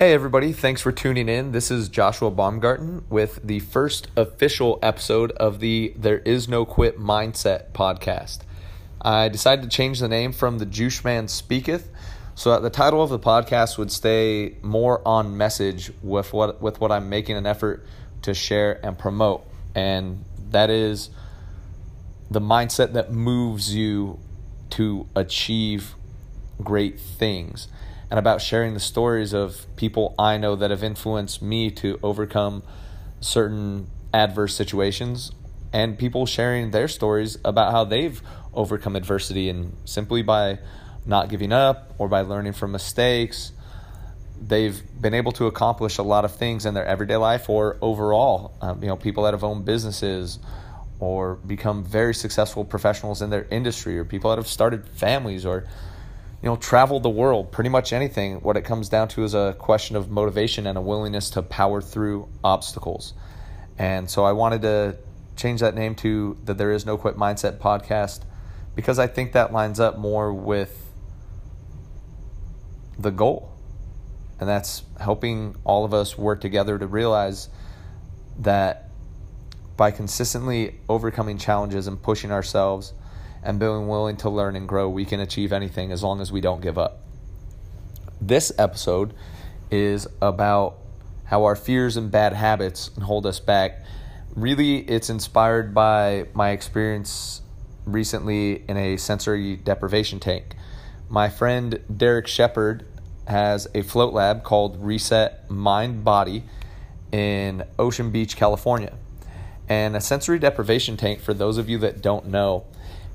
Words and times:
Hey, 0.00 0.12
everybody, 0.12 0.52
thanks 0.52 0.80
for 0.80 0.92
tuning 0.92 1.28
in. 1.28 1.50
This 1.50 1.72
is 1.72 1.88
Joshua 1.88 2.30
Baumgarten 2.30 3.04
with 3.10 3.40
the 3.42 3.58
first 3.58 4.06
official 4.16 4.78
episode 4.80 5.32
of 5.32 5.58
the 5.58 5.92
There 5.96 6.20
Is 6.20 6.48
No 6.48 6.64
Quit 6.64 7.00
Mindset 7.00 7.72
podcast. 7.72 8.42
I 9.02 9.28
decided 9.28 9.62
to 9.62 9.68
change 9.68 9.98
the 9.98 10.06
name 10.06 10.30
from 10.30 10.60
The 10.60 10.66
Juice 10.66 11.02
Man 11.02 11.26
Speaketh 11.26 11.90
so 12.36 12.50
that 12.50 12.62
the 12.62 12.70
title 12.70 13.02
of 13.02 13.10
the 13.10 13.18
podcast 13.18 13.76
would 13.76 13.90
stay 13.90 14.54
more 14.62 15.02
on 15.04 15.36
message 15.36 15.90
with 16.00 16.32
what, 16.32 16.62
with 16.62 16.80
what 16.80 16.92
I'm 16.92 17.08
making 17.08 17.36
an 17.36 17.44
effort 17.44 17.84
to 18.22 18.34
share 18.34 18.78
and 18.86 18.96
promote. 18.96 19.44
And 19.74 20.24
that 20.52 20.70
is 20.70 21.10
the 22.30 22.40
mindset 22.40 22.92
that 22.92 23.10
moves 23.10 23.74
you 23.74 24.20
to 24.70 25.08
achieve 25.16 25.96
great 26.62 27.00
things 27.00 27.66
and 28.10 28.18
about 28.18 28.40
sharing 28.40 28.74
the 28.74 28.80
stories 28.80 29.32
of 29.32 29.66
people 29.76 30.14
I 30.18 30.38
know 30.38 30.56
that 30.56 30.70
have 30.70 30.82
influenced 30.82 31.42
me 31.42 31.70
to 31.72 31.98
overcome 32.02 32.62
certain 33.20 33.88
adverse 34.14 34.54
situations 34.54 35.32
and 35.72 35.98
people 35.98 36.24
sharing 36.24 36.70
their 36.70 36.88
stories 36.88 37.38
about 37.44 37.72
how 37.72 37.84
they've 37.84 38.22
overcome 38.54 38.96
adversity 38.96 39.48
and 39.50 39.76
simply 39.84 40.22
by 40.22 40.58
not 41.04 41.28
giving 41.28 41.52
up 41.52 41.94
or 41.98 42.08
by 42.08 42.22
learning 42.22 42.52
from 42.52 42.72
mistakes 42.72 43.52
they've 44.40 44.82
been 45.00 45.14
able 45.14 45.32
to 45.32 45.46
accomplish 45.46 45.98
a 45.98 46.02
lot 46.02 46.24
of 46.24 46.34
things 46.34 46.64
in 46.64 46.74
their 46.74 46.86
everyday 46.86 47.16
life 47.16 47.48
or 47.48 47.76
overall 47.82 48.54
um, 48.60 48.82
you 48.82 48.88
know 48.88 48.96
people 48.96 49.24
that 49.24 49.34
have 49.34 49.44
owned 49.44 49.64
businesses 49.64 50.38
or 51.00 51.34
become 51.36 51.84
very 51.84 52.14
successful 52.14 52.64
professionals 52.64 53.22
in 53.22 53.30
their 53.30 53.46
industry 53.50 53.98
or 53.98 54.04
people 54.04 54.30
that 54.30 54.36
have 54.36 54.48
started 54.48 54.86
families 54.88 55.44
or 55.44 55.66
you 56.42 56.48
know, 56.48 56.56
travel 56.56 57.00
the 57.00 57.10
world, 57.10 57.50
pretty 57.50 57.70
much 57.70 57.92
anything. 57.92 58.36
What 58.36 58.56
it 58.56 58.62
comes 58.62 58.88
down 58.88 59.08
to 59.08 59.24
is 59.24 59.34
a 59.34 59.56
question 59.58 59.96
of 59.96 60.08
motivation 60.10 60.66
and 60.66 60.78
a 60.78 60.80
willingness 60.80 61.30
to 61.30 61.42
power 61.42 61.80
through 61.80 62.28
obstacles. 62.44 63.14
And 63.76 64.08
so 64.08 64.24
I 64.24 64.32
wanted 64.32 64.62
to 64.62 64.98
change 65.36 65.60
that 65.60 65.74
name 65.74 65.94
to 65.96 66.36
the 66.44 66.54
There 66.54 66.70
Is 66.70 66.86
No 66.86 66.96
Quit 66.96 67.16
Mindset 67.16 67.58
podcast 67.58 68.22
because 68.76 68.98
I 69.00 69.08
think 69.08 69.32
that 69.32 69.52
lines 69.52 69.80
up 69.80 69.98
more 69.98 70.32
with 70.32 70.86
the 72.98 73.10
goal. 73.10 73.52
And 74.38 74.48
that's 74.48 74.84
helping 75.00 75.56
all 75.64 75.84
of 75.84 75.92
us 75.92 76.16
work 76.16 76.40
together 76.40 76.78
to 76.78 76.86
realize 76.86 77.48
that 78.38 78.90
by 79.76 79.90
consistently 79.90 80.78
overcoming 80.88 81.38
challenges 81.38 81.88
and 81.88 82.00
pushing 82.00 82.30
ourselves 82.30 82.92
and 83.42 83.58
being 83.58 83.88
willing 83.88 84.16
to 84.18 84.30
learn 84.30 84.56
and 84.56 84.68
grow, 84.68 84.88
we 84.88 85.04
can 85.04 85.20
achieve 85.20 85.52
anything 85.52 85.92
as 85.92 86.02
long 86.02 86.20
as 86.20 86.32
we 86.32 86.40
don't 86.40 86.60
give 86.60 86.78
up. 86.78 87.00
This 88.20 88.52
episode 88.58 89.14
is 89.70 90.06
about 90.20 90.78
how 91.24 91.44
our 91.44 91.56
fears 91.56 91.96
and 91.96 92.10
bad 92.10 92.32
habits 92.32 92.90
hold 93.02 93.26
us 93.26 93.38
back. 93.38 93.84
Really, 94.34 94.78
it's 94.78 95.10
inspired 95.10 95.74
by 95.74 96.26
my 96.32 96.50
experience 96.50 97.42
recently 97.84 98.64
in 98.68 98.76
a 98.76 98.96
sensory 98.96 99.56
deprivation 99.56 100.20
tank. 100.20 100.54
My 101.08 101.28
friend 101.28 101.80
Derek 101.94 102.26
Shepard 102.26 102.86
has 103.26 103.68
a 103.74 103.82
float 103.82 104.12
lab 104.14 104.42
called 104.42 104.82
Reset 104.82 105.50
Mind 105.50 106.02
Body 106.04 106.44
in 107.12 107.62
Ocean 107.78 108.10
Beach, 108.10 108.36
California. 108.36 108.94
And 109.68 109.94
a 109.96 110.00
sensory 110.00 110.38
deprivation 110.38 110.96
tank, 110.96 111.20
for 111.20 111.34
those 111.34 111.58
of 111.58 111.68
you 111.68 111.78
that 111.78 112.00
don't 112.00 112.26
know, 112.26 112.64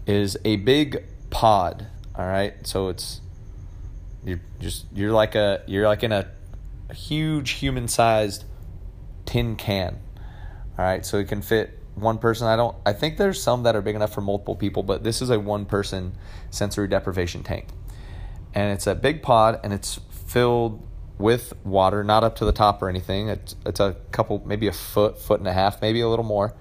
is 0.06 0.38
a 0.44 0.58
big 0.58 1.04
pod. 1.30 1.88
All 2.16 2.26
right, 2.26 2.54
so 2.66 2.90
it's 2.90 3.22
you're 4.24 4.42
just 4.60 4.86
you're 4.94 5.12
like 5.12 5.36
a 5.36 5.64
you're 5.68 5.88
like 5.88 6.04
in 6.04 6.12
a, 6.12 6.30
a 6.90 6.94
huge 6.94 7.52
human-sized 7.52 8.46
tin 9.26 9.56
can. 9.56 10.00
All 10.78 10.86
right, 10.86 11.06
so 11.06 11.18
it 11.18 11.28
can 11.28 11.42
fit 11.42 11.80
one 11.96 12.18
person. 12.18 12.48
I 12.48 12.56
don't. 12.56 12.76
I 12.86 12.94
think 12.94 13.18
there's 13.18 13.42
some 13.42 13.64
that 13.64 13.76
are 13.76 13.82
big 13.82 13.96
enough 13.96 14.14
for 14.14 14.22
multiple 14.22 14.56
people, 14.56 14.84
but 14.84 15.04
this 15.04 15.22
is 15.22 15.30
a 15.30 15.40
one-person 15.40 16.14
sensory 16.50 16.88
deprivation 16.88 17.44
tank, 17.44 17.68
and 18.54 18.72
it's 18.72 18.88
a 18.88 18.96
big 18.96 19.22
pod, 19.22 19.60
and 19.64 19.74
it's 19.74 20.00
filled 20.28 20.88
with 21.18 21.54
water, 21.64 22.04
not 22.04 22.24
up 22.24 22.36
to 22.38 22.46
the 22.46 22.52
top 22.52 22.82
or 22.82 22.90
anything. 22.90 23.30
It's 23.30 23.56
it's 23.66 23.80
a 23.80 23.96
couple, 24.12 24.42
maybe 24.46 24.68
a 24.68 24.72
foot, 24.72 25.20
foot 25.20 25.40
and 25.40 25.48
a 25.48 25.54
half, 25.54 25.82
maybe 25.82 26.02
a 26.02 26.10
little 26.10 26.26
more, 26.26 26.56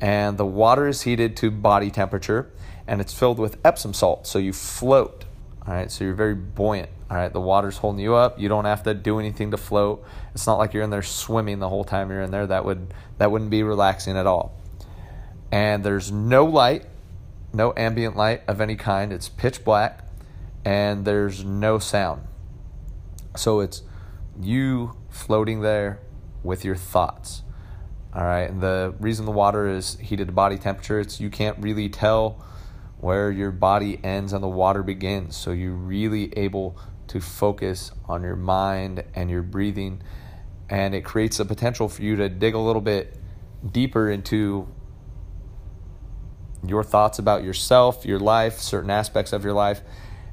and 0.00 0.38
the 0.38 0.46
water 0.46 0.88
is 0.88 1.02
heated 1.02 1.36
to 1.38 1.50
body 1.50 1.90
temperature 1.90 2.50
and 2.90 3.00
it's 3.00 3.14
filled 3.14 3.38
with 3.38 3.56
Epsom 3.64 3.94
salt, 3.94 4.26
so 4.26 4.40
you 4.40 4.52
float. 4.52 5.24
All 5.64 5.72
right, 5.72 5.88
so 5.92 6.02
you're 6.02 6.12
very 6.12 6.34
buoyant. 6.34 6.90
All 7.08 7.16
right, 7.16 7.32
the 7.32 7.40
water's 7.40 7.76
holding 7.76 8.00
you 8.00 8.16
up. 8.16 8.40
You 8.40 8.48
don't 8.48 8.64
have 8.64 8.82
to 8.82 8.94
do 8.94 9.20
anything 9.20 9.52
to 9.52 9.56
float. 9.56 10.04
It's 10.34 10.44
not 10.44 10.58
like 10.58 10.74
you're 10.74 10.82
in 10.82 10.90
there 10.90 11.00
swimming 11.00 11.60
the 11.60 11.68
whole 11.68 11.84
time 11.84 12.10
you're 12.10 12.22
in 12.22 12.32
there. 12.32 12.48
That 12.48 12.64
would 12.64 12.92
that 13.18 13.30
wouldn't 13.30 13.50
be 13.50 13.62
relaxing 13.62 14.16
at 14.16 14.26
all. 14.26 14.56
And 15.52 15.84
there's 15.84 16.10
no 16.10 16.44
light, 16.44 16.84
no 17.52 17.72
ambient 17.76 18.16
light 18.16 18.42
of 18.48 18.60
any 18.60 18.74
kind. 18.74 19.12
It's 19.12 19.28
pitch 19.28 19.64
black, 19.64 20.04
and 20.64 21.04
there's 21.04 21.44
no 21.44 21.78
sound. 21.78 22.22
So 23.36 23.60
it's 23.60 23.82
you 24.40 24.96
floating 25.10 25.60
there 25.60 26.00
with 26.42 26.64
your 26.64 26.76
thoughts. 26.76 27.44
All 28.12 28.24
right, 28.24 28.50
and 28.50 28.60
the 28.60 28.94
reason 28.98 29.26
the 29.26 29.32
water 29.32 29.68
is 29.68 29.96
heated 29.98 30.26
to 30.26 30.32
body 30.32 30.58
temperature, 30.58 30.98
it's 30.98 31.20
you 31.20 31.30
can't 31.30 31.56
really 31.60 31.88
tell 31.88 32.44
where 33.00 33.30
your 33.30 33.50
body 33.50 33.98
ends 34.04 34.32
and 34.32 34.42
the 34.42 34.48
water 34.48 34.82
begins. 34.82 35.36
So 35.36 35.52
you're 35.52 35.72
really 35.72 36.36
able 36.36 36.78
to 37.08 37.20
focus 37.20 37.92
on 38.06 38.22
your 38.22 38.36
mind 38.36 39.04
and 39.14 39.30
your 39.30 39.42
breathing. 39.42 40.02
And 40.68 40.94
it 40.94 41.04
creates 41.04 41.40
a 41.40 41.44
potential 41.44 41.88
for 41.88 42.02
you 42.02 42.16
to 42.16 42.28
dig 42.28 42.54
a 42.54 42.58
little 42.58 42.82
bit 42.82 43.16
deeper 43.72 44.10
into 44.10 44.68
your 46.64 46.84
thoughts 46.84 47.18
about 47.18 47.42
yourself, 47.42 48.04
your 48.04 48.20
life, 48.20 48.58
certain 48.58 48.90
aspects 48.90 49.32
of 49.32 49.44
your 49.44 49.54
life. 49.54 49.80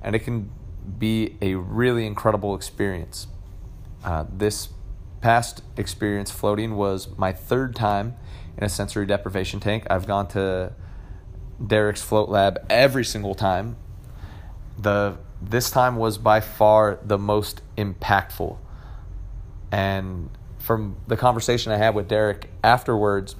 And 0.01 0.15
it 0.15 0.19
can 0.19 0.51
be 0.99 1.37
a 1.41 1.55
really 1.55 2.05
incredible 2.05 2.53
experience. 2.53 3.27
Uh, 4.03 4.25
this 4.31 4.69
past 5.21 5.63
experience 5.77 6.31
floating 6.31 6.75
was 6.75 7.17
my 7.17 7.31
third 7.31 7.75
time 7.75 8.15
in 8.57 8.63
a 8.63 8.69
sensory 8.69 9.05
deprivation 9.05 9.59
tank. 9.59 9.87
I've 9.89 10.05
gone 10.05 10.27
to 10.29 10.73
Derek's 11.65 12.01
Float 12.01 12.29
Lab 12.29 12.65
every 12.69 13.05
single 13.05 13.35
time. 13.35 13.77
The 14.77 15.17
this 15.41 15.69
time 15.69 15.97
was 15.97 16.17
by 16.17 16.39
far 16.39 16.99
the 17.03 17.17
most 17.17 17.61
impactful. 17.77 18.57
And 19.71 20.29
from 20.59 20.97
the 21.07 21.17
conversation 21.17 21.71
I 21.71 21.77
had 21.77 21.93
with 21.95 22.07
Derek 22.07 22.49
afterwards, 22.63 23.35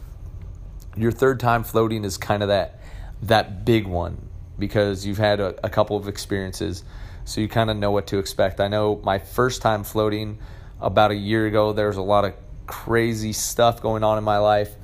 your 0.96 1.12
third 1.12 1.40
time 1.40 1.64
floating 1.64 2.04
is 2.04 2.18
kind 2.18 2.44
of 2.44 2.50
that 2.50 2.82
that 3.24 3.66
big 3.66 3.88
one 3.88 4.30
because 4.60 5.06
you've 5.06 5.18
had 5.18 5.40
a, 5.40 5.56
a 5.66 5.70
couple 5.70 5.98
of 5.98 6.08
experiences, 6.08 6.84
so 7.26 7.42
you 7.42 7.48
kind 7.48 7.70
of 7.70 7.78
know 7.78 7.92
what 7.92 8.08
to 8.08 8.18
expect. 8.18 8.60
I 8.60 8.68
know 8.68 9.00
my 9.04 9.20
first 9.20 9.62
time 9.62 9.84
floating 9.84 10.40
about 10.80 11.12
a 11.12 11.16
year 11.16 11.46
ago, 11.48 11.74
there 11.74 11.88
was 11.88 11.98
a 11.98 12.02
lot 12.02 12.26
of 12.26 12.34
crazy 12.66 13.34
stuff 13.34 13.82
going 13.82 14.04
on 14.04 14.18
in 14.18 14.24
my 14.24 14.38
life 14.38 14.76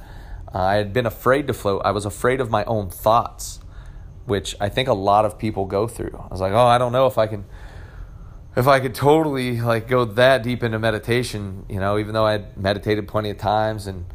I 0.54 0.76
had 0.76 0.94
been 0.94 1.06
afraid 1.06 1.48
to 1.48 1.54
float. 1.54 1.82
I 1.84 1.92
was 1.92 2.06
afraid 2.06 2.40
of 2.40 2.50
my 2.52 2.64
own 2.66 2.90
thoughts, 2.90 3.60
which 4.26 4.56
I 4.62 4.70
think 4.70 4.88
a 4.88 4.94
lot 4.94 5.26
of 5.26 5.40
people 5.40 5.66
go 5.66 5.88
through. 5.88 6.16
I 6.20 6.28
was 6.28 6.42
like, 6.42 6.54
oh, 6.54 6.66
I 6.66 6.78
don't 6.78 6.92
know 6.92 7.08
if 7.08 7.18
I 7.18 7.28
can, 7.28 7.46
if 8.56 8.68
I 8.68 8.80
could 8.80 8.94
totally 8.94 9.60
like 9.60 9.88
go 9.88 10.06
that 10.06 10.44
deep 10.44 10.62
into 10.64 10.78
meditation. 10.78 11.66
You 11.68 11.80
know, 11.80 11.98
even 11.98 12.14
though 12.14 12.26
I 12.26 12.34
had 12.34 12.58
meditated 12.58 13.08
plenty 13.08 13.32
of 13.32 13.38
times 13.38 13.88
and 13.88 14.06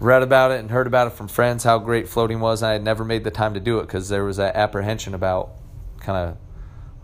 read 0.00 0.22
about 0.22 0.50
it 0.50 0.58
and 0.58 0.70
heard 0.70 0.88
about 0.88 1.06
it 1.06 1.10
from 1.10 1.28
friends 1.28 1.62
how 1.62 1.78
great 1.78 2.08
floating 2.08 2.40
was, 2.40 2.62
I 2.62 2.72
had 2.72 2.82
never 2.82 3.04
made 3.04 3.22
the 3.22 3.30
time 3.30 3.54
to 3.54 3.60
do 3.60 3.78
it 3.78 3.82
because 3.82 4.08
there 4.08 4.24
was 4.24 4.38
that 4.38 4.56
apprehension 4.56 5.14
about 5.14 5.52
kind 6.00 6.30
of, 6.30 6.36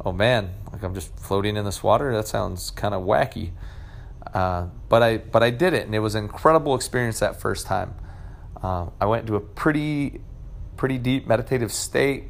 oh 0.04 0.12
man, 0.12 0.50
like 0.72 0.82
I'm 0.82 0.94
just 0.94 1.16
floating 1.19 1.56
in 1.56 1.64
this 1.64 1.84
water. 1.84 2.12
That 2.12 2.26
sounds 2.26 2.72
kind 2.72 2.94
of 2.94 3.04
wacky. 3.04 3.52
Uh, 4.34 4.66
but 4.88 5.02
I 5.02 5.19
but 5.19 5.42
I 5.44 5.50
did 5.50 5.72
it, 5.72 5.86
and 5.86 5.94
it 5.94 6.00
was 6.00 6.16
an 6.16 6.25
incredible 6.25 6.75
experience 6.75 7.20
that 7.20 7.40
first 7.40 7.66
time. 7.66 7.94
Um, 8.62 8.92
I 9.00 9.06
went 9.06 9.22
into 9.22 9.36
a 9.36 9.40
pretty, 9.40 10.20
pretty 10.76 10.98
deep 10.98 11.26
meditative 11.26 11.72
state. 11.72 12.24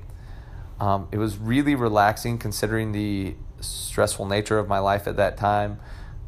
Um, 0.78 1.08
it 1.12 1.18
was 1.18 1.36
really 1.36 1.74
relaxing 1.74 2.38
considering 2.38 2.92
the 2.92 3.34
stressful 3.60 4.26
nature 4.26 4.58
of 4.58 4.68
my 4.68 4.78
life 4.78 5.06
at 5.06 5.16
that 5.16 5.36
time, 5.36 5.78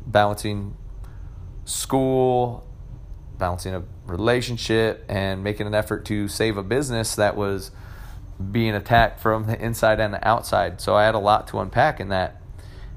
balancing 0.06 0.76
school, 1.64 2.66
balancing 3.38 3.75
a 3.75 3.82
relationship, 4.06 5.04
and 5.08 5.43
making 5.43 5.66
an 5.66 5.75
effort 5.75 6.05
to 6.06 6.28
save 6.28 6.56
a 6.56 6.62
business 6.62 7.14
that 7.16 7.37
was 7.37 7.70
being 8.50 8.75
attacked 8.75 9.20
from 9.20 9.46
the 9.46 9.62
inside 9.62 10.00
and 10.00 10.12
the 10.14 10.28
outside. 10.28 10.81
So 10.81 10.94
I 10.96 11.05
had 11.05 11.14
a 11.14 11.20
lot 11.20 11.46
to 11.48 11.60
unpack 11.60 12.00
in 12.00 12.08
that 12.08 12.40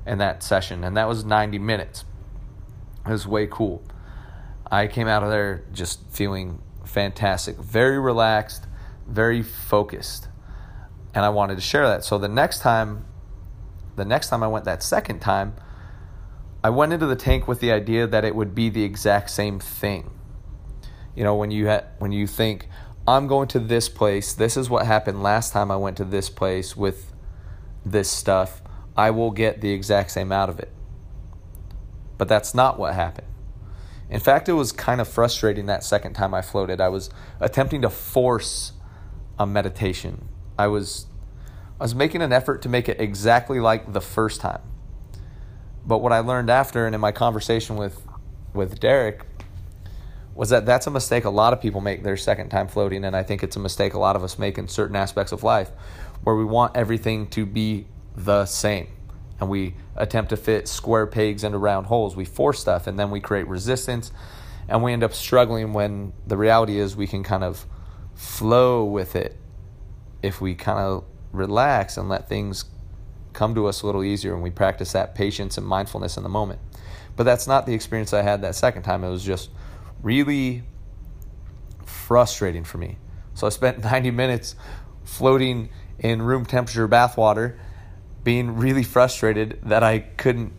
in 0.05 0.19
that 0.19 0.43
session, 0.43 0.83
and 0.83 0.95
that 0.97 1.07
was 1.07 1.25
90 1.25 1.57
minutes. 1.57 2.05
It 3.07 3.11
was 3.11 3.25
way 3.25 3.47
cool. 3.47 3.83
I 4.69 4.87
came 4.87 5.07
out 5.07 5.23
of 5.23 5.29
there 5.29 5.63
just 5.73 5.99
feeling 6.11 6.61
fantastic, 6.95 7.57
very 7.57 7.99
relaxed, 7.99 8.67
very 9.05 9.43
focused. 9.43 10.29
And 11.13 11.25
I 11.25 11.29
wanted 11.29 11.55
to 11.55 11.61
share 11.61 11.85
that. 11.89 12.05
So 12.05 12.17
the 12.17 12.29
next 12.29 12.59
time, 12.59 13.05
the 13.97 14.05
next 14.05 14.29
time 14.29 14.41
I 14.41 14.47
went 14.47 14.63
that 14.63 14.81
second 14.81 15.19
time, 15.19 15.55
I 16.63 16.69
went 16.69 16.93
into 16.93 17.05
the 17.05 17.17
tank 17.17 17.49
with 17.49 17.59
the 17.59 17.73
idea 17.73 18.07
that 18.07 18.23
it 18.23 18.33
would 18.33 18.55
be 18.55 18.69
the 18.69 18.83
exact 18.83 19.29
same 19.29 19.59
thing. 19.59 20.09
You 21.15 21.25
know, 21.25 21.35
when 21.35 21.51
you 21.51 21.67
ha- 21.67 21.83
when 21.99 22.13
you 22.13 22.27
think 22.27 22.69
I'm 23.05 23.27
going 23.27 23.49
to 23.49 23.59
this 23.59 23.89
place, 23.89 24.31
this 24.31 24.55
is 24.55 24.69
what 24.69 24.85
happened 24.85 25.21
last 25.21 25.51
time 25.51 25.69
I 25.71 25.75
went 25.75 25.97
to 25.97 26.05
this 26.05 26.29
place 26.29 26.77
with 26.77 27.11
this 27.85 28.09
stuff, 28.09 28.61
I 28.95 29.11
will 29.11 29.31
get 29.31 29.59
the 29.59 29.71
exact 29.71 30.11
same 30.11 30.31
out 30.31 30.49
of 30.49 30.59
it. 30.59 30.71
But 32.17 32.29
that's 32.29 32.55
not 32.55 32.79
what 32.79 32.93
happened. 32.95 33.27
In 34.09 34.19
fact, 34.19 34.47
it 34.47 34.53
was 34.53 34.71
kind 34.71 35.01
of 35.01 35.07
frustrating 35.07 35.65
that 35.65 35.83
second 35.83 36.13
time 36.13 36.33
I 36.33 36.41
floated. 36.41 36.79
I 36.79 36.89
was 36.89 37.09
attempting 37.39 37.81
to 37.81 37.89
force 37.89 38.73
a 39.39 39.47
meditation. 39.47 40.29
I 40.57 40.67
was 40.67 41.07
I 41.79 41.83
was 41.83 41.95
making 41.95 42.21
an 42.21 42.31
effort 42.31 42.61
to 42.61 42.69
make 42.69 42.87
it 42.87 43.01
exactly 43.01 43.59
like 43.59 43.91
the 43.91 44.01
first 44.01 44.39
time. 44.39 44.61
But 45.85 45.99
what 45.99 46.13
I 46.13 46.19
learned 46.19 46.49
after 46.49 46.85
and 46.85 46.95
in 46.95 47.01
my 47.01 47.11
conversation 47.11 47.75
with 47.75 48.01
with 48.53 48.79
Derek 48.79 49.25
was 50.33 50.49
that 50.49 50.65
that's 50.65 50.87
a 50.87 50.91
mistake 50.91 51.25
a 51.25 51.29
lot 51.29 51.53
of 51.53 51.61
people 51.61 51.81
make 51.81 52.03
their 52.03 52.17
second 52.17 52.49
time 52.49 52.67
floating 52.67 53.03
and 53.05 53.15
I 53.15 53.23
think 53.23 53.43
it's 53.43 53.55
a 53.55 53.59
mistake 53.59 53.93
a 53.93 53.99
lot 53.99 54.15
of 54.15 54.23
us 54.23 54.37
make 54.37 54.57
in 54.57 54.67
certain 54.67 54.95
aspects 54.95 55.31
of 55.31 55.43
life 55.43 55.71
where 56.23 56.35
we 56.35 56.43
want 56.43 56.75
everything 56.75 57.27
to 57.27 57.45
be 57.45 57.87
the 58.15 58.45
same 58.45 58.87
and 59.39 59.49
we 59.49 59.75
attempt 59.95 60.29
to 60.29 60.37
fit 60.37 60.67
square 60.67 61.07
pegs 61.07 61.43
into 61.43 61.57
round 61.57 61.87
holes. 61.87 62.15
We 62.15 62.25
force 62.25 62.59
stuff 62.59 62.87
and 62.87 62.97
then 62.97 63.11
we 63.11 63.19
create 63.19 63.47
resistance 63.47 64.11
and 64.67 64.81
we 64.81 64.93
end 64.93 65.03
up 65.03 65.13
struggling 65.13 65.73
when 65.73 66.13
the 66.25 66.37
reality 66.37 66.79
is 66.79 66.95
we 66.95 67.07
can 67.07 67.23
kind 67.23 67.43
of 67.43 67.65
flow 68.15 68.83
with 68.83 69.15
it 69.15 69.37
if 70.23 70.41
we 70.41 70.55
kind 70.55 70.79
of 70.79 71.03
relax 71.31 71.97
and 71.97 72.09
let 72.09 72.27
things 72.29 72.65
come 73.33 73.53
to 73.53 73.67
us 73.67 73.81
a 73.81 73.85
little 73.85 74.03
easier 74.03 74.33
and 74.33 74.41
we 74.41 74.49
practice 74.49 74.93
that 74.93 75.13
patience 75.13 75.57
and 75.57 75.67
mindfulness 75.67 76.17
in 76.17 76.23
the 76.23 76.29
moment. 76.29 76.59
But 77.15 77.23
that's 77.23 77.47
not 77.47 77.65
the 77.65 77.73
experience 77.73 78.13
I 78.13 78.21
had 78.21 78.41
that 78.41 78.55
second 78.55 78.83
time. 78.83 79.03
It 79.03 79.09
was 79.09 79.23
just 79.23 79.49
really 80.01 80.63
frustrating 81.85 82.63
for 82.63 82.77
me. 82.77 82.97
So 83.33 83.45
I 83.45 83.49
spent 83.49 83.83
90 83.83 84.11
minutes 84.11 84.55
floating 85.03 85.69
in 85.99 86.21
room 86.21 86.45
temperature 86.45 86.87
bath 86.87 87.17
water 87.17 87.59
being 88.25 88.57
really 88.57 88.83
frustrated 88.83 89.59
that 89.63 89.83
I 89.83 89.99
couldn't 89.99 90.51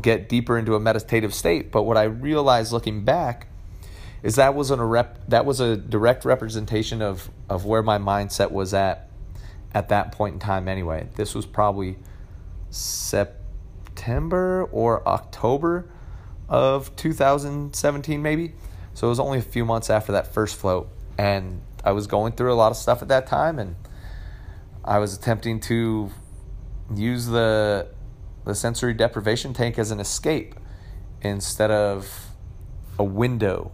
get 0.00 0.28
deeper 0.28 0.58
into 0.58 0.74
a 0.74 0.80
meditative 0.80 1.34
state. 1.34 1.70
But 1.70 1.82
what 1.82 1.96
I 1.96 2.04
realized 2.04 2.72
looking 2.72 3.04
back 3.04 3.46
is 4.22 4.36
that 4.36 4.54
was 4.54 4.70
a 4.70 4.82
rep, 4.82 5.28
that 5.28 5.44
was 5.44 5.60
a 5.60 5.76
direct 5.76 6.24
representation 6.24 7.00
of 7.00 7.30
of 7.48 7.64
where 7.64 7.82
my 7.82 7.98
mindset 7.98 8.50
was 8.50 8.74
at 8.74 9.08
at 9.72 9.90
that 9.90 10.12
point 10.12 10.34
in 10.34 10.40
time 10.40 10.66
anyway. 10.66 11.08
This 11.14 11.34
was 11.34 11.46
probably 11.46 11.98
September 12.70 14.64
or 14.72 15.06
October 15.06 15.90
of 16.48 16.96
2017 16.96 18.22
maybe. 18.22 18.54
So 18.94 19.06
it 19.06 19.10
was 19.10 19.20
only 19.20 19.38
a 19.38 19.42
few 19.42 19.64
months 19.64 19.90
after 19.90 20.12
that 20.12 20.32
first 20.32 20.56
float 20.56 20.88
and 21.18 21.60
I 21.84 21.92
was 21.92 22.06
going 22.06 22.32
through 22.32 22.52
a 22.52 22.56
lot 22.56 22.72
of 22.72 22.76
stuff 22.76 23.02
at 23.02 23.08
that 23.08 23.26
time 23.26 23.58
and 23.58 23.76
I 24.84 24.98
was 24.98 25.14
attempting 25.14 25.60
to 25.60 26.10
use 26.94 27.26
the 27.26 27.88
the 28.44 28.54
sensory 28.54 28.94
deprivation 28.94 29.52
tank 29.52 29.78
as 29.78 29.90
an 29.90 30.00
escape 30.00 30.54
instead 31.22 31.70
of 31.70 32.30
a 32.98 33.04
window 33.04 33.70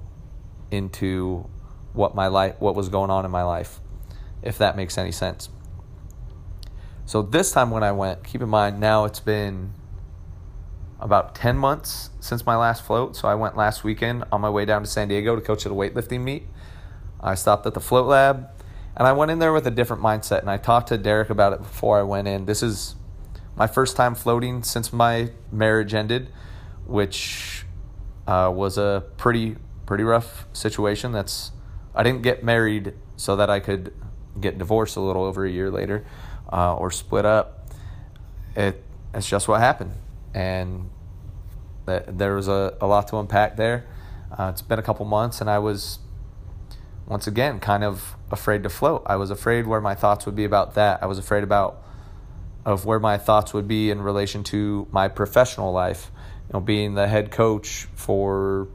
into 0.70 1.48
what 1.92 2.14
my 2.14 2.26
life 2.26 2.54
what 2.58 2.74
was 2.74 2.88
going 2.88 3.10
on 3.10 3.24
in 3.24 3.30
my 3.30 3.42
life 3.42 3.80
if 4.42 4.58
that 4.58 4.76
makes 4.76 4.98
any 4.98 5.10
sense. 5.10 5.48
So 7.04 7.22
this 7.22 7.52
time 7.52 7.70
when 7.70 7.82
i 7.82 7.92
went 7.92 8.24
keep 8.24 8.42
in 8.42 8.48
mind 8.48 8.80
now 8.80 9.04
it's 9.04 9.20
been 9.20 9.72
about 10.98 11.34
10 11.34 11.56
months 11.56 12.10
since 12.20 12.44
my 12.44 12.56
last 12.56 12.84
float. 12.84 13.16
So 13.16 13.28
i 13.28 13.34
went 13.34 13.56
last 13.56 13.84
weekend 13.84 14.24
on 14.32 14.40
my 14.40 14.50
way 14.50 14.64
down 14.64 14.82
to 14.82 14.88
san 14.88 15.08
diego 15.08 15.36
to 15.36 15.42
coach 15.42 15.64
at 15.64 15.72
a 15.72 15.74
weightlifting 15.74 16.20
meet. 16.20 16.46
I 17.20 17.34
stopped 17.34 17.66
at 17.66 17.74
the 17.74 17.80
float 17.80 18.06
lab 18.06 18.48
and 18.96 19.06
i 19.06 19.12
went 19.12 19.30
in 19.30 19.38
there 19.38 19.52
with 19.52 19.66
a 19.66 19.70
different 19.70 20.02
mindset 20.02 20.40
and 20.40 20.50
i 20.50 20.56
talked 20.56 20.88
to 20.88 20.98
derek 20.98 21.30
about 21.30 21.52
it 21.52 21.60
before 21.60 21.98
i 21.98 22.02
went 22.02 22.28
in. 22.28 22.46
This 22.46 22.62
is 22.62 22.96
my 23.56 23.66
first 23.66 23.96
time 23.96 24.14
floating 24.14 24.62
since 24.62 24.92
my 24.92 25.30
marriage 25.50 25.94
ended, 25.94 26.28
which 26.86 27.64
uh, 28.26 28.50
was 28.54 28.78
a 28.78 29.04
pretty 29.16 29.56
pretty 29.86 30.04
rough 30.04 30.46
situation. 30.52 31.12
That's 31.12 31.52
I 31.94 32.02
didn't 32.02 32.22
get 32.22 32.44
married 32.44 32.94
so 33.16 33.36
that 33.36 33.48
I 33.48 33.60
could 33.60 33.94
get 34.38 34.58
divorced 34.58 34.96
a 34.96 35.00
little 35.00 35.24
over 35.24 35.46
a 35.46 35.50
year 35.50 35.70
later 35.70 36.04
uh, 36.52 36.76
or 36.76 36.90
split 36.90 37.24
up. 37.24 37.68
It 38.54 38.82
it's 39.14 39.28
just 39.28 39.48
what 39.48 39.60
happened, 39.60 39.92
and 40.34 40.90
th- 41.86 42.04
there 42.08 42.34
was 42.34 42.48
a, 42.48 42.76
a 42.80 42.86
lot 42.86 43.08
to 43.08 43.18
unpack 43.18 43.56
there. 43.56 43.86
Uh, 44.36 44.50
it's 44.52 44.62
been 44.62 44.78
a 44.78 44.82
couple 44.82 45.06
months, 45.06 45.40
and 45.40 45.48
I 45.48 45.58
was 45.58 46.00
once 47.06 47.26
again 47.26 47.60
kind 47.60 47.84
of 47.84 48.16
afraid 48.30 48.62
to 48.64 48.68
float. 48.68 49.02
I 49.06 49.16
was 49.16 49.30
afraid 49.30 49.66
where 49.66 49.80
my 49.80 49.94
thoughts 49.94 50.26
would 50.26 50.34
be 50.34 50.44
about 50.44 50.74
that. 50.74 51.02
I 51.02 51.06
was 51.06 51.18
afraid 51.18 51.44
about 51.44 51.82
of 52.66 52.84
where 52.84 52.98
my 52.98 53.16
thoughts 53.16 53.54
would 53.54 53.68
be 53.68 53.90
in 53.90 54.02
relation 54.02 54.42
to 54.42 54.88
my 54.90 55.06
professional 55.06 55.72
life. 55.72 56.10
You 56.48 56.54
know, 56.54 56.60
being 56.60 56.94
the 56.94 57.06
head 57.06 57.30
coach 57.30 57.86
for 57.94 58.68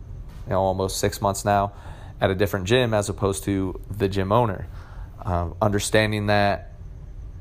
you 0.45 0.51
know 0.51 0.61
almost 0.61 0.97
six 0.97 1.21
months 1.21 1.45
now 1.45 1.73
at 2.19 2.31
a 2.31 2.35
different 2.35 2.65
gym 2.65 2.93
as 2.93 3.09
opposed 3.09 3.43
to 3.43 3.79
the 3.89 4.07
gym 4.07 4.31
owner. 4.31 4.67
Um, 5.23 5.55
understanding 5.61 6.27
that 6.27 6.71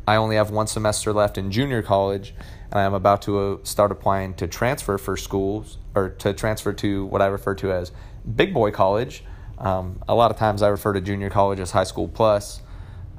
I 0.07 0.17
only 0.17 0.37
have 0.37 0.51
one 0.51 0.67
semester 0.67 1.13
left 1.13 1.39
in 1.39 1.53
junior 1.53 1.83
college, 1.83 2.35
and 2.71 2.81
I 2.81 2.83
am 2.83 2.95
about 2.95 3.23
to 3.23 3.39
uh, 3.39 3.57
start 3.63 3.93
applying 3.93 4.35
to 4.35 4.49
transfer 4.49 4.99
for 4.99 5.17
schools 5.17 5.79
or 5.95 6.11
to 6.11 6.33
transfer 6.35 6.73
to 6.75 7.07
what 7.07 7.23
I 7.23 7.27
refer 7.27 7.55
to 7.57 7.73
as 7.73 7.93
big 8.35 8.53
boy 8.53 8.73
college. 8.73 9.23
Um, 9.59 10.03
a 10.09 10.15
lot 10.15 10.31
of 10.33 10.37
times 10.37 10.63
I 10.63 10.69
refer 10.69 10.95
to 10.95 11.01
junior 11.01 11.31
college 11.31 11.61
as 11.61 11.71
high 11.71 11.85
school 11.85 12.09
plus. 12.09 12.61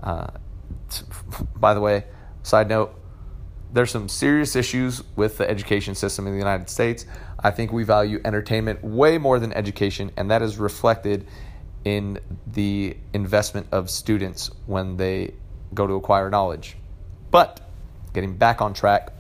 Uh, 0.02 0.28
by 1.56 1.74
the 1.74 1.80
way, 1.80 2.06
side 2.44 2.68
note, 2.68 3.01
there's 3.74 3.92
some 3.92 4.10
serious 4.10 4.56
issues 4.56 5.04
with 5.16 5.38
the 5.38 5.50
education 5.50 5.96
system 5.96 6.28
in 6.28 6.34
the 6.34 6.40
United 6.40 6.70
States. 6.70 7.06
I 7.40 7.52
think 7.52 7.72
we 7.72 7.84
value 7.84 8.20
entertainment 8.26 8.84
way 8.84 9.18
more 9.18 9.40
than 9.40 9.54
education, 9.54 10.12
and 10.18 10.30
that 10.32 10.42
is 10.42 10.58
reflected 10.58 11.26
in 11.86 12.20
the 12.46 12.96
investment 13.14 13.68
of 13.72 13.90
students 13.90 14.52
when 14.66 14.98
they 14.98 15.34
go 15.74 15.88
to 15.88 15.94
acquire 15.94 16.30
knowledge. 16.30 16.76
But 17.32 17.62
getting 18.14 18.36
back 18.36 18.62
on 18.62 18.74
track, 18.74 19.14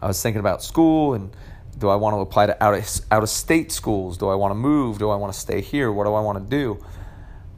I 0.00 0.06
was 0.06 0.22
thinking 0.22 0.40
about 0.40 0.62
school 0.62 1.14
and 1.14 1.34
do 1.78 1.88
I 1.88 1.96
want 1.96 2.14
to 2.14 2.20
apply 2.20 2.46
to 2.46 2.62
out 2.62 2.74
of, 2.74 3.00
out 3.10 3.22
of 3.22 3.28
state 3.28 3.72
schools? 3.72 4.16
Do 4.18 4.28
I 4.28 4.34
want 4.34 4.52
to 4.52 4.54
move? 4.54 4.98
Do 4.98 5.10
I 5.10 5.16
want 5.16 5.32
to 5.32 5.38
stay 5.38 5.60
here? 5.60 5.90
What 5.90 6.04
do 6.04 6.14
I 6.14 6.20
want 6.20 6.38
to 6.38 6.44
do? 6.44 6.84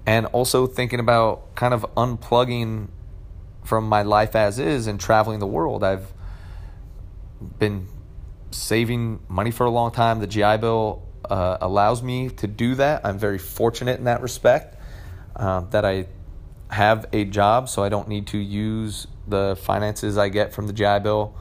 And 0.07 0.27
also 0.27 0.67
thinking 0.67 1.01
about 1.01 1.55
kind 1.55 1.75
of 1.75 1.83
unplugging 1.97 2.89
from 3.65 3.89
my 3.89 4.03
life 4.03 4.37
as 4.37 4.59
is 4.59 4.87
and 4.87 5.01
traveling 5.01 5.41
the 5.41 5.47
world. 5.47 5.83
I've 5.83 6.13
been 7.59 7.89
saving 8.51 9.21
money 9.29 9.51
for 9.51 9.65
a 9.65 9.71
long 9.71 9.91
time. 9.91 10.21
The 10.21 10.27
GI 10.27 10.59
Bill 10.59 11.03
uh, 11.29 11.59
allows 11.61 12.03
me 12.03 12.29
to 12.29 12.47
do 12.47 12.77
that. 12.77 13.05
I'm 13.05 13.19
very 13.19 13.39
fortunate 13.39 13.99
in 13.99 14.05
that 14.05 14.21
respect 14.21 14.77
uh, 15.35 15.61
that 15.71 15.85
I 15.85 16.07
have 16.71 17.07
a 17.13 17.25
job, 17.25 17.69
so 17.69 17.83
I 17.83 17.89
don't 17.89 18.09
need 18.09 18.27
to 18.29 18.39
use 18.39 19.07
the 19.27 19.57
finances 19.61 20.19
I 20.19 20.29
get 20.29 20.53
from 20.53 20.67
the 20.67 20.73
GI 20.73 21.01
Bill 21.01 21.35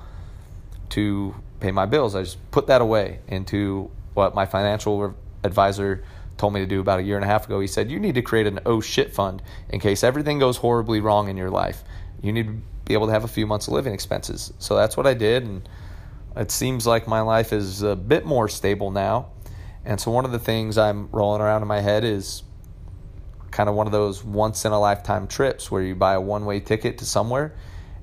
to 0.90 1.36
pay 1.60 1.72
my 1.72 1.86
bills. 1.86 2.16
I 2.16 2.24
just 2.24 2.52
put 2.52 2.68
that 2.68 2.82
away 2.82 3.20
into 3.28 3.92
what 4.14 4.34
my 4.34 4.46
financial 4.46 5.16
advisor 5.44 6.04
told 6.38 6.54
me 6.54 6.62
to 6.62 6.66
do 6.66 6.80
about 6.80 7.00
a 7.00 7.04
year 7.04 7.16
and 7.16 7.24
a 7.24 7.28
half 7.28 7.46
ago. 7.46 7.60
He 7.60 7.68
said, 7.68 7.92
You 7.92 8.00
need 8.00 8.16
to 8.16 8.22
create 8.22 8.48
an 8.48 8.60
oh 8.66 8.82
shit 8.82 9.14
fund 9.14 9.42
in 9.70 9.80
case 9.80 10.04
everything 10.04 10.40
goes 10.40 10.58
horribly 10.58 11.00
wrong 11.00 11.30
in 11.30 11.38
your 11.38 11.50
life 11.50 11.84
you 12.24 12.32
need 12.32 12.48
to 12.48 12.54
be 12.86 12.94
able 12.94 13.06
to 13.06 13.14
have 13.14 13.24
a 13.24 13.28
few 13.28 13.46
months 13.46 13.68
of 13.68 13.74
living 13.74 13.94
expenses. 13.94 14.52
So 14.58 14.76
that's 14.76 14.98
what 14.98 15.06
I 15.06 15.14
did, 15.14 15.44
and 15.44 15.70
it 16.36 16.50
seems 16.50 16.88
like 16.88 17.08
my 17.08 17.22
life 17.22 17.54
is 17.54 17.84
a 17.84 17.96
bit 17.96 18.26
more 18.26 18.48
stable 18.48 18.90
now. 18.90 19.28
And 19.86 20.00
so 20.00 20.10
one 20.10 20.26
of 20.26 20.32
the 20.32 20.40
things 20.40 20.78
I'm 20.78 21.10
rolling 21.12 21.42
around 21.42 21.62
in 21.62 21.68
my 21.68 21.82
head 21.82 22.04
is 22.04 22.44
kind 23.52 23.70
of 23.70 23.76
one 23.76 23.86
of 23.86 23.92
those 23.92 24.24
once 24.24 24.66
in 24.66 24.72
a 24.72 24.80
lifetime 24.80 25.28
trips 25.28 25.70
where 25.70 25.84
you 25.84 25.94
buy 25.94 26.14
a 26.14 26.22
one 26.22 26.46
way 26.46 26.60
ticket 26.60 26.98
to 27.00 27.06
somewhere 27.06 27.54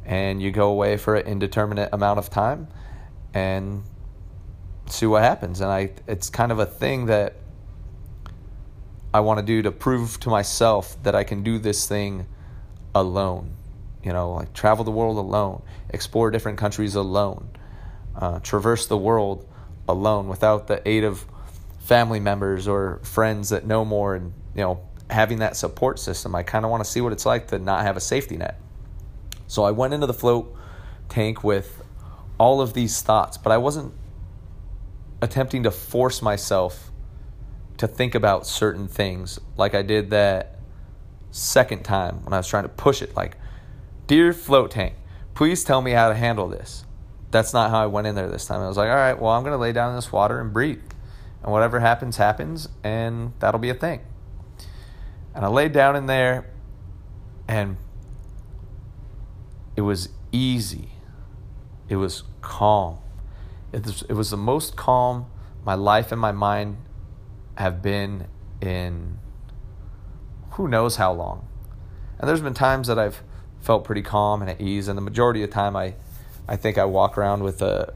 and 0.05 0.41
you 0.41 0.53
go 0.53 0.71
away 0.71 0.97
for 0.97 1.17
an 1.17 1.27
indeterminate 1.27 1.89
amount 1.93 2.19
of 2.19 2.31
time 2.31 2.69
and 3.35 3.83
see 4.87 5.07
what 5.07 5.23
happens. 5.23 5.61
And 5.61 5.71
I 5.71 5.93
it's 6.07 6.29
kind 6.29 6.53
of 6.53 6.59
a 6.59 6.67
thing 6.67 7.07
that 7.07 7.37
I 9.13 9.21
want 9.21 9.41
to 9.41 9.47
do 9.47 9.63
to 9.63 9.73
prove 9.73 10.21
to 10.21 10.29
myself 10.29 11.03
that 11.03 11.15
I 11.15 11.25
can 11.25 11.43
do 11.43 11.59
this 11.59 11.89
thing 11.89 12.27
alone 12.95 13.57
you 14.03 14.13
know, 14.13 14.33
like 14.33 14.53
travel 14.53 14.85
the 14.85 14.91
world 14.91 15.17
alone, 15.17 15.63
explore 15.91 16.31
different 16.31 16.59
countries 16.59 16.95
alone, 16.95 17.51
uh, 18.17 18.41
traverse 18.41 18.87
the 18.87 18.97
world 18.97 19.47
alone 19.89 20.29
without 20.29 20.67
the 20.67 20.87
aid 20.89 21.05
of 21.05 21.25
family 21.81 22.21
members 22.21 22.69
or 22.69 23.01
friends 23.03 23.49
that 23.51 23.67
know 23.67 23.85
more 23.85 24.15
and, 24.15 24.33
you 24.55 24.63
know, 24.63 24.81
having 25.11 25.39
that 25.41 25.57
support 25.57 25.99
system. 25.99 26.35
I 26.35 26.43
kind 26.43 26.65
of 26.65 26.71
want 26.71 26.85
to 26.85 26.91
see 26.91 27.01
what 27.01 27.13
it's 27.13 27.27
like 27.27 27.49
to 27.49 27.59
not 27.59 27.83
have 27.83 27.97
a 27.97 28.01
safety 28.01 28.37
net. 28.37 28.61
So 29.47 29.65
I 29.65 29.73
went 29.73 29.93
into 29.93 30.07
the 30.07 30.15
float 30.15 30.55
tank 31.09 31.43
with 31.43 31.83
all 32.39 32.61
of 32.61 32.73
these 32.73 33.03
thoughts, 33.03 33.37
but 33.37 33.51
I 33.51 33.59
wasn't 33.59 33.93
attempting 35.21 35.65
to 35.65 35.71
force 35.71 36.23
myself 36.23 36.91
to 37.79 37.89
think 37.89 38.15
about 38.15 38.47
certain 38.47 38.89
things, 38.89 39.39
like 39.57 39.75
I 39.75 39.83
did 39.83 40.11
that 40.11 40.59
second 41.31 41.83
time 41.83 42.25
when 42.25 42.33
I 42.33 42.37
was 42.37 42.47
trying 42.47 42.65
to 42.65 42.69
push 42.69 43.03
it. 43.03 43.17
Like, 43.17 43.37
dear 44.11 44.33
float 44.33 44.73
tank, 44.73 44.95
please 45.35 45.63
tell 45.63 45.81
me 45.81 45.93
how 45.93 46.09
to 46.09 46.17
handle 46.17 46.49
this. 46.49 46.85
That's 47.31 47.53
not 47.53 47.71
how 47.71 47.81
I 47.81 47.87
went 47.87 48.09
in 48.09 48.17
there 48.17 48.29
this 48.29 48.45
time. 48.45 48.61
I 48.61 48.67
was 48.67 48.77
like, 48.77 48.89
all 48.89 48.97
right, 48.97 49.17
well, 49.17 49.31
I'm 49.31 49.45
going 49.45 49.53
to 49.53 49.57
lay 49.57 49.71
down 49.71 49.91
in 49.91 49.95
this 49.95 50.11
water 50.11 50.41
and 50.41 50.53
breathe. 50.53 50.83
And 51.45 51.53
whatever 51.53 51.79
happens, 51.79 52.17
happens, 52.17 52.69
and 52.83 53.33
that'll 53.39 53.61
be 53.61 53.71
a 53.71 53.75
thing. 53.75 54.01
And 55.33 55.45
I 55.45 55.49
laid 55.49 55.71
down 55.71 55.95
in 55.95 56.07
there, 56.07 56.51
and 57.47 57.77
it 59.77 59.83
was 59.83 60.09
easy. 60.33 60.89
It 61.89 61.95
was 61.95 62.25
calm. 62.41 62.99
It 63.73 63.87
was, 63.87 64.03
it 64.09 64.15
was 64.15 64.31
the 64.31 64.37
most 64.37 64.75
calm 64.75 65.27
my 65.65 65.75
life 65.75 66.11
and 66.11 66.21
my 66.21 66.33
mind 66.33 66.79
have 67.59 67.81
been 67.81 68.27
in 68.61 69.21
who 70.55 70.67
knows 70.67 70.97
how 70.97 71.13
long. 71.13 71.47
And 72.19 72.29
there's 72.29 72.41
been 72.41 72.55
times 72.55 72.89
that 72.89 72.99
I've 72.99 73.23
felt 73.61 73.85
pretty 73.85 74.03
calm 74.03 74.43
and 74.43 74.51
at 74.51 74.61
ease, 74.61 74.89
and 74.89 74.97
the 74.97 75.03
majority 75.03 75.43
of 75.43 75.51
the 75.51 75.55
time 75.55 75.77
I, 75.77 75.95
I 76.49 76.57
think 76.57 76.79
I 76.79 76.85
walk 76.85 77.19
around 77.19 77.43
with 77.43 77.63
a 77.63 77.95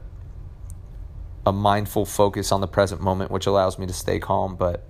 a 1.45 1.51
mindful 1.51 2.05
focus 2.05 2.51
on 2.51 2.59
the 2.59 2.67
present 2.67 3.01
moment, 3.01 3.29
which 3.29 3.45
allows 3.45 3.77
me 3.77 3.85
to 3.85 3.93
stay 3.93 4.19
calm. 4.19 4.55
But 4.55 4.83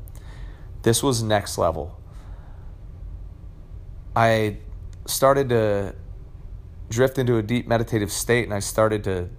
this 0.84 1.04
was 1.04 1.22
next 1.22 1.58
level. 1.58 2.00
I 4.16 4.58
started 5.06 5.50
to 5.50 5.96
drift 6.90 7.18
into 7.18 7.38
a 7.38 7.42
deep 7.42 7.68
meditative 7.68 8.12
state, 8.12 8.46
and 8.46 8.54
I 8.54 8.60
started 8.60 9.04
to 9.04 9.30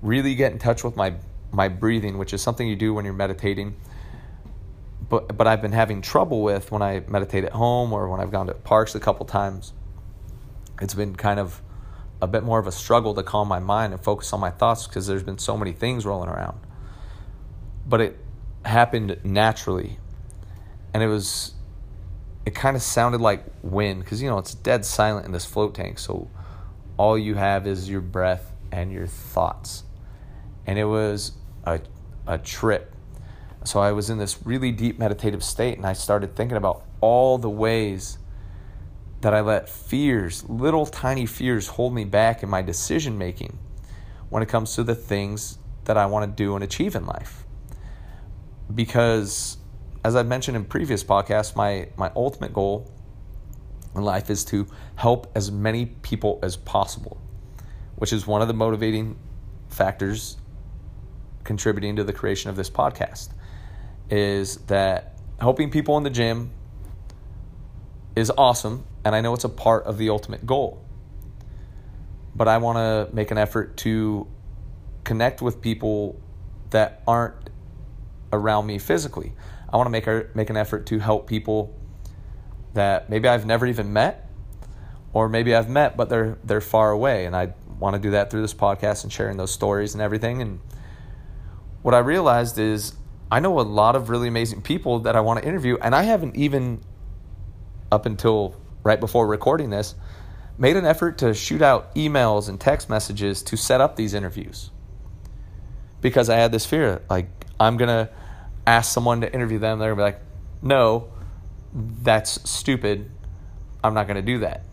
really 0.00 0.34
get 0.34 0.52
in 0.52 0.58
touch 0.58 0.82
with 0.84 0.96
my 0.96 1.14
my 1.52 1.68
breathing, 1.68 2.18
which 2.18 2.32
is 2.32 2.42
something 2.42 2.66
you 2.66 2.76
do 2.76 2.94
when 2.94 3.04
you're 3.04 3.14
meditating. 3.14 3.76
But 5.08 5.36
but 5.36 5.46
I've 5.46 5.62
been 5.62 5.72
having 5.72 6.00
trouble 6.00 6.42
with 6.42 6.72
when 6.72 6.82
I 6.82 7.02
meditate 7.06 7.44
at 7.44 7.52
home 7.52 7.92
or 7.92 8.08
when 8.08 8.20
I've 8.20 8.30
gone 8.30 8.46
to 8.46 8.54
parks 8.54 8.94
a 8.94 9.00
couple 9.00 9.26
times. 9.26 9.72
It's 10.80 10.94
been 10.94 11.16
kind 11.16 11.40
of 11.40 11.62
a 12.20 12.26
bit 12.26 12.42
more 12.42 12.58
of 12.58 12.66
a 12.66 12.72
struggle 12.72 13.14
to 13.14 13.22
calm 13.22 13.48
my 13.48 13.58
mind 13.58 13.92
and 13.92 14.02
focus 14.02 14.32
on 14.32 14.40
my 14.40 14.50
thoughts 14.50 14.86
because 14.86 15.06
there's 15.06 15.22
been 15.22 15.38
so 15.38 15.56
many 15.56 15.72
things 15.72 16.06
rolling 16.06 16.28
around. 16.28 16.58
But 17.86 18.00
it 18.00 18.18
happened 18.64 19.18
naturally. 19.22 19.98
And 20.94 21.02
it 21.02 21.08
was 21.08 21.54
it 22.44 22.54
kind 22.54 22.76
of 22.76 22.82
sounded 22.82 23.20
like 23.20 23.44
wind 23.62 24.04
because 24.04 24.22
you 24.22 24.30
know 24.30 24.38
it's 24.38 24.54
dead 24.54 24.84
silent 24.84 25.26
in 25.26 25.32
this 25.32 25.44
float 25.44 25.74
tank 25.74 25.98
so 25.98 26.30
all 26.96 27.18
you 27.18 27.34
have 27.34 27.66
is 27.66 27.90
your 27.90 28.00
breath 28.00 28.52
and 28.70 28.92
your 28.92 29.06
thoughts 29.06 29.82
and 30.66 30.78
it 30.78 30.84
was 30.84 31.32
a, 31.64 31.80
a 32.26 32.38
trip. 32.38 32.92
So 33.64 33.80
I 33.80 33.92
was 33.92 34.10
in 34.10 34.18
this 34.18 34.44
really 34.44 34.72
deep 34.72 34.98
meditative 34.98 35.42
state, 35.42 35.76
and 35.76 35.86
I 35.86 35.92
started 35.92 36.36
thinking 36.36 36.56
about 36.56 36.84
all 37.00 37.38
the 37.38 37.50
ways 37.50 38.18
that 39.20 39.34
I 39.34 39.40
let 39.40 39.68
fears, 39.68 40.44
little 40.48 40.86
tiny 40.86 41.26
fears, 41.26 41.68
hold 41.68 41.94
me 41.94 42.04
back 42.04 42.42
in 42.42 42.48
my 42.48 42.62
decision 42.62 43.16
making 43.16 43.58
when 44.28 44.42
it 44.42 44.48
comes 44.48 44.74
to 44.74 44.84
the 44.84 44.94
things 44.94 45.58
that 45.84 45.96
I 45.96 46.06
want 46.06 46.30
to 46.30 46.44
do 46.44 46.54
and 46.54 46.62
achieve 46.62 46.94
in 46.94 47.06
life. 47.06 47.44
Because, 48.74 49.58
as 50.04 50.16
I've 50.16 50.26
mentioned 50.26 50.56
in 50.56 50.64
previous 50.64 51.02
podcasts, 51.02 51.56
my, 51.56 51.88
my 51.96 52.10
ultimate 52.14 52.52
goal 52.52 52.90
in 53.94 54.02
life 54.02 54.28
is 54.28 54.44
to 54.46 54.66
help 54.96 55.30
as 55.34 55.50
many 55.50 55.86
people 55.86 56.38
as 56.42 56.56
possible, 56.56 57.20
which 57.96 58.12
is 58.12 58.26
one 58.26 58.42
of 58.42 58.48
the 58.48 58.54
motivating 58.54 59.16
factors 59.68 60.36
contributing 61.44 61.96
to 61.96 62.04
the 62.04 62.12
creation 62.12 62.50
of 62.50 62.56
this 62.56 62.68
podcast 62.68 63.30
is 64.10 64.56
that 64.66 65.18
helping 65.40 65.70
people 65.70 65.96
in 65.96 66.02
the 66.02 66.10
gym 66.10 66.50
is 68.16 68.32
awesome 68.36 68.84
and 69.04 69.14
I 69.14 69.20
know 69.20 69.34
it's 69.34 69.44
a 69.44 69.48
part 69.48 69.84
of 69.84 69.98
the 69.98 70.10
ultimate 70.10 70.46
goal. 70.46 70.82
But 72.34 72.48
I 72.48 72.58
want 72.58 72.76
to 72.78 73.14
make 73.14 73.30
an 73.30 73.38
effort 73.38 73.76
to 73.78 74.26
connect 75.04 75.40
with 75.40 75.60
people 75.60 76.20
that 76.70 77.02
aren't 77.06 77.50
around 78.32 78.66
me 78.66 78.78
physically. 78.78 79.32
I 79.72 79.76
want 79.76 79.86
to 79.86 79.90
make 79.90 80.34
make 80.34 80.50
an 80.50 80.56
effort 80.56 80.86
to 80.86 80.98
help 80.98 81.28
people 81.28 81.74
that 82.74 83.08
maybe 83.08 83.28
I've 83.28 83.46
never 83.46 83.66
even 83.66 83.92
met 83.92 84.28
or 85.12 85.28
maybe 85.28 85.54
I've 85.54 85.68
met 85.68 85.96
but 85.96 86.08
they're 86.08 86.38
they're 86.42 86.60
far 86.60 86.90
away 86.90 87.26
and 87.26 87.36
I 87.36 87.54
want 87.78 87.94
to 87.94 88.00
do 88.00 88.10
that 88.10 88.30
through 88.30 88.42
this 88.42 88.54
podcast 88.54 89.04
and 89.04 89.12
sharing 89.12 89.36
those 89.36 89.52
stories 89.52 89.94
and 89.94 90.02
everything 90.02 90.42
and 90.42 90.60
what 91.86 91.94
I 91.94 91.98
realized 91.98 92.58
is 92.58 92.94
I 93.30 93.40
know 93.40 93.58
a 93.58 93.62
lot 93.62 93.96
of 93.96 94.08
really 94.08 94.28
amazing 94.28 94.62
people 94.62 95.00
that 95.00 95.16
I 95.16 95.20
want 95.20 95.40
to 95.40 95.46
interview, 95.46 95.76
and 95.80 95.94
I 95.94 96.02
haven't 96.02 96.36
even, 96.36 96.80
up 97.90 98.06
until 98.06 98.56
right 98.82 99.00
before 99.00 99.26
recording 99.26 99.70
this, 99.70 99.94
made 100.58 100.76
an 100.76 100.84
effort 100.84 101.18
to 101.18 101.34
shoot 101.34 101.62
out 101.62 101.94
emails 101.94 102.48
and 102.48 102.60
text 102.60 102.88
messages 102.88 103.42
to 103.42 103.56
set 103.56 103.80
up 103.80 103.96
these 103.96 104.14
interviews. 104.14 104.70
Because 106.00 106.30
I 106.30 106.36
had 106.36 106.52
this 106.52 106.64
fear 106.64 107.02
like, 107.10 107.28
I'm 107.58 107.76
going 107.76 107.88
to 107.88 108.10
ask 108.66 108.92
someone 108.92 109.20
to 109.22 109.32
interview 109.32 109.58
them. 109.58 109.78
They're 109.78 109.94
going 109.94 110.12
to 110.12 110.16
be 110.16 110.16
like, 110.16 110.26
no, 110.62 111.08
that's 111.72 112.48
stupid. 112.48 113.10
I'm 113.82 113.94
not 113.94 114.06
going 114.06 114.16
to 114.16 114.22
do 114.22 114.38
that. 114.40 114.64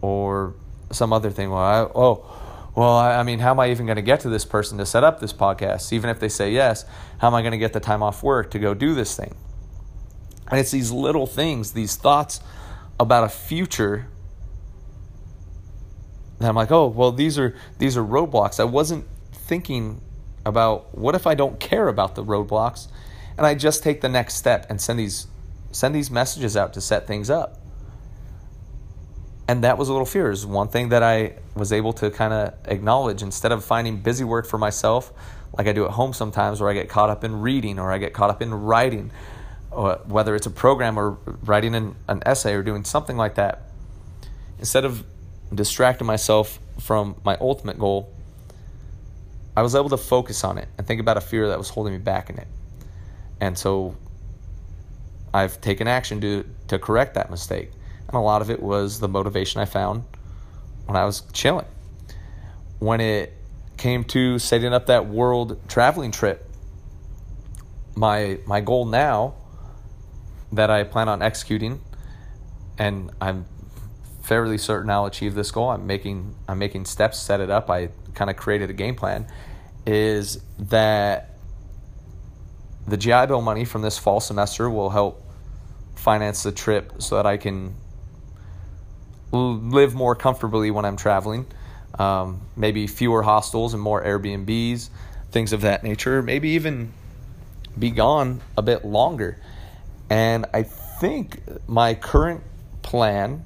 Or 0.00 0.54
some 0.90 1.12
other 1.12 1.30
thing. 1.30 1.50
Well, 1.50 1.60
I, 1.60 1.80
oh, 1.80 2.70
well, 2.74 2.96
I, 2.96 3.22
mean, 3.22 3.38
how 3.38 3.50
am 3.50 3.60
I 3.60 3.70
even 3.70 3.86
going 3.86 3.96
to 3.96 4.02
get 4.02 4.20
to 4.20 4.28
this 4.28 4.44
person 4.44 4.78
to 4.78 4.86
set 4.86 5.04
up 5.04 5.20
this 5.20 5.32
podcast? 5.32 5.92
Even 5.92 6.10
if 6.10 6.18
they 6.18 6.28
say 6.28 6.50
yes, 6.50 6.84
how 7.18 7.28
am 7.28 7.34
I 7.34 7.42
going 7.42 7.52
to 7.52 7.58
get 7.58 7.72
the 7.72 7.80
time 7.80 8.02
off 8.02 8.22
work 8.22 8.50
to 8.52 8.58
go 8.58 8.74
do 8.74 8.94
this 8.94 9.16
thing? 9.16 9.34
And 10.48 10.60
it's 10.60 10.70
these 10.70 10.90
little 10.90 11.26
things, 11.26 11.72
these 11.72 11.96
thoughts 11.96 12.40
about 13.00 13.24
a 13.24 13.28
future 13.28 14.08
that 16.38 16.48
I'm 16.48 16.54
like, 16.54 16.70
oh, 16.70 16.86
well, 16.86 17.12
these 17.12 17.38
are 17.38 17.54
these 17.78 17.96
are 17.96 18.04
roadblocks. 18.04 18.60
I 18.60 18.64
wasn't 18.64 19.06
thinking 19.32 20.00
about 20.44 20.96
what 20.96 21.14
if 21.14 21.26
I 21.26 21.34
don't 21.34 21.58
care 21.58 21.88
about 21.88 22.14
the 22.14 22.24
roadblocks, 22.24 22.88
and 23.36 23.46
I 23.46 23.54
just 23.54 23.82
take 23.82 24.00
the 24.00 24.08
next 24.08 24.34
step 24.34 24.66
and 24.68 24.80
send 24.80 24.98
these 24.98 25.26
send 25.72 25.94
these 25.94 26.10
messages 26.10 26.56
out 26.56 26.72
to 26.74 26.80
set 26.80 27.06
things 27.06 27.30
up 27.30 27.60
and 29.46 29.64
that 29.64 29.76
was 29.78 29.88
a 29.88 29.92
little 29.92 30.06
fear. 30.06 30.30
Is 30.30 30.46
one 30.46 30.68
thing 30.68 30.88
that 30.90 31.02
I 31.02 31.34
was 31.54 31.72
able 31.72 31.92
to 31.94 32.10
kind 32.10 32.32
of 32.32 32.54
acknowledge 32.66 33.22
instead 33.22 33.52
of 33.52 33.64
finding 33.64 33.98
busy 33.98 34.24
work 34.24 34.46
for 34.46 34.58
myself, 34.58 35.12
like 35.56 35.66
I 35.66 35.72
do 35.72 35.84
at 35.84 35.92
home 35.92 36.12
sometimes, 36.12 36.60
where 36.60 36.70
I 36.70 36.74
get 36.74 36.88
caught 36.88 37.10
up 37.10 37.24
in 37.24 37.40
reading 37.40 37.78
or 37.78 37.92
I 37.92 37.98
get 37.98 38.14
caught 38.14 38.30
up 38.30 38.40
in 38.40 38.54
writing, 38.54 39.10
whether 39.74 40.34
it's 40.34 40.46
a 40.46 40.50
program 40.50 40.98
or 40.98 41.18
writing 41.42 41.74
an, 41.74 41.96
an 42.08 42.22
essay 42.24 42.54
or 42.54 42.62
doing 42.62 42.84
something 42.84 43.16
like 43.16 43.34
that. 43.34 43.62
Instead 44.58 44.84
of 44.84 45.04
distracting 45.52 46.06
myself 46.06 46.58
from 46.80 47.16
my 47.24 47.36
ultimate 47.40 47.78
goal, 47.78 48.12
I 49.56 49.62
was 49.62 49.74
able 49.74 49.90
to 49.90 49.96
focus 49.96 50.44
on 50.44 50.58
it 50.58 50.68
and 50.78 50.86
think 50.86 51.00
about 51.00 51.16
a 51.16 51.20
fear 51.20 51.48
that 51.48 51.58
was 51.58 51.68
holding 51.68 51.92
me 51.92 51.98
back 51.98 52.30
in 52.30 52.38
it. 52.38 52.48
And 53.40 53.56
so 53.56 53.96
I've 55.32 55.60
taken 55.60 55.86
action 55.88 56.20
to 56.20 56.44
to 56.68 56.78
correct 56.78 57.14
that 57.14 57.30
mistake 57.30 57.70
and 58.08 58.16
a 58.16 58.20
lot 58.20 58.42
of 58.42 58.50
it 58.50 58.62
was 58.62 59.00
the 59.00 59.08
motivation 59.08 59.60
I 59.60 59.64
found 59.64 60.04
when 60.86 60.96
I 60.96 61.04
was 61.04 61.22
chilling. 61.32 61.66
When 62.78 63.00
it 63.00 63.32
came 63.76 64.04
to 64.04 64.38
setting 64.38 64.72
up 64.72 64.86
that 64.86 65.06
world 65.06 65.58
traveling 65.68 66.12
trip, 66.12 66.48
my 67.96 68.38
my 68.46 68.60
goal 68.60 68.86
now 68.86 69.34
that 70.54 70.70
I 70.70 70.84
plan 70.84 71.08
on 71.08 71.22
executing, 71.22 71.80
and 72.78 73.10
I'm 73.20 73.46
fairly 74.22 74.56
certain 74.56 74.90
I'll 74.90 75.06
achieve 75.06 75.34
this 75.34 75.50
goal. 75.50 75.70
I'm 75.70 75.86
making 75.86 76.34
I'm 76.48 76.58
making 76.58 76.86
steps, 76.86 77.18
set 77.18 77.40
it 77.40 77.50
up. 77.50 77.70
I 77.70 77.90
kind 78.14 78.30
of 78.30 78.36
created 78.36 78.70
a 78.70 78.72
game 78.72 78.94
plan. 78.94 79.26
Is 79.86 80.40
that 80.58 81.34
the 82.86 82.96
GI 82.96 83.26
Bill 83.26 83.40
money 83.40 83.64
from 83.64 83.82
this 83.82 83.98
fall 83.98 84.20
semester 84.20 84.68
will 84.68 84.90
help 84.90 85.22
finance 85.94 86.42
the 86.42 86.52
trip 86.52 86.94
so 86.98 87.16
that 87.16 87.26
I 87.26 87.36
can 87.36 87.74
live 89.32 89.94
more 89.94 90.14
comfortably 90.14 90.70
when 90.70 90.84
I'm 90.84 90.96
traveling. 90.96 91.46
Um, 91.98 92.40
maybe 92.56 92.86
fewer 92.86 93.22
hostels 93.22 93.72
and 93.74 93.82
more 93.82 94.02
Airbnbs, 94.02 94.90
things 95.30 95.52
of 95.52 95.62
that 95.62 95.82
nature. 95.82 96.22
Maybe 96.22 96.50
even 96.50 96.92
be 97.78 97.90
gone 97.90 98.40
a 98.56 98.62
bit 98.62 98.84
longer. 98.84 99.38
And 100.10 100.46
I 100.52 100.62
think 100.62 101.40
my 101.66 101.94
current 101.94 102.42
plan, 102.82 103.44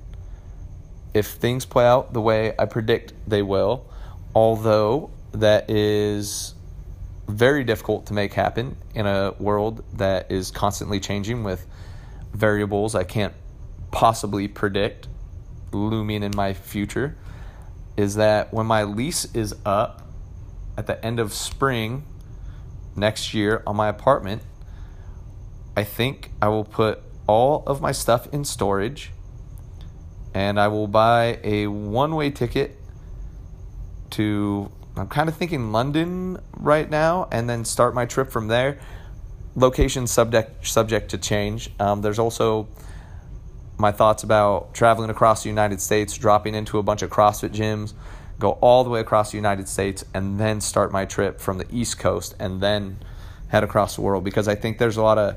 if 1.14 1.26
things 1.26 1.64
play 1.64 1.86
out 1.86 2.12
the 2.12 2.20
way 2.20 2.54
I 2.58 2.66
predict 2.66 3.12
they 3.26 3.42
will, 3.42 3.86
although 4.34 5.10
that 5.32 5.70
is 5.70 6.54
very 7.28 7.62
difficult 7.62 8.06
to 8.06 8.14
make 8.14 8.32
happen 8.32 8.76
in 8.94 9.06
a 9.06 9.34
world 9.38 9.84
that 9.94 10.30
is 10.32 10.50
constantly 10.50 10.98
changing 10.98 11.44
with 11.44 11.66
variables 12.32 12.94
I 12.94 13.04
can't 13.04 13.34
possibly 13.90 14.48
predict 14.48 15.08
looming 15.72 16.22
in 16.22 16.32
my 16.34 16.54
future 16.54 17.16
is 17.96 18.14
that 18.14 18.52
when 18.52 18.66
my 18.66 18.84
lease 18.84 19.26
is 19.34 19.54
up 19.64 20.06
at 20.76 20.86
the 20.86 21.04
end 21.04 21.18
of 21.18 21.32
spring, 21.32 22.04
next 22.94 23.34
year 23.34 23.62
on 23.66 23.76
my 23.76 23.88
apartment, 23.88 24.42
I 25.78 25.84
think 25.84 26.32
I 26.42 26.48
will 26.48 26.64
put 26.64 27.00
all 27.28 27.62
of 27.64 27.80
my 27.80 27.92
stuff 27.92 28.26
in 28.32 28.44
storage 28.44 29.12
and 30.34 30.58
I 30.58 30.66
will 30.66 30.88
buy 30.88 31.38
a 31.44 31.68
one 31.68 32.16
way 32.16 32.30
ticket 32.30 32.76
to, 34.10 34.72
I'm 34.96 35.06
kind 35.06 35.28
of 35.28 35.36
thinking 35.36 35.70
London 35.70 36.40
right 36.56 36.90
now, 36.90 37.28
and 37.30 37.48
then 37.48 37.64
start 37.64 37.94
my 37.94 38.06
trip 38.06 38.32
from 38.32 38.48
there. 38.48 38.80
Location 39.54 40.08
subject, 40.08 40.66
subject 40.66 41.12
to 41.12 41.18
change. 41.18 41.70
Um, 41.78 42.02
there's 42.02 42.18
also 42.18 42.66
my 43.76 43.92
thoughts 43.92 44.24
about 44.24 44.74
traveling 44.74 45.10
across 45.10 45.44
the 45.44 45.48
United 45.48 45.80
States, 45.80 46.18
dropping 46.18 46.56
into 46.56 46.78
a 46.78 46.82
bunch 46.82 47.02
of 47.02 47.10
CrossFit 47.10 47.50
gyms, 47.50 47.92
go 48.40 48.58
all 48.60 48.82
the 48.82 48.90
way 48.90 48.98
across 48.98 49.30
the 49.30 49.36
United 49.36 49.68
States, 49.68 50.04
and 50.12 50.40
then 50.40 50.60
start 50.60 50.90
my 50.90 51.04
trip 51.04 51.38
from 51.40 51.58
the 51.58 51.66
East 51.70 52.00
Coast 52.00 52.34
and 52.40 52.60
then 52.60 52.98
head 53.46 53.62
across 53.62 53.94
the 53.94 54.00
world 54.00 54.24
because 54.24 54.48
I 54.48 54.56
think 54.56 54.78
there's 54.78 54.96
a 54.96 55.02
lot 55.02 55.18
of 55.18 55.36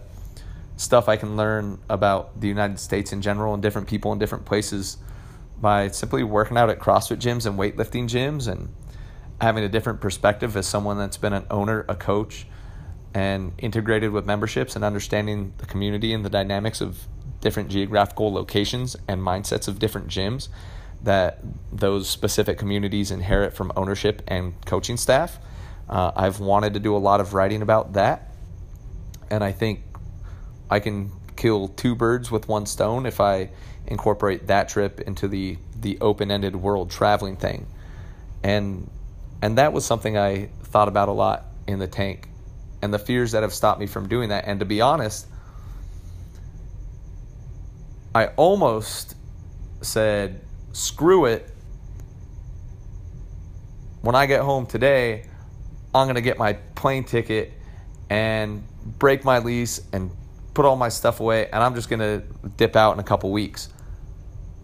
stuff 0.82 1.08
I 1.08 1.16
can 1.16 1.38
learn 1.38 1.80
about 1.90 2.42
the 2.42 2.48
United 2.48 2.80
States 2.80 3.14
in 3.14 3.22
general 3.22 3.54
and 3.54 3.62
different 3.62 3.88
people 3.88 4.12
in 4.12 4.20
different 4.20 4.46
places 4.46 4.98
by 5.60 5.90
simply 5.90 6.24
working 6.24 6.58
out 6.58 6.70
at 6.70 6.80
CrossFit 6.80 7.18
gyms 7.18 7.46
and 7.46 7.58
weightlifting 7.58 8.06
gyms 8.06 8.52
and 8.52 8.74
having 9.40 9.64
a 9.64 9.70
different 9.70 10.02
perspective 10.02 10.58
as 10.58 10.66
someone 10.66 10.98
that's 10.98 11.18
been 11.18 11.34
an 11.34 11.46
owner, 11.52 11.86
a 11.88 11.96
coach, 11.96 12.48
and 13.14 13.54
integrated 13.60 14.12
with 14.12 14.26
memberships 14.26 14.76
and 14.76 14.84
understanding 14.84 15.54
the 15.60 15.68
community 15.68 16.14
and 16.14 16.26
the 16.26 16.30
dynamics 16.30 16.82
of 16.82 17.08
different 17.42 17.70
geographical 17.70 18.34
locations 18.34 18.96
and 19.08 19.22
mindsets 19.22 19.68
of 19.68 19.78
different 19.78 20.08
gyms 20.08 20.48
that 21.04 21.40
those 21.72 22.10
specific 22.10 22.58
communities 22.58 23.12
inherit 23.12 23.54
from 23.54 23.72
ownership 23.76 24.22
and 24.28 24.54
coaching 24.66 24.98
staff. 24.98 25.40
Uh, 25.90 26.12
I've 26.16 26.40
wanted 26.40 26.74
to 26.74 26.80
do 26.80 26.96
a 26.96 27.00
lot 27.00 27.20
of 27.20 27.34
writing 27.34 27.62
about 27.62 27.94
that, 27.94 28.34
and 29.30 29.44
I 29.44 29.52
think 29.52 29.84
I 30.72 30.80
can 30.80 31.12
kill 31.36 31.68
two 31.68 31.96
birds 31.96 32.32
with 32.32 32.48
one 32.48 32.66
stone 32.66 33.06
if 33.06 33.20
I 33.20 33.52
incorporate 33.86 34.48
that 34.48 34.70
trip 34.70 35.02
into 35.02 35.28
the 35.28 35.58
the 35.80 36.00
open-ended 36.00 36.56
world 36.56 36.90
traveling 36.90 37.36
thing. 37.36 37.68
And 38.42 38.90
and 39.42 39.58
that 39.58 39.74
was 39.74 39.86
something 39.86 40.18
I 40.18 40.50
thought 40.64 40.88
about 40.88 41.10
a 41.10 41.12
lot 41.12 41.46
in 41.68 41.80
the 41.80 41.88
tank 41.88 42.30
and 42.82 42.94
the 42.94 43.00
fears 43.00 43.34
that 43.34 43.44
have 43.44 43.54
stopped 43.54 43.80
me 43.80 43.88
from 43.88 44.08
doing 44.08 44.30
that. 44.30 44.46
And 44.48 44.60
to 44.62 44.66
be 44.66 44.82
honest, 44.82 45.28
I 48.14 48.28
almost 48.28 49.16
said, 49.82 50.42
screw 50.74 51.26
it. 51.26 51.50
When 54.02 54.16
I 54.16 54.26
get 54.26 54.42
home 54.42 54.66
today, 54.66 55.26
I'm 55.94 56.06
going 56.06 56.16
to 56.16 56.22
get 56.22 56.38
my 56.38 56.54
plane 56.54 57.04
ticket 57.04 57.54
and 58.10 58.64
break 58.98 59.24
my 59.24 59.40
lease 59.40 59.82
and 59.94 60.12
put 60.54 60.66
all 60.66 60.76
my 60.76 60.90
stuff 60.90 61.20
away, 61.20 61.48
and 61.48 61.64
I'm 61.64 61.76
just 61.76 61.90
going 61.90 62.00
to 62.00 62.24
dip 62.58 62.76
out 62.76 62.94
in 62.94 63.00
a 63.00 63.04
couple 63.04 63.32
weeks. 63.32 63.70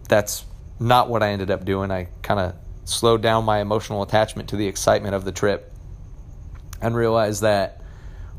That's 0.08 0.44
not 0.80 1.08
what 1.08 1.22
I 1.22 1.30
ended 1.30 1.50
up 1.50 1.64
doing. 1.64 1.90
I 1.90 2.08
kind 2.22 2.40
of 2.40 2.54
slowed 2.84 3.22
down 3.22 3.44
my 3.44 3.60
emotional 3.60 4.02
attachment 4.02 4.48
to 4.50 4.56
the 4.56 4.66
excitement 4.66 5.14
of 5.14 5.24
the 5.24 5.32
trip 5.32 5.72
and 6.80 6.96
realized 6.96 7.42
that 7.42 7.82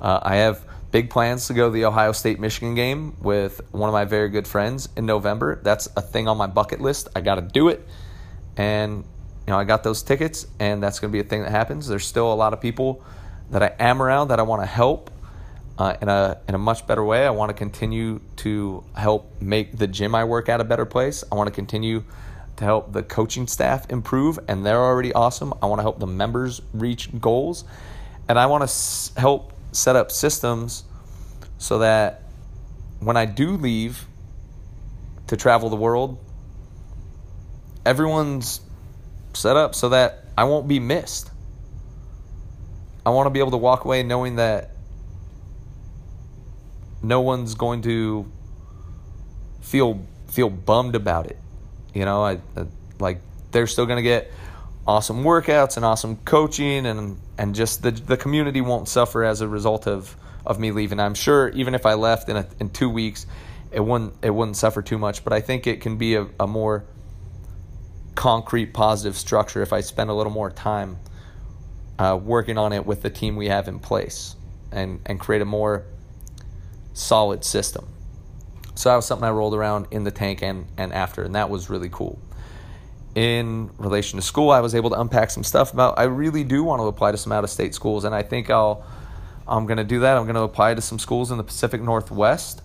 uh, 0.02 0.20
I 0.22 0.38
have 0.38 0.64
big 0.92 1.10
plans 1.10 1.48
to 1.48 1.54
go 1.54 1.68
to 1.68 1.72
the 1.72 1.86
Ohio 1.86 2.12
State 2.12 2.40
Michigan 2.40 2.74
game 2.74 3.16
with 3.22 3.62
one 3.72 3.90
of 3.90 3.94
my 3.94 4.06
very 4.06 4.30
good 4.30 4.48
friends 4.48 4.90
in 4.96 5.06
November. 5.06 5.60
That's 5.62 5.88
a 5.96 6.02
thing 6.02 6.28
on 6.28 6.38
my 6.38 6.48
bucket 6.48 6.82
list. 6.82 7.10
I 7.16 7.22
got 7.22 7.36
to 7.36 7.42
do 7.42 7.68
it. 7.68 7.88
And, 8.58 9.04
you 9.46 9.52
know, 9.52 9.60
I 9.60 9.66
got 9.66 9.84
those 9.84 10.02
tickets, 10.02 10.48
and 10.60 10.82
that's 10.82 11.00
going 11.00 11.12
to 11.12 11.14
be 11.14 11.20
a 11.20 11.30
thing 11.30 11.44
that 11.44 11.52
happens. 11.52 11.88
There's 11.88 12.06
still 12.06 12.32
a 12.32 12.36
lot 12.36 12.54
of 12.54 12.62
people 12.62 13.04
that 13.52 13.62
I 13.62 13.76
am 13.80 14.02
around 14.02 14.30
that 14.30 14.40
I 14.40 14.44
want 14.44 14.62
to 14.62 14.66
help 14.66 15.12
uh, 15.80 15.96
in 16.02 16.10
a 16.10 16.38
in 16.48 16.56
a 16.56 16.58
much 16.58 16.86
better 16.86 17.04
way. 17.04 17.26
I 17.26 17.30
want 17.30 17.50
to 17.50 17.54
continue 17.54 18.20
to 18.38 18.84
help 18.96 19.42
make 19.42 19.78
the 19.78 19.88
gym 19.88 20.14
I 20.14 20.26
work 20.26 20.50
at 20.50 20.60
a 20.60 20.66
better 20.66 20.86
place. 20.86 21.24
I 21.32 21.36
want 21.36 21.48
to 21.48 21.54
continue 21.54 22.04
to 22.58 22.64
help 22.66 22.92
the 22.92 23.02
coaching 23.02 23.48
staff 23.48 23.90
improve, 23.90 24.38
and 24.50 24.66
they're 24.66 24.84
already 24.84 25.14
awesome. 25.14 25.54
I 25.64 25.68
want 25.68 25.80
to 25.80 25.84
help 25.84 26.00
the 26.00 26.08
members 26.08 26.62
reach 26.74 27.10
goals, 27.20 27.64
and 28.28 28.38
I 28.38 28.48
want 28.48 28.62
to 28.62 28.66
s- 28.66 29.14
help 29.16 29.54
set 29.72 29.96
up 29.96 30.12
systems 30.12 30.84
so 31.58 31.80
that 31.80 32.24
when 33.00 33.16
I 33.16 33.26
do 33.26 33.52
leave 33.52 34.06
to 35.28 35.38
travel 35.38 35.70
the 35.70 35.78
world, 35.78 36.18
everyone's 37.86 38.60
set 39.34 39.56
up 39.56 39.76
so 39.76 39.90
that 39.90 40.26
I 40.38 40.44
won't 40.44 40.68
be 40.68 40.80
missed. 40.80 41.32
I 43.06 43.12
want 43.12 43.28
to 43.28 43.30
be 43.30 43.40
able 43.40 43.52
to 43.52 43.58
walk 43.58 43.86
away 43.86 44.04
knowing 44.04 44.36
that 44.36 44.72
no 47.02 47.22
one's 47.22 47.56
going 47.56 47.82
to 47.84 48.30
feel 49.62 50.06
feel 50.28 50.50
bummed 50.50 50.96
about 50.96 51.28
it. 51.28 51.38
You 51.94 52.06
know, 52.06 52.24
I, 52.24 52.34
I 52.56 52.66
like 53.00 53.22
they're 53.52 53.68
still 53.68 53.86
going 53.86 53.98
to 53.98 54.04
get 54.04 54.32
awesome 54.88 55.24
workouts 55.24 55.76
and 55.76 55.86
awesome 55.86 56.18
coaching 56.18 56.86
and 56.86 57.20
and 57.38 57.56
just 57.56 57.84
the 57.84 57.92
the 57.92 58.18
community 58.18 58.62
won't 58.62 58.88
suffer 58.88 59.24
as 59.24 59.42
a 59.42 59.48
result 59.48 59.88
of 59.88 60.16
of 60.46 60.60
me 60.60 60.72
leaving. 60.72 61.00
I'm 61.00 61.16
sure 61.16 61.50
even 61.50 61.76
if 61.76 61.86
I 61.86 61.94
left 61.94 62.30
in 62.30 62.38
a, 62.38 62.48
in 62.60 62.70
2 62.70 62.90
weeks 62.90 63.26
it 63.72 63.82
wouldn't 63.82 64.14
it 64.24 64.32
wouldn't 64.32 64.58
suffer 64.58 64.82
too 64.82 64.98
much, 64.98 65.24
but 65.24 65.34
I 65.34 65.42
think 65.42 65.68
it 65.68 65.82
can 65.82 65.98
be 65.98 66.16
a, 66.16 66.28
a 66.40 66.48
more 66.48 66.86
concrete 68.16 68.74
positive 68.74 69.16
structure 69.16 69.62
if 69.62 69.72
I 69.72 69.82
spend 69.82 70.10
a 70.10 70.14
little 70.14 70.32
more 70.32 70.50
time 70.50 70.98
uh, 71.98 72.20
working 72.22 72.58
on 72.58 72.74
it 72.74 72.86
with 72.86 73.02
the 73.02 73.10
team 73.10 73.36
we 73.36 73.48
have 73.48 73.68
in 73.68 73.80
place 73.80 74.36
and 74.72 75.00
and 75.06 75.20
create 75.20 75.42
a 75.42 75.46
more 75.46 75.86
solid 76.94 77.44
system. 77.44 77.88
So 78.76 78.90
that 78.90 78.96
was 78.96 79.06
something 79.06 79.28
I 79.28 79.32
rolled 79.32 79.54
around 79.54 79.88
in 79.92 80.04
the 80.06 80.12
tank 80.12 80.42
and, 80.42 80.68
and 80.78 80.94
after, 80.94 81.24
and 81.24 81.36
that 81.36 81.50
was 81.50 81.70
really 81.70 81.90
cool. 81.90 82.20
In 83.16 83.72
relation 83.78 84.18
to 84.18 84.26
school, 84.26 84.52
I 84.52 84.62
was 84.62 84.74
able 84.74 84.90
to 84.92 85.00
unpack 85.00 85.32
some 85.32 85.44
stuff 85.44 85.74
about 85.74 86.00
I 86.00 86.04
really 86.04 86.44
do 86.44 86.64
want 86.64 86.82
to 86.82 86.86
apply 86.86 87.12
to 87.12 87.18
some 87.18 87.32
out 87.32 87.44
of 87.44 87.50
state 87.50 87.76
schools, 87.76 88.06
and 88.06 88.16
I 88.16 88.22
think 88.22 88.50
I'll 88.50 88.86
I'm 89.48 89.66
gonna 89.66 89.84
do 89.84 90.00
that. 90.02 90.16
I'm 90.16 90.28
gonna 90.28 90.44
apply 90.44 90.76
to 90.76 90.82
some 90.82 91.00
schools 91.00 91.32
in 91.32 91.38
the 91.38 91.44
Pacific 91.44 91.82
Northwest. 91.82 92.62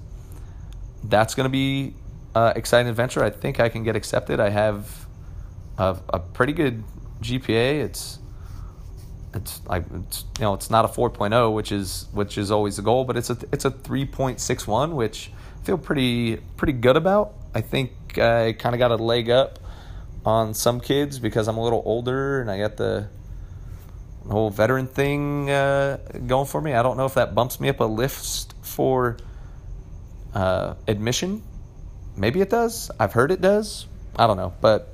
That's 1.02 1.34
gonna 1.34 1.48
be 1.48 1.94
an 2.34 2.56
exciting 2.56 2.88
adventure. 2.88 3.24
I 3.24 3.30
think 3.30 3.58
I 3.58 3.68
can 3.68 3.82
get 3.82 3.96
accepted. 3.96 4.38
I 4.38 4.50
have 4.50 5.06
a, 5.78 5.96
a 6.10 6.18
pretty 6.20 6.52
good 6.52 6.84
GPA. 7.22 7.80
It's 7.80 8.18
it's 9.34 9.60
it's 9.68 10.24
you 10.38 10.44
know 10.44 10.54
it's 10.54 10.70
not 10.70 10.84
a 10.84 10.88
4.0 10.88 11.54
which 11.54 11.72
is 11.72 12.06
which 12.12 12.38
is 12.38 12.50
always 12.50 12.76
the 12.76 12.82
goal 12.82 13.04
but 13.04 13.16
it's 13.16 13.30
a 13.30 13.38
it's 13.52 13.64
a 13.64 13.70
3.61 13.70 14.92
which 14.92 15.30
I 15.60 15.64
feel 15.64 15.78
pretty 15.78 16.36
pretty 16.56 16.74
good 16.74 16.96
about. 16.96 17.34
I 17.54 17.60
think 17.60 17.92
i 18.18 18.52
kind 18.52 18.74
of 18.74 18.78
got 18.78 18.90
a 18.90 18.96
leg 18.96 19.30
up 19.30 19.58
on 20.24 20.54
some 20.54 20.80
kids 20.80 21.18
because 21.18 21.48
i'm 21.48 21.58
a 21.58 21.62
little 21.62 21.82
older 21.84 22.40
and 22.40 22.50
i 22.50 22.56
got 22.56 22.76
the 22.76 23.08
whole 24.30 24.50
veteran 24.50 24.86
thing 24.86 25.50
uh, 25.50 25.98
going 26.26 26.46
for 26.46 26.60
me. 26.60 26.72
I 26.72 26.82
don't 26.82 26.96
know 26.96 27.06
if 27.06 27.14
that 27.14 27.34
bumps 27.34 27.60
me 27.60 27.68
up 27.68 27.80
a 27.80 27.84
list 27.84 28.54
for 28.62 29.18
uh, 30.34 30.74
admission. 30.88 31.42
Maybe 32.16 32.40
it 32.40 32.50
does. 32.50 32.90
I've 32.98 33.12
heard 33.12 33.30
it 33.30 33.40
does. 33.40 33.86
I 34.16 34.26
don't 34.26 34.36
know 34.36 34.54
but 34.60 34.93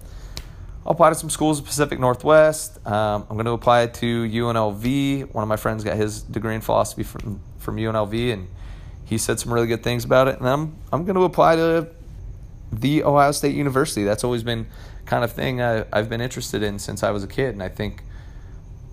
I'll 0.84 0.92
apply 0.92 1.10
to 1.10 1.14
some 1.14 1.28
schools 1.28 1.58
in 1.58 1.64
Pacific 1.64 1.98
Northwest. 1.98 2.84
Um, 2.86 3.26
I'm 3.28 3.36
going 3.36 3.44
to 3.44 3.52
apply 3.52 3.86
to 3.86 4.28
UNLV. 4.28 5.34
One 5.34 5.42
of 5.42 5.48
my 5.48 5.56
friends 5.56 5.84
got 5.84 5.96
his 5.96 6.22
degree 6.22 6.54
in 6.54 6.62
philosophy 6.62 7.02
from, 7.02 7.40
from 7.58 7.76
UNLV, 7.76 8.32
and 8.32 8.48
he 9.04 9.18
said 9.18 9.38
some 9.38 9.52
really 9.52 9.66
good 9.66 9.82
things 9.82 10.04
about 10.04 10.28
it. 10.28 10.38
And 10.38 10.48
I'm 10.48 10.76
I'm 10.92 11.04
going 11.04 11.16
to 11.16 11.24
apply 11.24 11.56
to 11.56 11.88
the 12.72 13.04
Ohio 13.04 13.32
State 13.32 13.54
University. 13.54 14.04
That's 14.04 14.24
always 14.24 14.42
been 14.42 14.66
kind 15.04 15.24
of 15.24 15.32
thing 15.32 15.60
I, 15.60 15.84
I've 15.92 16.08
been 16.08 16.20
interested 16.20 16.62
in 16.62 16.78
since 16.78 17.02
I 17.02 17.10
was 17.10 17.24
a 17.24 17.28
kid, 17.28 17.54
and 17.54 17.62
I 17.62 17.68
think 17.68 18.02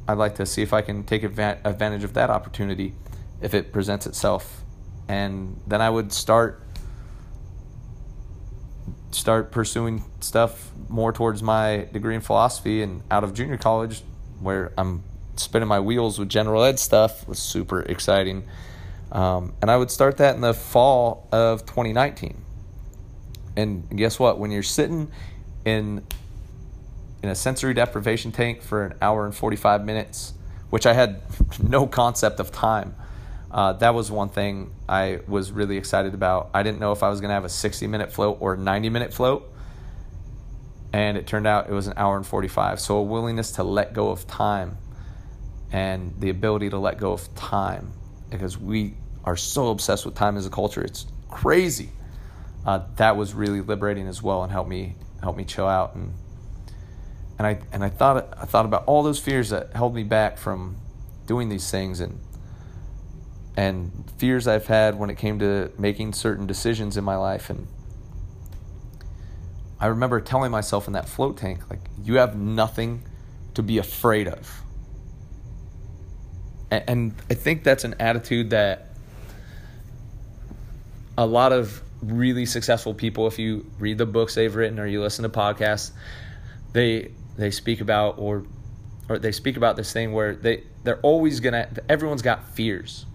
I'd 0.07 0.17
like 0.17 0.35
to 0.35 0.45
see 0.45 0.61
if 0.61 0.73
I 0.73 0.81
can 0.81 1.03
take 1.03 1.23
advantage 1.23 2.03
of 2.03 2.13
that 2.13 2.29
opportunity 2.29 2.93
if 3.41 3.53
it 3.53 3.71
presents 3.71 4.05
itself. 4.05 4.63
And 5.07 5.61
then 5.67 5.81
I 5.81 5.89
would 5.89 6.11
start 6.11 6.61
start 9.11 9.51
pursuing 9.51 10.03
stuff 10.19 10.71
more 10.89 11.11
towards 11.11 11.41
my 11.41 11.87
degree 11.91 12.15
in 12.15 12.21
philosophy 12.21 12.81
and 12.81 13.01
out 13.09 13.23
of 13.23 13.33
junior 13.33 13.57
college 13.57 14.03
where 14.39 14.71
I'm 14.77 15.03
spinning 15.35 15.67
my 15.67 15.79
wheels 15.79 16.19
with 16.19 16.29
general 16.29 16.63
ed 16.63 16.79
stuff 16.79 17.27
was 17.27 17.39
super 17.39 17.81
exciting. 17.81 18.47
Um, 19.11 19.53
and 19.61 19.71
I 19.71 19.77
would 19.77 19.91
start 19.91 20.17
that 20.17 20.35
in 20.35 20.41
the 20.41 20.53
fall 20.53 21.27
of 21.31 21.65
2019. 21.65 22.43
And 23.55 23.89
guess 23.95 24.19
what? 24.19 24.37
When 24.39 24.51
you're 24.51 24.63
sitting 24.63 25.11
in 25.65 26.05
in 27.23 27.29
a 27.29 27.35
sensory 27.35 27.73
deprivation 27.73 28.31
tank 28.31 28.61
for 28.61 28.85
an 28.85 28.93
hour 29.01 29.25
and 29.25 29.33
45 29.33 29.83
minutes, 29.83 30.33
which 30.69 30.85
I 30.85 30.93
had 30.93 31.21
no 31.59 31.87
concept 31.87 32.39
of 32.39 32.51
time, 32.51 32.95
uh, 33.57 33.73
that 33.73 33.95
was 33.95 34.11
one 34.11 34.29
thing 34.29 34.69
I 34.87 35.21
was 35.27 35.51
really 35.51 35.77
excited 35.77 36.13
about. 36.13 36.51
I 36.53 36.61
didn't 36.61 36.79
know 36.79 36.91
if 36.91 37.01
I 37.01 37.09
was 37.09 37.19
going 37.19 37.29
to 37.29 37.33
have 37.33 37.43
a 37.43 37.49
60 37.49 37.87
minute 37.87 38.13
float 38.13 38.37
or 38.39 38.55
90 38.55 38.89
minute 38.89 39.11
float. 39.11 39.51
And 40.93 41.17
it 41.17 41.25
turned 41.25 41.47
out 41.47 41.67
it 41.67 41.73
was 41.73 41.87
an 41.87 41.95
hour 41.97 42.15
and 42.15 42.25
45. 42.25 42.79
So, 42.79 42.97
a 42.97 43.01
willingness 43.01 43.53
to 43.53 43.63
let 43.63 43.93
go 43.93 44.09
of 44.09 44.27
time 44.27 44.77
and 45.71 46.13
the 46.19 46.29
ability 46.29 46.69
to 46.69 46.77
let 46.77 46.99
go 46.99 47.13
of 47.13 47.33
time 47.33 47.93
because 48.29 48.59
we 48.59 48.93
are 49.23 49.35
so 49.35 49.69
obsessed 49.69 50.05
with 50.05 50.13
time 50.13 50.37
as 50.37 50.45
a 50.45 50.51
culture. 50.51 50.83
It's 50.83 51.07
crazy. 51.27 51.89
Uh, 52.63 52.81
that 52.97 53.17
was 53.17 53.33
really 53.33 53.61
liberating 53.61 54.07
as 54.07 54.21
well 54.21 54.43
and 54.43 54.51
helped 54.51 54.69
me 54.69 54.95
help 55.23 55.35
me 55.35 55.43
chill 55.43 55.67
out 55.67 55.95
and 55.95 56.13
and 57.39 57.47
I 57.47 57.59
and 57.71 57.83
I 57.83 57.89
thought 57.89 58.37
I 58.39 58.45
thought 58.45 58.65
about 58.65 58.83
all 58.85 59.01
those 59.01 59.19
fears 59.19 59.49
that 59.49 59.73
held 59.73 59.95
me 59.95 60.03
back 60.03 60.37
from 60.37 60.77
doing 61.25 61.49
these 61.49 61.71
things 61.71 61.99
and 61.99 62.19
and 63.57 63.91
fears 64.17 64.47
I've 64.47 64.67
had 64.67 64.99
when 64.99 65.09
it 65.09 65.17
came 65.17 65.39
to 65.39 65.71
making 65.79 66.13
certain 66.13 66.45
decisions 66.45 66.95
in 66.95 67.03
my 67.03 67.15
life. 67.15 67.49
And 67.49 67.67
I 69.79 69.87
remember 69.87 70.21
telling 70.21 70.51
myself 70.51 70.85
in 70.85 70.93
that 70.93 71.09
float 71.09 71.37
tank 71.37 71.67
like 71.69 71.79
you 72.03 72.17
have 72.17 72.37
nothing 72.37 73.01
to 73.55 73.63
be 73.63 73.79
afraid 73.79 74.27
of. 74.27 74.61
And, 76.69 77.15
I 77.31 77.33
think 77.33 77.63
that's 77.63 77.85
an 77.85 77.95
attitude 77.99 78.49
that 78.49 78.89
a 81.17 81.25
lot 81.25 81.53
of 81.53 81.81
really 82.03 82.45
successful 82.45 82.93
people, 82.93 83.25
if 83.25 83.39
you 83.39 83.65
read 83.79 83.97
the 83.97 84.05
books 84.05 84.35
they've 84.35 84.53
written 84.53 84.77
or 84.77 84.85
you 84.85 85.01
listen 85.01 85.23
to 85.23 85.29
podcasts, 85.29 85.91
they 86.73 87.11
they 87.37 87.49
speak 87.51 87.79
about 87.79 88.19
or 88.19 88.43
or 89.07 89.17
they 89.17 89.31
speak 89.31 89.55
about 89.55 89.77
this 89.77 89.93
thing 89.93 90.11
where 90.11 90.35
they 90.35 90.63
they're 90.83 90.99
always 90.99 91.39
gonna 91.39 91.69
everyone's 91.87 92.21
got 92.21 92.43
fears 92.49 93.05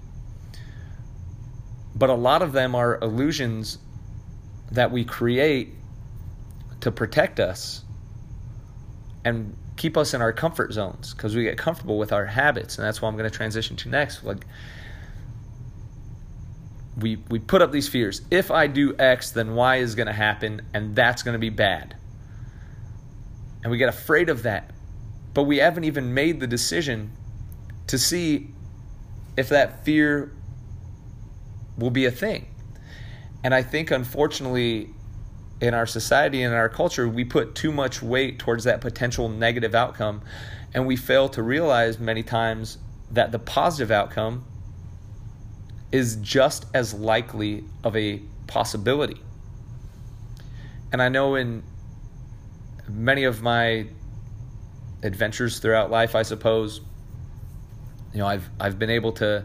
but 2.02 2.10
a 2.10 2.14
lot 2.14 2.42
of 2.42 2.50
them 2.50 2.74
are 2.74 2.98
illusions 3.00 3.78
that 4.72 4.90
we 4.90 5.04
create 5.04 5.72
to 6.80 6.90
protect 6.90 7.38
us 7.38 7.84
and 9.24 9.56
keep 9.76 9.96
us 9.96 10.12
in 10.12 10.20
our 10.20 10.32
comfort 10.32 10.72
zones 10.72 11.14
because 11.14 11.36
we 11.36 11.44
get 11.44 11.56
comfortable 11.56 11.96
with 11.96 12.12
our 12.12 12.26
habits 12.26 12.76
and 12.76 12.84
that's 12.84 13.00
what 13.00 13.08
i'm 13.08 13.16
going 13.16 13.30
to 13.30 13.36
transition 13.36 13.76
to 13.76 13.88
next 13.88 14.24
like 14.24 14.44
we 16.96 17.22
we 17.28 17.38
put 17.38 17.62
up 17.62 17.70
these 17.70 17.88
fears. 17.88 18.20
If 18.32 18.50
I 18.50 18.66
do 18.66 18.96
X, 18.98 19.30
then 19.30 19.54
Y 19.54 19.76
is 19.76 19.94
going 19.94 20.08
to 20.08 20.12
happen, 20.12 20.62
and 20.74 20.96
that's 20.96 21.22
going 21.22 21.34
to 21.34 21.38
be 21.38 21.50
bad. 21.50 21.96
And 23.62 23.70
we 23.70 23.78
get 23.78 23.88
afraid 23.88 24.28
of 24.28 24.42
that, 24.42 24.70
but 25.34 25.44
we 25.44 25.58
haven't 25.58 25.84
even 25.84 26.14
made 26.14 26.40
the 26.40 26.46
decision 26.46 27.12
to 27.86 27.98
see 27.98 28.50
if 29.36 29.50
that 29.50 29.84
fear 29.84 30.32
will 31.76 31.90
be 31.90 32.04
a 32.04 32.11
thing. 32.11 32.46
And 33.44 33.54
I 33.54 33.62
think, 33.62 33.90
unfortunately, 33.90 34.90
in 35.61 35.74
our 35.74 35.87
society 35.87 36.42
and 36.42 36.52
in 36.52 36.58
our 36.58 36.68
culture, 36.68 37.08
we 37.08 37.24
put 37.24 37.54
too 37.54 37.72
much 37.72 38.02
weight 38.02 38.38
towards 38.38 38.64
that 38.64 38.80
potential 38.80 39.28
negative 39.28 39.74
outcome, 39.74 40.22
and 40.74 40.87
we 40.87 40.96
fail 40.96 41.28
to 41.30 41.42
realize 41.42 41.98
many 41.98 42.22
times 42.22 42.78
that 43.11 43.30
the 43.30 43.38
positive 43.38 43.90
outcome 43.90 44.44
is 45.92 46.16
just 46.16 46.66
as 46.72 46.94
likely 46.94 47.64
of 47.85 47.94
a 47.94 48.22
possibility. 48.46 49.20
And 50.90 51.02
I 51.02 51.08
know 51.08 51.35
in 51.35 51.62
many 52.88 53.24
of 53.24 53.42
my 53.42 53.87
adventures 55.02 55.58
throughout 55.58 55.90
life, 55.90 56.14
I 56.14 56.22
suppose, 56.22 56.80
you 58.12 58.18
know, 58.18 58.26
I've 58.26 58.48
I've 58.58 58.78
been 58.78 58.90
able 58.90 59.12
to 59.12 59.44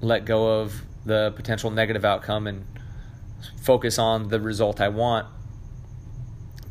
let 0.00 0.24
go 0.24 0.60
of 0.60 0.82
the 1.04 1.32
potential 1.36 1.70
negative 1.70 2.04
outcome 2.04 2.46
and 2.46 2.64
focus 3.60 3.98
on 3.98 4.28
the 4.28 4.40
result 4.40 4.80
I 4.80 4.88
want. 4.88 5.26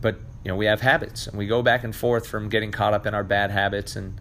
But 0.02 0.20
you 0.44 0.50
know, 0.50 0.56
we 0.56 0.66
have 0.66 0.82
habits, 0.82 1.28
and 1.28 1.38
we 1.38 1.48
go 1.48 1.62
back 1.62 1.84
and 1.84 1.96
forth 1.96 2.28
from 2.28 2.50
getting 2.50 2.72
caught 2.72 2.94
up 2.94 3.06
in 3.06 3.14
our 3.14 3.24
bad 3.24 3.52
habits 3.52 3.96
and 3.96 4.20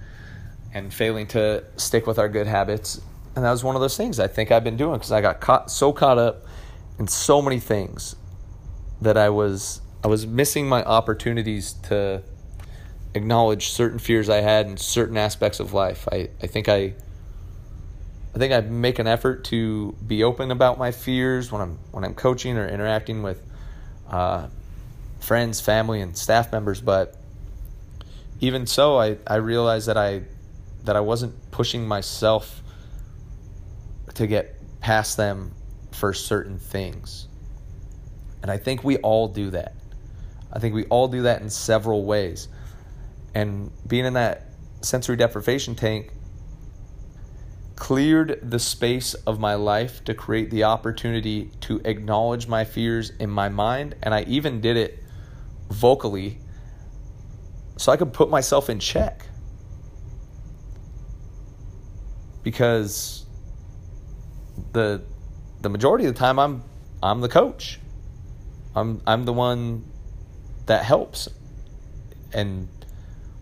and 0.74 0.92
failing 0.92 1.26
to 1.26 1.64
stick 1.76 2.06
with 2.06 2.18
our 2.18 2.28
good 2.28 2.46
habits 2.46 3.00
and 3.38 3.44
that 3.44 3.52
was 3.52 3.62
one 3.62 3.76
of 3.76 3.80
those 3.80 3.96
things 3.96 4.18
I 4.18 4.26
think 4.26 4.50
I've 4.50 4.64
been 4.64 4.76
doing 4.76 4.94
because 4.94 5.12
I 5.12 5.20
got 5.20 5.40
caught 5.40 5.70
so 5.70 5.92
caught 5.92 6.18
up 6.18 6.44
in 6.98 7.06
so 7.06 7.40
many 7.40 7.60
things 7.60 8.16
that 9.00 9.16
I 9.16 9.28
was 9.28 9.80
I 10.02 10.08
was 10.08 10.26
missing 10.26 10.68
my 10.68 10.82
opportunities 10.82 11.74
to 11.84 12.22
acknowledge 13.14 13.70
certain 13.70 14.00
fears 14.00 14.28
I 14.28 14.40
had 14.40 14.66
in 14.66 14.76
certain 14.76 15.16
aspects 15.16 15.60
of 15.60 15.72
life. 15.72 16.08
I, 16.10 16.30
I 16.42 16.48
think 16.48 16.68
I 16.68 16.94
I 18.34 18.38
think 18.38 18.52
I 18.52 18.60
make 18.60 18.98
an 18.98 19.06
effort 19.06 19.44
to 19.44 19.96
be 20.06 20.22
open 20.22 20.50
about 20.50 20.78
my 20.78 20.90
fears 20.90 21.50
when 21.50 21.62
I'm 21.62 21.78
when 21.90 22.04
I'm 22.04 22.14
coaching 22.14 22.56
or 22.56 22.68
interacting 22.68 23.22
with 23.22 23.42
uh, 24.08 24.48
friends, 25.20 25.60
family, 25.60 26.00
and 26.00 26.16
staff 26.16 26.52
members. 26.52 26.80
But 26.80 27.16
even 28.40 28.66
so, 28.66 28.98
I, 28.98 29.16
I 29.26 29.36
realized 29.36 29.88
that 29.88 29.96
I 29.96 30.22
that 30.84 30.96
I 30.96 31.00
wasn't 31.00 31.50
pushing 31.50 31.86
myself 31.86 32.62
to 34.14 34.26
get 34.26 34.54
past 34.80 35.16
them 35.16 35.52
for 35.92 36.12
certain 36.12 36.58
things. 36.58 37.28
And 38.42 38.50
I 38.50 38.56
think 38.56 38.84
we 38.84 38.98
all 38.98 39.28
do 39.28 39.50
that. 39.50 39.74
I 40.52 40.58
think 40.60 40.74
we 40.74 40.84
all 40.86 41.08
do 41.08 41.22
that 41.22 41.42
in 41.42 41.50
several 41.50 42.04
ways. 42.04 42.48
And 43.34 43.70
being 43.86 44.04
in 44.04 44.14
that 44.14 44.46
sensory 44.80 45.16
deprivation 45.16 45.74
tank 45.74 46.12
cleared 47.78 48.40
the 48.42 48.58
space 48.58 49.14
of 49.14 49.38
my 49.38 49.54
life 49.54 50.02
to 50.04 50.12
create 50.12 50.50
the 50.50 50.64
opportunity 50.64 51.48
to 51.60 51.80
acknowledge 51.84 52.48
my 52.48 52.64
fears 52.64 53.10
in 53.20 53.30
my 53.30 53.48
mind. 53.48 53.94
And 54.02 54.12
I 54.12 54.22
even 54.22 54.60
did 54.60 54.76
it 54.76 55.02
vocally 55.70 56.38
so 57.76 57.92
I 57.92 57.96
could 57.96 58.12
put 58.12 58.30
myself 58.30 58.68
in 58.68 58.80
check. 58.80 59.26
Because 62.42 63.26
the 64.72 65.02
the 65.60 65.68
majority 65.68 66.06
of 66.06 66.14
the 66.14 66.18
time 66.18 66.38
I'm 66.38 66.64
I'm 67.00 67.20
the 67.20 67.28
coach. 67.28 67.78
I'm 68.74 69.00
I'm 69.06 69.24
the 69.24 69.32
one 69.32 69.84
that 70.66 70.84
helps. 70.84 71.28
And 72.32 72.68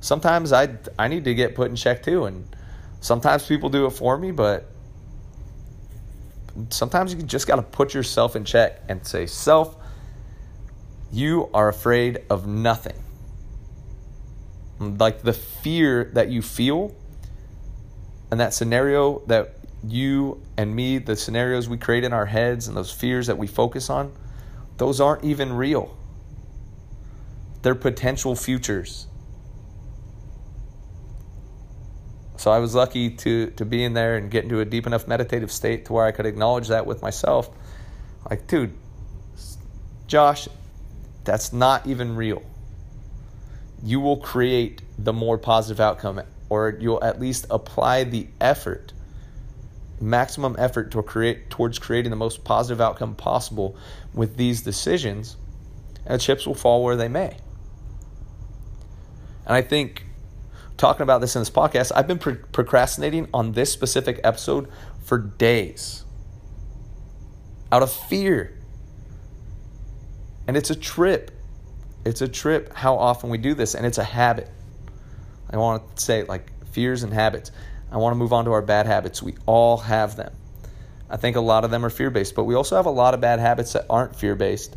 sometimes 0.01 0.53
I 0.53 0.77
I 0.99 1.09
need 1.09 1.25
to 1.25 1.35
get 1.35 1.55
put 1.55 1.71
in 1.71 1.77
check 1.77 2.03
too 2.03 2.27
and 2.27 2.56
sometimes 3.07 3.47
people 3.47 3.69
do 3.69 3.87
it 3.87 3.91
for 3.91 4.19
me, 4.19 4.33
but 4.33 4.67
sometimes 6.71 7.15
you 7.15 7.23
just 7.23 7.47
got 7.47 7.57
to 7.57 7.63
put 7.63 7.95
yourself 7.95 8.35
in 8.35 8.45
check 8.45 8.83
and 8.89 9.07
say, 9.07 9.27
"Self, 9.27 9.77
you 11.13 11.49
are 11.55 11.69
afraid 11.69 12.25
of 12.29 12.47
nothing." 12.47 12.97
Like 14.81 15.23
the 15.23 15.33
fear 15.33 16.11
that 16.15 16.29
you 16.29 16.43
feel 16.43 16.95
and 18.31 18.41
that 18.41 18.53
scenario 18.53 19.21
that 19.27 19.55
you 19.87 20.43
and 20.57 20.75
me, 20.75 20.99
the 20.99 21.17
scenarios 21.17 21.69
we 21.69 21.79
create 21.79 22.03
in 22.03 22.13
our 22.13 22.27
heads 22.27 22.67
and 22.67 22.77
those 22.77 22.91
fears 22.91 23.29
that 23.29 23.39
we 23.39 23.47
focus 23.47 23.89
on, 23.89 24.13
those 24.79 25.01
aren't 25.01 25.25
even 25.25 25.53
real. 25.53 25.97
They're 27.63 27.77
potential 27.77 28.35
futures. 28.35 29.07
So 32.37 32.51
I 32.51 32.59
was 32.59 32.75
lucky 32.75 33.11
to 33.11 33.51
to 33.51 33.65
be 33.65 33.85
in 33.85 33.95
there 33.95 34.17
and 34.17 34.31
get 34.31 34.45
into 34.45 34.61
a 34.61 34.65
deep 34.65 34.87
enough 34.87 35.09
meditative 35.09 35.51
state 35.51 35.87
to 35.87 35.93
where 35.93 36.05
I 36.05 36.13
could 36.13 36.27
acknowledge 36.27 36.69
that 36.69 36.87
with 36.87 37.03
myself. 37.03 37.51
Like, 38.29 38.47
dude, 38.47 38.75
Josh, 40.07 40.49
that's 41.25 41.53
not 41.53 41.87
even 41.87 42.17
real. 42.17 42.43
You 43.83 44.01
will 44.01 44.19
create 44.19 44.83
the 44.99 45.13
more 45.13 45.39
positive 45.39 45.81
outcome 45.81 46.23
or 46.49 46.77
you'll 46.81 47.03
at 47.03 47.21
least 47.21 47.47
apply 47.51 48.05
the 48.05 48.29
effort 48.41 48.93
maximum 50.01 50.57
effort 50.59 50.91
to 50.93 51.03
create 51.03 51.51
towards 51.51 51.79
creating 51.79 52.11
the 52.11 52.17
most 52.17 52.45
positive 52.45 52.81
outcome 52.81 53.15
possible 53.15 53.77
with 54.15 54.37
these 54.37 54.63
decisions, 54.63 55.37
and 56.05 56.15
the 56.15 56.19
chips 56.19 56.47
will 56.47 56.55
fall 56.55 56.83
where 56.83 56.97
they 56.97 57.09
may. 57.09 57.37
And 59.47 59.55
I 59.55 59.63
think 59.63 60.06
talking 60.77 61.03
about 61.03 61.21
this 61.21 61.37
in 61.37 61.41
this 61.41 61.51
podcast, 61.51 61.93
I've 61.95 62.07
been 62.07 62.19
pro- 62.19 62.37
procrastinating 62.53 63.29
on 63.33 63.53
this 63.53 63.73
specific 63.73 64.21
episode 64.25 64.69
for 65.03 65.19
days 65.19 66.05
out 67.73 67.83
of 67.83 67.93
fear. 67.93 68.59
And 70.47 70.57
it's 70.57 70.71
a 70.71 70.77
trip. 70.77 71.31
It's 72.05 72.21
a 72.21 72.29
trip 72.29 72.73
how 72.73 72.97
often 72.97 73.31
we 73.31 73.39
do 73.39 73.55
this, 73.55 73.75
and 73.75 73.85
it's 73.85 73.99
a 73.99 74.05
habit. 74.05 74.49
I 75.51 75.57
want 75.57 75.97
to 75.97 76.03
say 76.03 76.23
like 76.25 76.53
fears 76.69 77.03
and 77.03 77.13
habits. 77.13 77.51
I 77.91 77.97
want 77.99 78.13
to 78.13 78.17
move 78.17 78.33
on 78.33 78.45
to 78.45 78.53
our 78.53 78.63
bad 78.63 78.87
habits. 78.87 79.23
We 79.23 79.35
all 79.47 79.79
have 79.79 80.17
them. 80.17 80.33
I 81.09 81.17
think 81.17 81.37
a 81.37 81.41
lot 81.41 81.65
of 81.65 81.71
them 81.71 81.85
are 81.85 81.91
fear 81.91 82.11
based, 82.11 82.35
but 82.35 82.45
we 82.45 82.55
also 82.55 82.77
have 82.77 82.87
a 82.87 82.91
lot 82.91 83.15
of 83.15 83.21
bad 83.21 83.39
habits 83.39 83.73
that 83.75 83.87
aren't 83.89 84.17
fear 84.17 84.35
based 84.35 84.77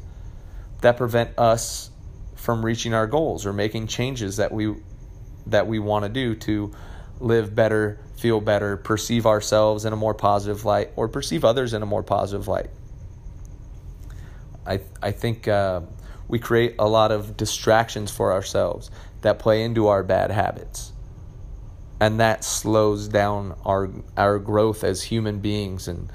that 0.81 0.97
prevent 0.97 1.37
us 1.37 1.89
from 2.35 2.63
reaching 2.63 2.93
our 2.93 3.07
goals 3.07 3.45
or 3.45 3.53
making 3.53 3.87
changes 3.87 4.37
that 4.37 4.51
we 4.51 4.75
that 5.51 5.67
we 5.67 5.79
want 5.79 6.05
to 6.05 6.09
do 6.09 6.35
to 6.35 6.71
live 7.19 7.53
better, 7.55 7.99
feel 8.17 8.41
better, 8.41 8.77
perceive 8.77 9.25
ourselves 9.25 9.85
in 9.85 9.93
a 9.93 9.95
more 9.95 10.13
positive 10.13 10.65
light, 10.65 10.91
or 10.95 11.07
perceive 11.07 11.45
others 11.45 11.73
in 11.73 11.83
a 11.83 11.85
more 11.85 12.03
positive 12.03 12.47
light. 12.47 12.69
I 14.65 14.81
I 15.01 15.11
think 15.11 15.47
uh, 15.47 15.81
we 16.27 16.39
create 16.39 16.75
a 16.79 16.87
lot 16.87 17.11
of 17.11 17.37
distractions 17.37 18.11
for 18.11 18.33
ourselves 18.33 18.91
that 19.21 19.39
play 19.39 19.63
into 19.63 19.87
our 19.87 20.03
bad 20.03 20.31
habits. 20.31 20.93
and 21.99 22.19
that 22.19 22.43
slows 22.43 23.07
down 23.07 23.55
our 23.65 23.89
our 24.17 24.39
growth 24.39 24.83
as 24.83 25.03
human 25.03 25.39
beings 25.39 25.87
and 25.87 26.11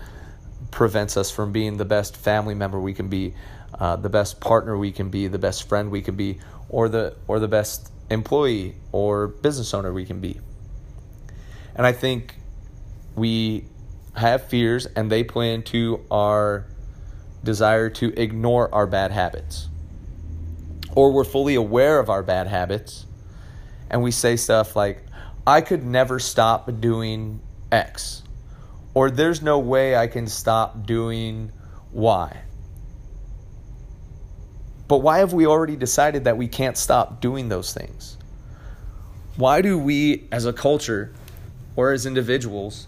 prevents 0.70 1.16
us 1.16 1.30
from 1.30 1.52
being 1.52 1.76
the 1.76 1.84
best 1.84 2.16
family 2.16 2.54
member 2.54 2.80
we 2.80 2.94
can 2.94 3.08
be, 3.08 3.34
uh, 3.78 3.96
the 3.96 4.08
best 4.08 4.40
partner 4.40 4.76
we 4.76 4.90
can 4.92 5.10
be, 5.10 5.28
the 5.28 5.38
best 5.38 5.68
friend 5.68 5.90
we 5.90 6.02
can 6.02 6.16
be, 6.16 6.38
or 6.68 6.88
the 6.88 7.16
or 7.28 7.38
the 7.38 7.48
best 7.48 7.90
employee 8.10 8.76
or 8.92 9.28
business 9.28 9.74
owner 9.74 9.92
we 9.92 10.04
can 10.04 10.20
be. 10.20 10.40
And 11.74 11.86
I 11.86 11.92
think 11.92 12.36
we 13.16 13.64
have 14.16 14.44
fears 14.46 14.86
and 14.86 15.10
they 15.10 15.24
play 15.24 15.52
into 15.54 16.04
our 16.10 16.66
desire 17.42 17.90
to 17.90 18.18
ignore 18.20 18.72
our 18.74 18.86
bad 18.86 19.10
habits. 19.10 19.68
Or 20.94 21.12
we're 21.12 21.24
fully 21.24 21.56
aware 21.56 21.98
of 21.98 22.08
our 22.08 22.22
bad 22.22 22.46
habits 22.46 23.06
and 23.90 24.02
we 24.02 24.10
say 24.10 24.36
stuff 24.36 24.76
like, 24.76 25.02
I 25.46 25.60
could 25.60 25.84
never 25.84 26.18
stop 26.18 26.80
doing 26.80 27.40
X. 27.70 28.22
Or 28.94 29.10
there's 29.10 29.42
no 29.42 29.58
way 29.58 29.96
I 29.96 30.06
can 30.06 30.26
stop 30.26 30.86
doing 30.86 31.52
Y. 31.92 32.40
But 34.86 34.98
why 34.98 35.18
have 35.18 35.32
we 35.32 35.46
already 35.46 35.76
decided 35.76 36.24
that 36.24 36.36
we 36.36 36.48
can't 36.48 36.76
stop 36.76 37.20
doing 37.20 37.48
those 37.48 37.72
things? 37.72 38.16
Why 39.36 39.62
do 39.62 39.78
we, 39.78 40.28
as 40.30 40.44
a 40.44 40.52
culture 40.52 41.12
or 41.74 41.92
as 41.92 42.06
individuals, 42.06 42.86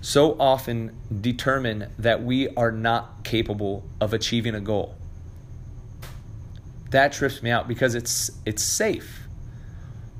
so 0.00 0.36
often 0.38 0.94
determine 1.20 1.90
that 1.98 2.22
we 2.22 2.48
are 2.50 2.70
not 2.70 3.24
capable 3.24 3.84
of 4.00 4.12
achieving 4.12 4.54
a 4.54 4.60
goal? 4.60 4.94
That 6.90 7.12
trips 7.12 7.42
me 7.42 7.50
out 7.50 7.66
because 7.66 7.94
it's 7.94 8.30
it's 8.44 8.62
safe. 8.62 9.26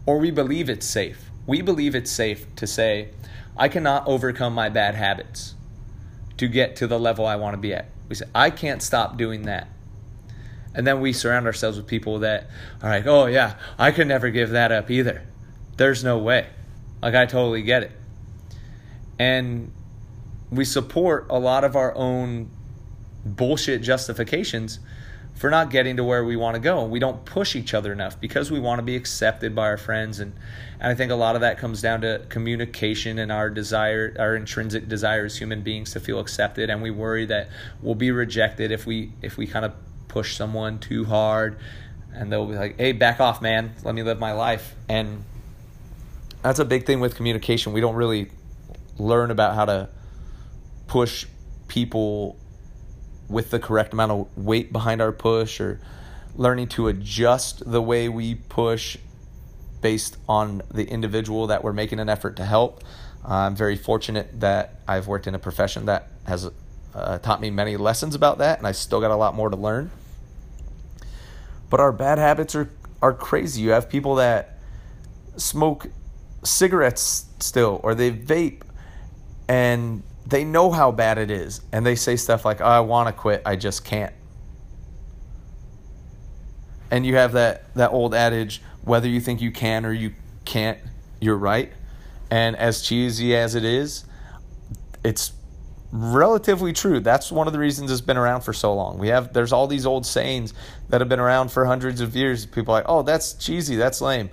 Or 0.04 0.18
we 0.18 0.30
believe 0.30 0.68
it's 0.68 0.86
safe. 0.86 1.30
We 1.46 1.62
believe 1.62 1.94
it's 1.94 2.10
safe 2.10 2.46
to 2.56 2.66
say, 2.66 3.10
I 3.56 3.68
cannot 3.68 4.06
overcome 4.08 4.54
my 4.54 4.68
bad 4.68 4.94
habits 4.94 5.54
to 6.38 6.48
get 6.48 6.76
to 6.76 6.86
the 6.86 6.98
level 6.98 7.24
I 7.24 7.36
want 7.36 7.54
to 7.54 7.58
be 7.58 7.72
at. 7.72 7.86
We 8.08 8.16
say, 8.16 8.26
I 8.34 8.50
can't 8.50 8.82
stop 8.82 9.16
doing 9.16 9.42
that. 9.42 9.68
And 10.76 10.86
then 10.86 11.00
we 11.00 11.14
surround 11.14 11.46
ourselves 11.46 11.78
with 11.78 11.86
people 11.86 12.18
that 12.18 12.48
are 12.82 12.90
like, 12.90 13.06
oh, 13.06 13.26
yeah, 13.26 13.54
I 13.78 13.92
could 13.92 14.06
never 14.06 14.28
give 14.28 14.50
that 14.50 14.70
up 14.70 14.90
either. 14.90 15.22
There's 15.78 16.04
no 16.04 16.18
way. 16.18 16.46
Like, 17.02 17.14
I 17.14 17.24
totally 17.24 17.62
get 17.62 17.82
it. 17.82 17.92
And 19.18 19.72
we 20.50 20.66
support 20.66 21.26
a 21.30 21.38
lot 21.38 21.64
of 21.64 21.76
our 21.76 21.94
own 21.94 22.50
bullshit 23.24 23.80
justifications 23.80 24.78
for 25.34 25.48
not 25.50 25.70
getting 25.70 25.96
to 25.96 26.04
where 26.04 26.24
we 26.24 26.36
want 26.36 26.56
to 26.56 26.60
go. 26.60 26.82
And 26.82 26.90
we 26.90 26.98
don't 26.98 27.24
push 27.24 27.56
each 27.56 27.72
other 27.72 27.90
enough 27.90 28.20
because 28.20 28.50
we 28.50 28.60
want 28.60 28.78
to 28.78 28.82
be 28.82 28.96
accepted 28.96 29.54
by 29.54 29.64
our 29.64 29.78
friends. 29.78 30.20
And, 30.20 30.34
and 30.78 30.92
I 30.92 30.94
think 30.94 31.10
a 31.10 31.14
lot 31.14 31.36
of 31.36 31.40
that 31.40 31.56
comes 31.56 31.80
down 31.80 32.02
to 32.02 32.22
communication 32.28 33.18
and 33.18 33.32
our 33.32 33.48
desire, 33.48 34.14
our 34.18 34.36
intrinsic 34.36 34.88
desire 34.88 35.24
as 35.24 35.38
human 35.38 35.62
beings 35.62 35.92
to 35.92 36.00
feel 36.00 36.20
accepted. 36.20 36.68
And 36.68 36.82
we 36.82 36.90
worry 36.90 37.24
that 37.26 37.48
we'll 37.80 37.94
be 37.94 38.10
rejected 38.10 38.70
if 38.70 38.86
we 38.86 39.12
if 39.22 39.38
we 39.38 39.46
kind 39.46 39.64
of 39.64 39.72
push 40.16 40.34
someone 40.34 40.78
too 40.78 41.04
hard 41.04 41.58
and 42.14 42.32
they'll 42.32 42.46
be 42.46 42.54
like, 42.54 42.78
hey, 42.78 42.92
back 42.92 43.20
off, 43.20 43.42
man. 43.42 43.74
Let 43.84 43.94
me 43.94 44.02
live 44.02 44.18
my 44.18 44.32
life. 44.32 44.74
And 44.88 45.24
that's 46.40 46.58
a 46.58 46.64
big 46.64 46.86
thing 46.86 47.00
with 47.00 47.16
communication. 47.16 47.74
We 47.74 47.82
don't 47.82 47.96
really 47.96 48.30
learn 48.96 49.30
about 49.30 49.54
how 49.54 49.66
to 49.66 49.90
push 50.86 51.26
people 51.68 52.38
with 53.28 53.50
the 53.50 53.58
correct 53.58 53.92
amount 53.92 54.10
of 54.12 54.28
weight 54.38 54.72
behind 54.72 55.02
our 55.02 55.12
push 55.12 55.60
or 55.60 55.82
learning 56.34 56.68
to 56.68 56.88
adjust 56.88 57.70
the 57.70 57.82
way 57.82 58.08
we 58.08 58.36
push 58.36 58.96
based 59.82 60.16
on 60.26 60.62
the 60.70 60.88
individual 60.88 61.48
that 61.48 61.62
we're 61.62 61.74
making 61.74 62.00
an 62.00 62.08
effort 62.08 62.36
to 62.36 62.44
help. 62.46 62.82
I'm 63.22 63.54
very 63.54 63.76
fortunate 63.76 64.40
that 64.40 64.80
I've 64.88 65.08
worked 65.08 65.26
in 65.26 65.34
a 65.34 65.38
profession 65.38 65.84
that 65.86 66.08
has 66.26 66.50
uh, 66.94 67.18
taught 67.18 67.42
me 67.42 67.50
many 67.50 67.76
lessons 67.76 68.14
about 68.14 68.38
that, 68.38 68.56
and 68.56 68.66
I 68.66 68.72
still 68.72 69.02
got 69.02 69.10
a 69.10 69.16
lot 69.16 69.34
more 69.34 69.50
to 69.50 69.56
learn. 69.56 69.90
But 71.70 71.80
our 71.80 71.92
bad 71.92 72.18
habits 72.18 72.54
are 72.54 72.70
are 73.02 73.12
crazy. 73.12 73.62
You 73.62 73.70
have 73.70 73.88
people 73.88 74.16
that 74.16 74.58
smoke 75.36 75.88
cigarettes 76.42 77.26
still 77.40 77.80
or 77.82 77.94
they 77.94 78.10
vape 78.10 78.62
and 79.48 80.02
they 80.26 80.44
know 80.44 80.70
how 80.70 80.90
bad 80.90 81.18
it 81.18 81.30
is 81.30 81.60
and 81.72 81.84
they 81.84 81.94
say 81.94 82.16
stuff 82.16 82.44
like, 82.44 82.60
oh, 82.60 82.64
"I 82.64 82.80
want 82.80 83.08
to 83.08 83.12
quit, 83.12 83.42
I 83.44 83.56
just 83.56 83.84
can't." 83.84 84.14
And 86.90 87.04
you 87.04 87.16
have 87.16 87.32
that 87.32 87.74
that 87.74 87.92
old 87.92 88.14
adage, 88.14 88.62
whether 88.82 89.08
you 89.08 89.20
think 89.20 89.40
you 89.40 89.50
can 89.50 89.84
or 89.84 89.92
you 89.92 90.12
can't, 90.44 90.78
you're 91.20 91.36
right. 91.36 91.72
And 92.30 92.56
as 92.56 92.82
cheesy 92.82 93.36
as 93.36 93.54
it 93.54 93.64
is, 93.64 94.04
it's 95.04 95.32
relatively 95.96 96.72
true. 96.72 97.00
That's 97.00 97.32
one 97.32 97.46
of 97.46 97.52
the 97.52 97.58
reasons 97.58 97.90
it's 97.90 98.00
been 98.00 98.16
around 98.16 98.42
for 98.42 98.52
so 98.52 98.74
long. 98.74 98.98
We 98.98 99.08
have 99.08 99.32
there's 99.32 99.52
all 99.52 99.66
these 99.66 99.86
old 99.86 100.06
sayings 100.06 100.52
that 100.88 101.00
have 101.00 101.08
been 101.08 101.20
around 101.20 101.50
for 101.50 101.64
hundreds 101.64 102.00
of 102.00 102.14
years. 102.14 102.46
People 102.46 102.74
are 102.74 102.78
like, 102.78 102.88
"Oh, 102.88 103.02
that's 103.02 103.32
cheesy, 103.34 103.76
that's 103.76 104.00
lame." 104.00 104.30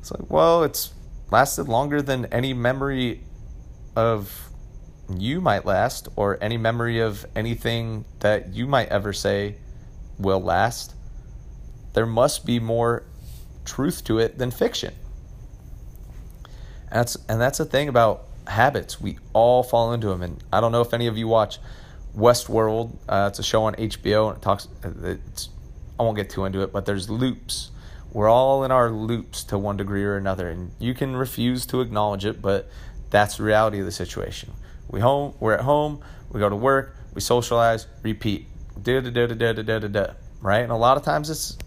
It's 0.00 0.10
like, 0.10 0.30
"Well, 0.30 0.62
it's 0.62 0.92
lasted 1.30 1.68
longer 1.68 2.02
than 2.02 2.26
any 2.26 2.52
memory 2.52 3.24
of 3.94 4.50
you 5.16 5.40
might 5.40 5.64
last 5.64 6.08
or 6.16 6.38
any 6.40 6.56
memory 6.56 7.00
of 7.00 7.26
anything 7.34 8.04
that 8.20 8.54
you 8.54 8.66
might 8.66 8.88
ever 8.88 9.12
say 9.12 9.56
will 10.18 10.40
last." 10.40 10.94
There 11.94 12.06
must 12.06 12.44
be 12.44 12.60
more 12.60 13.04
truth 13.64 14.04
to 14.04 14.18
it 14.18 14.38
than 14.38 14.50
fiction. 14.50 14.94
And 16.90 17.00
that's 17.00 17.16
and 17.28 17.40
that's 17.40 17.58
the 17.58 17.64
thing 17.64 17.88
about 17.88 18.24
habits. 18.46 19.00
We 19.00 19.18
all 19.32 19.62
fall 19.62 19.92
into 19.92 20.08
them. 20.08 20.22
And 20.22 20.42
I 20.52 20.60
don't 20.60 20.72
know 20.72 20.80
if 20.80 20.94
any 20.94 21.06
of 21.06 21.16
you 21.16 21.28
watch 21.28 21.58
Westworld. 22.16 22.96
Uh, 23.08 23.28
it's 23.30 23.38
a 23.38 23.42
show 23.42 23.64
on 23.64 23.74
HBO, 23.74 24.28
and 24.28 24.38
it 24.38 24.42
talks. 24.42 24.68
Uh, 24.84 24.90
it's 25.04 25.50
I 25.98 26.02
won't 26.02 26.16
get 26.16 26.30
too 26.30 26.44
into 26.44 26.62
it, 26.62 26.72
but 26.72 26.86
there's 26.86 27.08
loops. 27.08 27.70
We're 28.12 28.28
all 28.28 28.64
in 28.64 28.70
our 28.70 28.90
loops 28.90 29.44
to 29.44 29.58
one 29.58 29.76
degree 29.76 30.04
or 30.04 30.16
another, 30.16 30.48
and 30.48 30.72
you 30.78 30.94
can 30.94 31.16
refuse 31.16 31.66
to 31.66 31.80
acknowledge 31.80 32.24
it, 32.24 32.40
but 32.40 32.68
that's 33.10 33.36
the 33.36 33.42
reality 33.42 33.80
of 33.80 33.86
the 33.86 33.92
situation. 33.92 34.52
We 34.88 35.00
home, 35.00 35.34
we're 35.40 35.54
at 35.54 35.60
home, 35.60 36.00
we 36.30 36.40
go 36.40 36.48
to 36.48 36.56
work, 36.56 36.96
we 37.14 37.20
socialize, 37.20 37.86
repeat. 38.02 38.46
Da 38.82 39.00
da 39.00 39.10
da 39.10 39.26
da 39.26 39.52
da 39.52 39.78
da 39.78 39.88
da. 39.88 40.06
Right, 40.40 40.60
and 40.60 40.72
a 40.72 40.76
lot 40.76 40.96
of 40.96 41.02
times 41.02 41.30
it's 41.30 41.58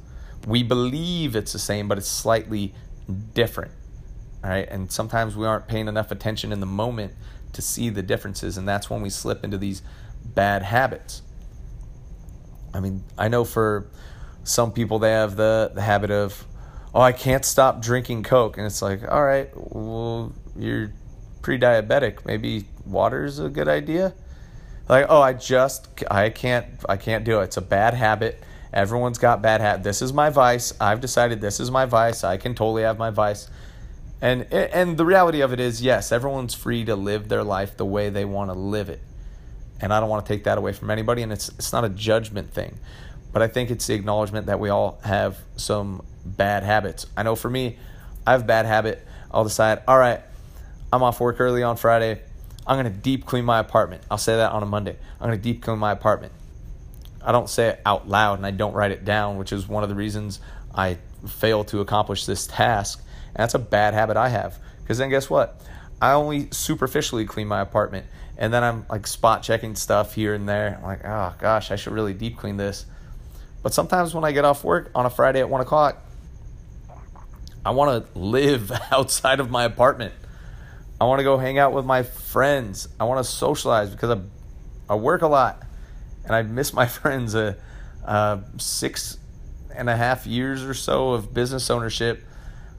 we 0.47 0.63
believe 0.63 1.35
it's 1.35 1.53
the 1.53 1.59
same, 1.59 1.87
but 1.87 1.97
it's 1.97 2.07
slightly 2.07 2.73
different. 3.33 3.71
All 4.43 4.49
right. 4.49 4.67
And 4.69 4.91
sometimes 4.91 5.35
we 5.35 5.45
aren't 5.45 5.67
paying 5.67 5.87
enough 5.87 6.11
attention 6.11 6.51
in 6.51 6.59
the 6.59 6.65
moment 6.65 7.13
to 7.53 7.61
see 7.61 7.89
the 7.89 8.03
differences. 8.03 8.57
And 8.57 8.67
that's 8.67 8.89
when 8.89 9.01
we 9.01 9.09
slip 9.09 9.43
into 9.43 9.57
these 9.57 9.81
bad 10.23 10.63
habits. 10.63 11.21
I 12.73 12.79
mean, 12.79 13.03
I 13.17 13.27
know 13.27 13.43
for 13.43 13.89
some 14.43 14.71
people, 14.71 14.99
they 14.99 15.11
have 15.11 15.35
the, 15.35 15.71
the 15.73 15.81
habit 15.81 16.11
of, 16.11 16.45
oh, 16.93 17.01
I 17.01 17.11
can't 17.11 17.43
stop 17.43 17.81
drinking 17.81 18.23
Coke. 18.23 18.57
And 18.57 18.65
it's 18.65 18.81
like, 18.81 19.01
all 19.09 19.23
right, 19.23 19.49
well, 19.55 20.33
you're 20.55 20.93
pre 21.41 21.59
diabetic. 21.59 22.25
Maybe 22.25 22.65
water's 22.85 23.39
a 23.39 23.49
good 23.49 23.67
idea. 23.67 24.13
Like, 24.87 25.05
oh, 25.09 25.21
I 25.21 25.33
just, 25.33 25.87
I 26.09 26.29
can't, 26.29 26.65
I 26.87 26.97
can't 26.97 27.23
do 27.23 27.41
it. 27.41 27.45
It's 27.45 27.57
a 27.57 27.61
bad 27.61 27.93
habit. 27.93 28.43
Everyone's 28.73 29.17
got 29.17 29.41
bad 29.41 29.61
habit. 29.61 29.83
This 29.83 30.01
is 30.01 30.13
my 30.13 30.29
vice. 30.29 30.73
I've 30.79 31.01
decided 31.01 31.41
this 31.41 31.59
is 31.59 31.71
my 31.71 31.85
vice. 31.85 32.23
I 32.23 32.37
can 32.37 32.55
totally 32.55 32.83
have 32.83 32.97
my 32.97 33.09
vice. 33.09 33.49
And 34.21 34.51
and 34.51 34.97
the 34.97 35.05
reality 35.05 35.41
of 35.41 35.53
it 35.53 35.59
is, 35.59 35.81
yes, 35.81 36.11
everyone's 36.11 36.53
free 36.53 36.83
to 36.85 36.95
live 36.95 37.29
their 37.29 37.43
life 37.43 37.77
the 37.77 37.85
way 37.85 38.09
they 38.09 38.25
want 38.25 38.49
to 38.49 38.53
live 38.53 38.89
it. 38.89 39.01
And 39.81 39.93
I 39.93 39.99
don't 39.99 40.09
want 40.09 40.25
to 40.25 40.33
take 40.33 40.43
that 40.43 40.57
away 40.57 40.73
from 40.73 40.91
anybody 40.91 41.21
and 41.21 41.31
it's 41.31 41.49
it's 41.49 41.71
not 41.71 41.85
a 41.85 41.89
judgment 41.89 42.53
thing. 42.53 42.77
But 43.31 43.41
I 43.41 43.47
think 43.47 43.69
it's 43.69 43.87
the 43.87 43.93
acknowledgement 43.93 44.47
that 44.47 44.59
we 44.59 44.69
all 44.69 44.99
have 45.03 45.37
some 45.55 46.03
bad 46.25 46.63
habits. 46.63 47.05
I 47.15 47.23
know 47.23 47.35
for 47.35 47.49
me, 47.49 47.77
I 48.25 48.31
have 48.31 48.41
a 48.41 48.45
bad 48.45 48.65
habit. 48.65 49.05
I'll 49.31 49.43
decide, 49.43 49.83
all 49.87 49.97
right, 49.97 50.21
I'm 50.91 51.03
off 51.03 51.19
work 51.19 51.39
early 51.39 51.63
on 51.63 51.77
Friday. 51.77 52.21
I'm 52.65 52.81
going 52.81 52.91
to 52.91 52.99
deep 52.99 53.25
clean 53.25 53.45
my 53.45 53.59
apartment. 53.59 54.03
I'll 54.09 54.17
say 54.17 54.35
that 54.35 54.51
on 54.51 54.63
a 54.63 54.65
Monday. 54.65 54.97
I'm 55.19 55.27
going 55.27 55.39
to 55.39 55.43
deep 55.43 55.61
clean 55.61 55.77
my 55.77 55.91
apartment. 55.91 56.33
I 57.23 57.31
don't 57.31 57.49
say 57.49 57.69
it 57.69 57.81
out 57.85 58.07
loud 58.07 58.39
and 58.39 58.45
I 58.45 58.51
don't 58.51 58.73
write 58.73 58.91
it 58.91 59.05
down, 59.05 59.37
which 59.37 59.51
is 59.51 59.67
one 59.67 59.83
of 59.83 59.89
the 59.89 59.95
reasons 59.95 60.39
I 60.73 60.97
fail 61.27 61.63
to 61.65 61.81
accomplish 61.81 62.25
this 62.25 62.47
task 62.47 63.03
and 63.29 63.37
that's 63.37 63.53
a 63.53 63.59
bad 63.59 63.93
habit 63.93 64.17
I 64.17 64.29
have. 64.29 64.57
Because 64.81 64.97
then 64.97 65.09
guess 65.09 65.29
what? 65.29 65.61
I 66.01 66.13
only 66.13 66.49
superficially 66.51 67.25
clean 67.25 67.47
my 67.47 67.61
apartment. 67.61 68.05
And 68.37 68.53
then 68.53 68.63
I'm 68.63 68.85
like 68.89 69.05
spot 69.05 69.43
checking 69.43 69.75
stuff 69.75 70.15
here 70.15 70.33
and 70.33 70.47
there. 70.47 70.77
I'm 70.77 70.83
like, 70.83 71.05
oh 71.05 71.33
gosh, 71.39 71.71
I 71.71 71.75
should 71.75 71.93
really 71.93 72.13
deep 72.13 72.37
clean 72.37 72.57
this. 72.57 72.85
But 73.61 73.73
sometimes 73.73 74.13
when 74.13 74.23
I 74.23 74.31
get 74.31 74.45
off 74.45 74.63
work 74.63 74.91
on 74.95 75.05
a 75.05 75.09
Friday 75.09 75.39
at 75.39 75.49
one 75.49 75.61
o'clock, 75.61 75.97
I 77.65 77.71
want 77.71 78.13
to 78.13 78.19
live 78.19 78.71
outside 78.91 79.39
of 79.39 79.49
my 79.49 79.65
apartment. 79.65 80.13
I 81.01 81.05
want 81.05 81.19
to 81.19 81.23
go 81.23 81.37
hang 81.37 81.59
out 81.59 81.73
with 81.73 81.85
my 81.85 82.03
friends. 82.03 82.87
I 82.99 83.03
want 83.03 83.23
to 83.23 83.29
socialize 83.29 83.89
because 83.89 84.17
I, 84.17 84.93
I 84.93 84.95
work 84.95 85.21
a 85.21 85.27
lot 85.27 85.63
and 86.23 86.33
I 86.33 86.41
miss 86.43 86.73
my 86.73 86.85
friends. 86.87 87.35
Uh, 87.35 87.55
uh, 88.05 88.39
six 88.57 89.17
and 89.75 89.89
a 89.89 89.95
half 89.95 90.25
years 90.25 90.63
or 90.63 90.73
so 90.73 91.11
of 91.11 91.33
business 91.33 91.69
ownership 91.69 92.23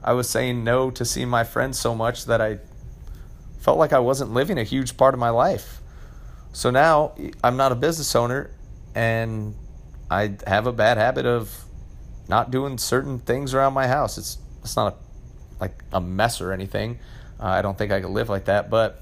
I 0.03 0.13
was 0.13 0.29
saying 0.29 0.63
no 0.63 0.91
to 0.91 1.05
seeing 1.05 1.29
my 1.29 1.43
friends 1.43 1.79
so 1.79 1.93
much 1.93 2.25
that 2.25 2.41
I 2.41 2.59
felt 3.59 3.77
like 3.77 3.93
I 3.93 3.99
wasn't 3.99 4.33
living 4.33 4.57
a 4.57 4.63
huge 4.63 4.97
part 4.97 5.13
of 5.13 5.19
my 5.19 5.29
life. 5.29 5.81
So 6.53 6.69
now 6.71 7.13
I'm 7.43 7.57
not 7.57 7.71
a 7.71 7.75
business 7.75 8.15
owner 8.15 8.51
and 8.95 9.55
I 10.09 10.35
have 10.47 10.67
a 10.67 10.73
bad 10.73 10.97
habit 10.97 11.25
of 11.25 11.65
not 12.27 12.51
doing 12.51 12.77
certain 12.77 13.19
things 13.19 13.53
around 13.53 13.73
my 13.73 13.87
house. 13.87 14.17
It's 14.17 14.37
it's 14.63 14.75
not 14.75 14.93
a, 14.93 14.95
like 15.59 15.83
a 15.93 16.01
mess 16.01 16.41
or 16.41 16.51
anything. 16.51 16.99
Uh, 17.39 17.47
I 17.47 17.61
don't 17.61 17.77
think 17.77 17.91
I 17.91 18.01
could 18.01 18.11
live 18.11 18.29
like 18.29 18.45
that, 18.45 18.69
but 18.69 19.01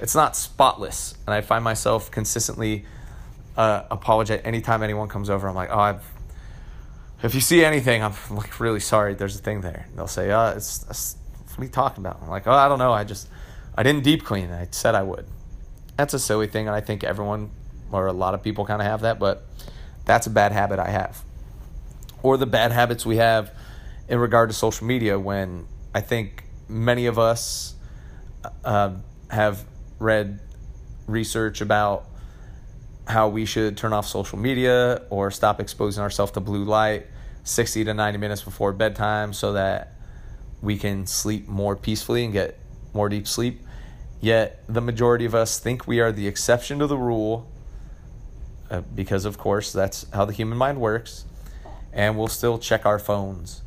it's 0.00 0.14
not 0.14 0.36
spotless. 0.36 1.14
And 1.26 1.34
I 1.34 1.40
find 1.40 1.64
myself 1.64 2.10
consistently 2.10 2.84
uh, 3.56 3.84
apologize 3.90 4.40
anytime 4.44 4.82
anyone 4.82 5.08
comes 5.08 5.30
over. 5.30 5.48
I'm 5.48 5.54
like, 5.54 5.70
oh, 5.70 5.78
I've, 5.78 6.04
if 7.24 7.34
you 7.34 7.40
see 7.40 7.64
anything, 7.64 8.02
I'm 8.02 8.12
like 8.30 8.60
really 8.60 8.80
sorry. 8.80 9.14
There's 9.14 9.34
a 9.34 9.42
thing 9.42 9.62
there. 9.62 9.86
And 9.88 9.98
they'll 9.98 10.06
say, 10.06 10.30
oh, 10.30 10.52
it's, 10.54 10.84
it's 10.88 11.16
what 11.50 11.60
are 11.60 11.64
you 11.64 11.70
talking 11.70 12.04
about? 12.04 12.20
I'm 12.22 12.28
like, 12.28 12.46
oh, 12.46 12.52
I 12.52 12.68
don't 12.68 12.78
know. 12.78 12.92
I 12.92 13.04
just 13.04 13.28
I 13.74 13.82
didn't 13.82 14.04
deep 14.04 14.24
clean. 14.24 14.50
I 14.50 14.68
said 14.70 14.94
I 14.94 15.02
would. 15.02 15.26
That's 15.96 16.12
a 16.12 16.18
silly 16.18 16.48
thing, 16.48 16.66
and 16.66 16.76
I 16.76 16.80
think 16.80 17.02
everyone 17.02 17.50
or 17.90 18.06
a 18.08 18.12
lot 18.12 18.34
of 18.34 18.42
people 18.42 18.66
kind 18.66 18.82
of 18.82 18.86
have 18.86 19.02
that, 19.02 19.18
but 19.18 19.46
that's 20.04 20.26
a 20.26 20.30
bad 20.30 20.52
habit 20.52 20.78
I 20.78 20.90
have. 20.90 21.22
Or 22.22 22.36
the 22.36 22.46
bad 22.46 22.72
habits 22.72 23.06
we 23.06 23.16
have 23.16 23.52
in 24.08 24.18
regard 24.18 24.50
to 24.50 24.54
social 24.54 24.86
media 24.86 25.18
when 25.18 25.66
I 25.94 26.00
think 26.00 26.44
many 26.68 27.06
of 27.06 27.18
us 27.18 27.74
uh, 28.64 28.94
have 29.30 29.64
read 29.98 30.40
research 31.06 31.60
about 31.60 32.06
how 33.06 33.28
we 33.28 33.46
should 33.46 33.76
turn 33.76 33.92
off 33.92 34.06
social 34.06 34.38
media 34.38 35.02
or 35.10 35.30
stop 35.30 35.60
exposing 35.60 36.02
ourselves 36.02 36.32
to 36.32 36.40
blue 36.40 36.64
light 36.64 37.06
60 37.44 37.84
to 37.84 37.94
90 37.94 38.18
minutes 38.18 38.42
before 38.42 38.72
bedtime 38.72 39.32
so 39.32 39.52
that 39.52 39.92
we 40.62 40.78
can 40.78 41.06
sleep 41.06 41.46
more 41.46 41.76
peacefully 41.76 42.24
and 42.24 42.32
get 42.32 42.58
more 42.94 43.08
deep 43.08 43.28
sleep. 43.28 43.60
Yet 44.20 44.64
the 44.66 44.80
majority 44.80 45.26
of 45.26 45.34
us 45.34 45.58
think 45.58 45.86
we 45.86 46.00
are 46.00 46.10
the 46.10 46.26
exception 46.26 46.78
to 46.78 46.86
the 46.86 46.96
rule 46.96 47.46
uh, 48.70 48.80
because, 48.80 49.26
of 49.26 49.36
course, 49.36 49.72
that's 49.72 50.06
how 50.12 50.24
the 50.24 50.32
human 50.32 50.56
mind 50.56 50.80
works. 50.80 51.26
And 51.92 52.16
we'll 52.16 52.28
still 52.28 52.58
check 52.58 52.86
our 52.86 52.98
phones, 52.98 53.62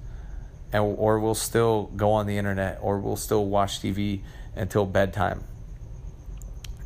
and, 0.74 0.84
or 0.98 1.20
we'll 1.20 1.36
still 1.36 1.92
go 1.96 2.12
on 2.12 2.26
the 2.26 2.38
internet, 2.38 2.80
or 2.82 3.00
we'll 3.00 3.16
still 3.16 3.46
watch 3.46 3.80
TV 3.80 4.22
until 4.56 4.86
bedtime. 4.86 5.44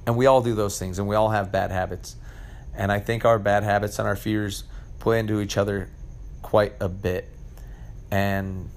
And 0.06 0.18
we 0.18 0.26
all 0.26 0.42
do 0.42 0.54
those 0.54 0.78
things, 0.78 1.00
and 1.00 1.08
we 1.08 1.16
all 1.16 1.30
have 1.30 1.52
bad 1.52 1.72
habits. 1.72 2.18
And 2.76 2.92
I 2.92 3.00
think 3.00 3.26
our 3.26 3.40
bad 3.40 3.64
habits 3.64 3.98
and 3.98 4.08
our 4.08 4.16
fears 4.16 4.66
play 5.00 5.20
into 5.20 5.40
each 5.40 5.58
other 5.58 5.90
quite 6.42 6.74
a 6.80 6.90
bit. 6.90 7.28
And 8.10 8.70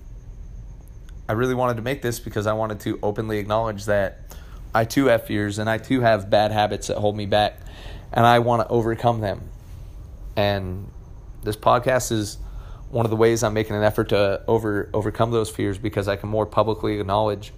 I 1.28 1.32
really 1.32 1.54
wanted 1.54 1.76
to 1.76 1.82
make 1.82 2.02
this 2.02 2.20
because 2.20 2.46
I 2.46 2.52
wanted 2.52 2.80
to 2.80 2.98
openly 3.02 3.38
acknowledge 3.38 3.86
that 3.86 4.20
I 4.74 4.84
too 4.84 5.06
have 5.06 5.26
fears 5.26 5.58
and 5.58 5.70
I 5.70 5.78
too 5.78 6.00
have 6.00 6.30
bad 6.30 6.52
habits 6.52 6.88
that 6.88 6.98
hold 6.98 7.16
me 7.16 7.26
back 7.26 7.58
and 8.12 8.26
I 8.26 8.40
want 8.40 8.62
to 8.62 8.68
overcome 8.68 9.20
them. 9.20 9.42
And 10.36 10.90
this 11.42 11.56
podcast 11.56 12.12
is 12.12 12.38
one 12.90 13.06
of 13.06 13.10
the 13.10 13.16
ways 13.16 13.42
I'm 13.42 13.54
making 13.54 13.76
an 13.76 13.82
effort 13.82 14.10
to 14.10 14.42
over 14.46 14.88
overcome 14.94 15.30
those 15.30 15.50
fears 15.50 15.78
because 15.78 16.06
I 16.08 16.16
can 16.16 16.28
more 16.28 16.46
publicly 16.46 17.00
acknowledge 17.00 17.52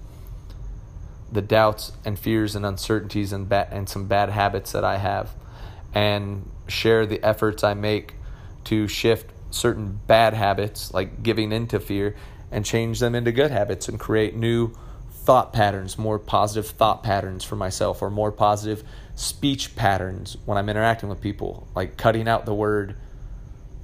the 1.30 1.42
doubts 1.42 1.92
and 2.04 2.18
fears 2.18 2.54
and 2.54 2.64
uncertainties 2.64 3.32
and 3.32 3.48
ba- 3.48 3.68
and 3.70 3.88
some 3.88 4.06
bad 4.06 4.30
habits 4.30 4.72
that 4.72 4.84
I 4.84 4.98
have 4.98 5.34
and 5.92 6.48
share 6.68 7.06
the 7.06 7.22
efforts 7.22 7.64
I 7.64 7.74
make 7.74 8.14
to 8.64 8.88
shift 8.88 9.30
certain 9.50 10.00
bad 10.06 10.34
habits 10.34 10.92
like 10.92 11.22
giving 11.22 11.52
into 11.52 11.80
fear 11.80 12.16
and 12.50 12.64
change 12.64 13.00
them 13.00 13.14
into 13.14 13.32
good 13.32 13.50
habits 13.50 13.88
and 13.88 13.98
create 13.98 14.34
new 14.36 14.72
thought 15.10 15.52
patterns, 15.52 15.98
more 15.98 16.18
positive 16.18 16.70
thought 16.70 17.02
patterns 17.02 17.42
for 17.42 17.56
myself, 17.56 18.00
or 18.00 18.10
more 18.10 18.30
positive 18.30 18.84
speech 19.16 19.74
patterns 19.74 20.36
when 20.44 20.56
I'm 20.56 20.68
interacting 20.68 21.08
with 21.08 21.20
people, 21.20 21.66
like 21.74 21.96
cutting 21.96 22.28
out 22.28 22.46
the 22.46 22.54
word, 22.54 22.96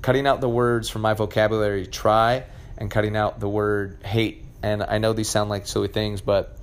cutting 0.02 0.26
out 0.26 0.40
the 0.40 0.48
words 0.48 0.88
from 0.88 1.02
my 1.02 1.14
vocabulary, 1.14 1.86
try, 1.86 2.44
and 2.78 2.90
cutting 2.90 3.16
out 3.16 3.40
the 3.40 3.48
word 3.48 3.98
hate. 4.04 4.44
And 4.62 4.84
I 4.84 4.98
know 4.98 5.12
these 5.12 5.28
sound 5.28 5.50
like 5.50 5.66
silly 5.66 5.88
things, 5.88 6.20
but 6.20 6.56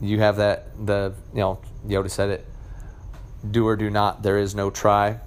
you 0.00 0.20
have 0.20 0.36
that, 0.36 0.86
the, 0.86 1.14
you 1.32 1.40
know, 1.40 1.58
Yoda 1.86 2.10
said 2.10 2.30
it 2.30 2.46
do 3.48 3.66
or 3.66 3.76
do 3.76 3.90
not, 3.90 4.22
there 4.22 4.38
is 4.38 4.54
no 4.54 4.70
try. 4.70 5.18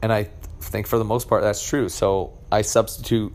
And 0.00 0.12
I 0.12 0.28
think 0.62 0.86
for 0.86 0.98
the 0.98 1.04
most 1.04 1.28
part 1.28 1.42
that's 1.42 1.66
true. 1.66 1.88
So 1.88 2.38
I 2.50 2.62
substitute 2.62 3.32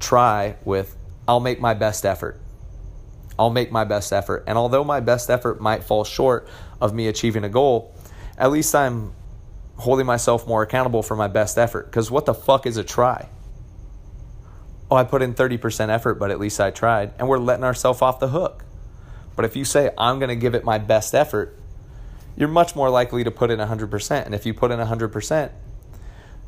try 0.00 0.56
with 0.64 0.96
I'll 1.26 1.40
make 1.40 1.60
my 1.60 1.74
best 1.74 2.04
effort. 2.04 2.40
I'll 3.38 3.50
make 3.50 3.72
my 3.72 3.84
best 3.84 4.12
effort. 4.12 4.44
And 4.46 4.56
although 4.58 4.84
my 4.84 5.00
best 5.00 5.30
effort 5.30 5.60
might 5.60 5.84
fall 5.84 6.04
short 6.04 6.48
of 6.80 6.94
me 6.94 7.08
achieving 7.08 7.44
a 7.44 7.48
goal, 7.48 7.94
at 8.38 8.50
least 8.50 8.74
I'm 8.74 9.12
holding 9.76 10.06
myself 10.06 10.46
more 10.46 10.62
accountable 10.62 11.02
for 11.02 11.16
my 11.16 11.28
best 11.28 11.58
effort. 11.58 11.86
Because 11.86 12.10
what 12.10 12.26
the 12.26 12.34
fuck 12.34 12.66
is 12.66 12.76
a 12.76 12.84
try? 12.84 13.28
Oh, 14.90 14.96
I 14.96 15.04
put 15.04 15.22
in 15.22 15.34
30% 15.34 15.88
effort, 15.88 16.14
but 16.14 16.30
at 16.30 16.38
least 16.38 16.60
I 16.60 16.70
tried. 16.70 17.14
And 17.18 17.26
we're 17.26 17.38
letting 17.38 17.64
ourselves 17.64 18.02
off 18.02 18.20
the 18.20 18.28
hook. 18.28 18.64
But 19.34 19.44
if 19.44 19.56
you 19.56 19.64
say, 19.64 19.90
I'm 19.98 20.18
going 20.18 20.28
to 20.28 20.36
give 20.36 20.54
it 20.54 20.64
my 20.64 20.78
best 20.78 21.14
effort, 21.14 21.58
you're 22.36 22.48
much 22.48 22.76
more 22.76 22.90
likely 22.90 23.24
to 23.24 23.30
put 23.30 23.50
in 23.50 23.58
100%. 23.58 24.24
And 24.24 24.34
if 24.34 24.46
you 24.46 24.54
put 24.54 24.70
in 24.70 24.78
100%, 24.78 25.50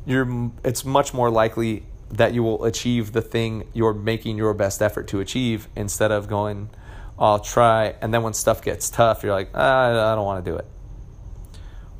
you're, 0.07 0.51
it's 0.63 0.85
much 0.85 1.13
more 1.13 1.29
likely 1.29 1.83
that 2.09 2.33
you 2.33 2.41
will 2.41 2.63
achieve 2.63 3.11
the 3.11 3.21
thing 3.21 3.67
you're 3.73 3.93
making 3.93 4.37
your 4.37 4.53
best 4.53 4.81
effort 4.81 5.07
to 5.09 5.19
achieve 5.19 5.67
instead 5.75 6.11
of 6.11 6.27
going, 6.27 6.69
I'll 7.19 7.39
try. 7.39 7.95
And 8.01 8.13
then 8.13 8.23
when 8.23 8.33
stuff 8.33 8.61
gets 8.61 8.89
tough, 8.89 9.21
you're 9.21 9.33
like, 9.33 9.49
ah, 9.53 10.11
I 10.11 10.15
don't 10.15 10.25
want 10.25 10.43
to 10.43 10.51
do 10.51 10.57
it. 10.57 10.65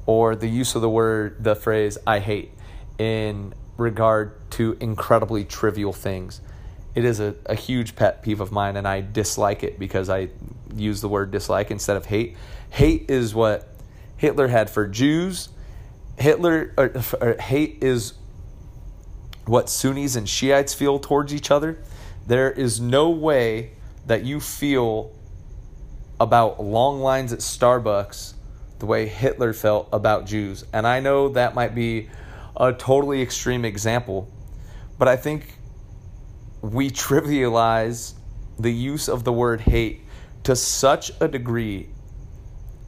Or 0.05 0.35
the 0.35 0.47
use 0.47 0.75
of 0.75 0.81
the 0.81 0.89
word, 0.89 1.43
the 1.43 1.55
phrase, 1.55 1.97
I 2.07 2.19
hate 2.19 2.51
in 2.97 3.53
regard 3.75 4.49
to 4.51 4.77
incredibly 4.79 5.43
trivial 5.43 5.91
things. 5.91 6.39
It 6.95 7.03
is 7.03 7.19
a, 7.19 7.35
a 7.45 7.55
huge 7.55 7.97
pet 7.97 8.23
peeve 8.23 8.39
of 8.39 8.53
mine, 8.53 8.77
and 8.77 8.87
I 8.87 9.01
dislike 9.01 9.63
it 9.63 9.77
because 9.77 10.09
I 10.09 10.29
use 10.73 11.01
the 11.01 11.09
word 11.09 11.31
dislike 11.31 11.71
instead 11.71 11.97
of 11.97 12.05
hate. 12.05 12.37
Hate 12.69 13.11
is 13.11 13.35
what 13.35 13.67
Hitler 14.15 14.47
had 14.47 14.69
for 14.69 14.87
Jews. 14.87 15.49
Hitler, 16.17 16.73
or, 16.77 16.91
or 17.21 17.35
hate 17.39 17.79
is 17.81 18.13
what 19.45 19.69
Sunnis 19.69 20.15
and 20.15 20.27
Shiites 20.27 20.73
feel 20.73 20.99
towards 20.99 21.33
each 21.33 21.51
other. 21.51 21.81
There 22.25 22.51
is 22.51 22.79
no 22.79 23.09
way 23.09 23.71
that 24.05 24.23
you 24.23 24.39
feel 24.39 25.13
about 26.19 26.61
long 26.61 26.99
lines 27.01 27.31
at 27.31 27.39
Starbucks 27.39 28.33
the 28.79 28.85
way 28.85 29.07
Hitler 29.07 29.53
felt 29.53 29.89
about 29.91 30.25
Jews. 30.25 30.63
And 30.73 30.85
I 30.85 30.99
know 30.99 31.29
that 31.29 31.55
might 31.55 31.73
be 31.73 32.09
a 32.55 32.73
totally 32.73 33.21
extreme 33.21 33.65
example, 33.65 34.31
but 34.97 35.07
I 35.07 35.15
think 35.15 35.57
we 36.61 36.89
trivialize 36.89 38.13
the 38.59 38.71
use 38.71 39.07
of 39.07 39.23
the 39.23 39.31
word 39.31 39.61
hate 39.61 40.01
to 40.43 40.55
such 40.55 41.11
a 41.19 41.27
degree 41.27 41.89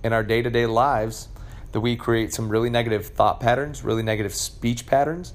in 0.03 0.13
our 0.13 0.23
day 0.23 0.41
to 0.41 0.49
day 0.49 0.65
lives 0.65 1.27
that 1.71 1.79
we 1.81 1.95
create 1.95 2.33
some 2.33 2.49
really 2.49 2.69
negative 2.69 3.07
thought 3.07 3.39
patterns, 3.39 3.83
really 3.83 4.03
negative 4.03 4.33
speech 4.33 4.85
patterns, 4.85 5.33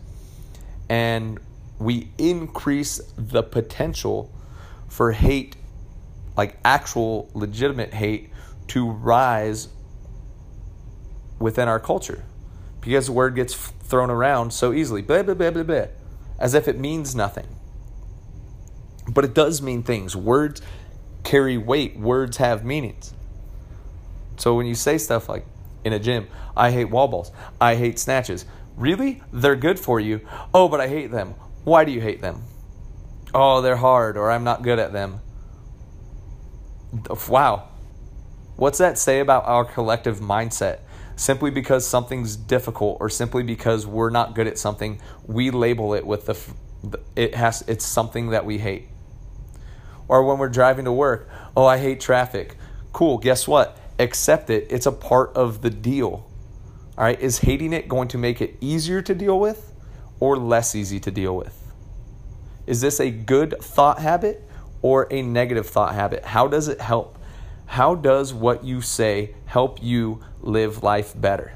and 0.88 1.38
we 1.78 2.08
increase 2.18 3.00
the 3.16 3.42
potential 3.42 4.32
for 4.88 5.12
hate, 5.12 5.56
like 6.36 6.56
actual 6.64 7.30
legitimate 7.34 7.94
hate, 7.94 8.30
to 8.68 8.90
rise 8.90 9.68
within 11.38 11.68
our 11.68 11.80
culture 11.80 12.24
because 12.80 13.06
the 13.06 13.12
word 13.12 13.34
gets 13.34 13.54
thrown 13.54 14.10
around 14.10 14.52
so 14.52 14.72
easily, 14.72 15.02
blah, 15.02 15.22
blah, 15.22 15.34
blah, 15.34 15.50
blah, 15.50 15.62
blah, 15.62 15.86
as 16.38 16.54
if 16.54 16.68
it 16.68 16.78
means 16.78 17.14
nothing. 17.14 17.46
But 19.08 19.24
it 19.24 19.34
does 19.34 19.60
mean 19.62 19.82
things. 19.82 20.14
Words 20.16 20.62
carry 21.22 21.56
weight, 21.56 21.98
words 21.98 22.36
have 22.38 22.64
meanings. 22.64 23.12
So 24.36 24.54
when 24.54 24.66
you 24.66 24.74
say 24.74 24.98
stuff 24.98 25.28
like 25.28 25.46
in 25.84 25.92
a 25.92 25.98
gym, 25.98 26.28
I 26.56 26.70
hate 26.70 26.86
wall 26.86 27.08
balls, 27.08 27.30
I 27.60 27.76
hate 27.76 27.98
snatches, 27.98 28.46
Really? 28.76 29.22
They're 29.32 29.56
good 29.56 29.78
for 29.78 30.00
you. 30.00 30.20
Oh, 30.52 30.68
but 30.68 30.80
I 30.80 30.88
hate 30.88 31.10
them. 31.10 31.34
Why 31.64 31.84
do 31.84 31.92
you 31.92 32.00
hate 32.00 32.20
them? 32.20 32.42
Oh, 33.32 33.60
they're 33.60 33.76
hard, 33.76 34.16
or 34.16 34.30
I'm 34.30 34.44
not 34.44 34.62
good 34.62 34.78
at 34.78 34.92
them. 34.92 35.20
Wow. 37.28 37.68
What's 38.56 38.78
that 38.78 38.98
say 38.98 39.20
about 39.20 39.44
our 39.46 39.64
collective 39.64 40.20
mindset? 40.20 40.80
Simply 41.16 41.50
because 41.50 41.86
something's 41.86 42.36
difficult, 42.36 42.98
or 43.00 43.08
simply 43.08 43.42
because 43.42 43.86
we're 43.86 44.10
not 44.10 44.34
good 44.34 44.46
at 44.46 44.58
something, 44.58 45.00
we 45.26 45.50
label 45.50 45.94
it 45.94 46.06
with 46.06 46.26
the 46.26 46.36
it 47.16 47.34
has 47.34 47.64
it's 47.66 47.84
something 47.84 48.30
that 48.30 48.44
we 48.44 48.58
hate. 48.58 48.88
Or 50.06 50.22
when 50.24 50.38
we're 50.38 50.48
driving 50.48 50.84
to 50.84 50.92
work, 50.92 51.28
oh, 51.56 51.64
I 51.64 51.78
hate 51.78 52.00
traffic. 52.00 52.56
Cool. 52.92 53.18
Guess 53.18 53.48
what? 53.48 53.78
Accept 53.98 54.50
it. 54.50 54.66
It's 54.70 54.86
a 54.86 54.92
part 54.92 55.32
of 55.34 55.62
the 55.62 55.70
deal. 55.70 56.28
All 56.96 57.04
right, 57.04 57.20
is 57.20 57.38
hating 57.38 57.72
it 57.72 57.88
going 57.88 58.08
to 58.08 58.18
make 58.18 58.40
it 58.40 58.56
easier 58.60 59.02
to 59.02 59.14
deal 59.14 59.38
with 59.38 59.72
or 60.20 60.36
less 60.36 60.74
easy 60.74 61.00
to 61.00 61.10
deal 61.10 61.36
with? 61.36 61.72
Is 62.66 62.80
this 62.80 63.00
a 63.00 63.10
good 63.10 63.56
thought 63.60 63.98
habit 63.98 64.48
or 64.80 65.06
a 65.10 65.22
negative 65.22 65.68
thought 65.68 65.94
habit? 65.94 66.24
How 66.24 66.46
does 66.46 66.68
it 66.68 66.80
help? 66.80 67.18
How 67.66 67.94
does 67.94 68.32
what 68.32 68.64
you 68.64 68.80
say 68.80 69.34
help 69.46 69.82
you 69.82 70.22
live 70.40 70.82
life 70.82 71.18
better? 71.20 71.54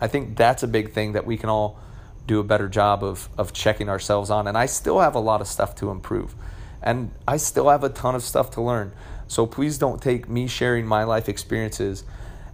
I 0.00 0.08
think 0.08 0.36
that's 0.36 0.62
a 0.62 0.68
big 0.68 0.92
thing 0.92 1.12
that 1.12 1.26
we 1.26 1.36
can 1.36 1.48
all 1.48 1.78
do 2.26 2.40
a 2.40 2.44
better 2.44 2.68
job 2.68 3.04
of, 3.04 3.28
of 3.38 3.52
checking 3.52 3.88
ourselves 3.88 4.30
on. 4.30 4.48
And 4.48 4.58
I 4.58 4.66
still 4.66 5.00
have 5.00 5.14
a 5.14 5.20
lot 5.20 5.40
of 5.40 5.46
stuff 5.46 5.74
to 5.76 5.90
improve. 5.90 6.34
And 6.82 7.12
I 7.26 7.36
still 7.36 7.68
have 7.68 7.84
a 7.84 7.88
ton 7.88 8.14
of 8.14 8.22
stuff 8.22 8.50
to 8.52 8.62
learn. 8.62 8.92
So 9.32 9.46
please 9.46 9.78
don't 9.78 10.02
take 10.02 10.28
me 10.28 10.46
sharing 10.46 10.84
my 10.84 11.04
life 11.04 11.26
experiences 11.26 12.04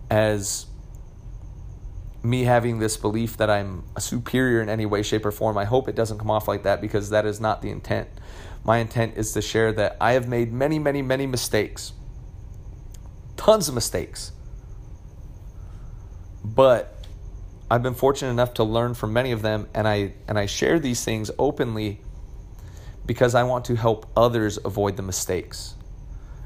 as 0.09 0.67
me 2.23 2.45
having 2.45 2.79
this 2.79 2.97
belief 2.97 3.37
that 3.39 3.51
I'm 3.51 3.83
superior 3.99 4.63
in 4.63 4.69
any 4.69 4.87
way, 4.87 5.03
shape, 5.03 5.27
or 5.27 5.33
form. 5.33 5.59
I 5.59 5.65
hope 5.65 5.89
it 5.89 5.97
doesn't 5.97 6.19
come 6.19 6.31
off 6.31 6.47
like 6.47 6.63
that 6.63 6.81
because 6.81 7.11
that 7.11 7.27
is 7.27 7.41
not 7.41 7.63
the 7.63 7.71
intent. 7.71 8.09
My 8.63 8.79
intent 8.79 9.17
is 9.17 9.33
to 9.33 9.43
share 9.43 9.73
that 9.73 9.97
I 10.01 10.13
have 10.13 10.29
made 10.29 10.53
many, 10.53 10.79
many, 10.79 11.03
many 11.03 11.27
mistakes. 11.27 11.95
Tons 13.37 13.69
of 13.69 13.75
mistakes. 13.75 14.31
But 16.45 16.95
I've 17.69 17.83
been 17.83 17.95
fortunate 17.95 18.31
enough 18.31 18.55
to 18.55 18.63
learn 18.63 18.95
from 18.95 19.13
many 19.13 19.33
of 19.33 19.43
them 19.43 19.67
and 19.75 19.89
I 19.89 20.13
and 20.29 20.39
I 20.39 20.47
share 20.47 20.79
these 20.79 21.05
things 21.05 21.29
openly 21.41 22.03
because 23.05 23.35
I 23.35 23.43
want 23.43 23.65
to 23.65 23.75
help 23.75 24.07
others 24.17 24.61
avoid 24.65 24.97
the 24.97 25.03
mistakes. 25.03 25.75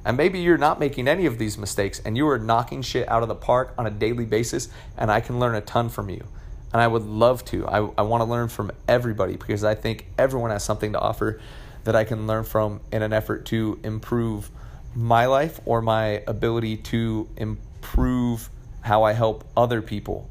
And 0.04 0.16
maybe 0.16 0.40
you're 0.40 0.58
not 0.58 0.80
making 0.80 1.06
any 1.06 1.26
of 1.26 1.38
these 1.38 1.56
mistakes 1.56 2.00
and 2.04 2.16
you 2.16 2.28
are 2.28 2.38
knocking 2.38 2.82
shit 2.82 3.08
out 3.08 3.22
of 3.22 3.28
the 3.28 3.34
park 3.34 3.74
on 3.78 3.86
a 3.86 3.90
daily 3.90 4.24
basis, 4.24 4.68
and 4.96 5.10
I 5.10 5.20
can 5.20 5.38
learn 5.38 5.54
a 5.54 5.60
ton 5.60 5.88
from 5.88 6.10
you. 6.10 6.24
And 6.72 6.80
I 6.80 6.88
would 6.88 7.04
love 7.04 7.44
to. 7.46 7.66
I, 7.66 7.78
I 7.98 8.02
want 8.02 8.22
to 8.22 8.24
learn 8.24 8.48
from 8.48 8.72
everybody 8.88 9.36
because 9.36 9.62
I 9.62 9.74
think 9.74 10.06
everyone 10.18 10.50
has 10.50 10.64
something 10.64 10.92
to 10.92 10.98
offer 10.98 11.40
that 11.84 11.94
I 11.94 12.04
can 12.04 12.26
learn 12.26 12.44
from 12.44 12.80
in 12.90 13.02
an 13.02 13.12
effort 13.12 13.44
to 13.46 13.78
improve 13.84 14.50
my 14.94 15.26
life 15.26 15.60
or 15.64 15.82
my 15.82 16.22
ability 16.26 16.78
to 16.78 17.28
improve 17.36 18.48
how 18.80 19.02
I 19.04 19.12
help 19.12 19.44
other 19.56 19.82
people 19.82 20.28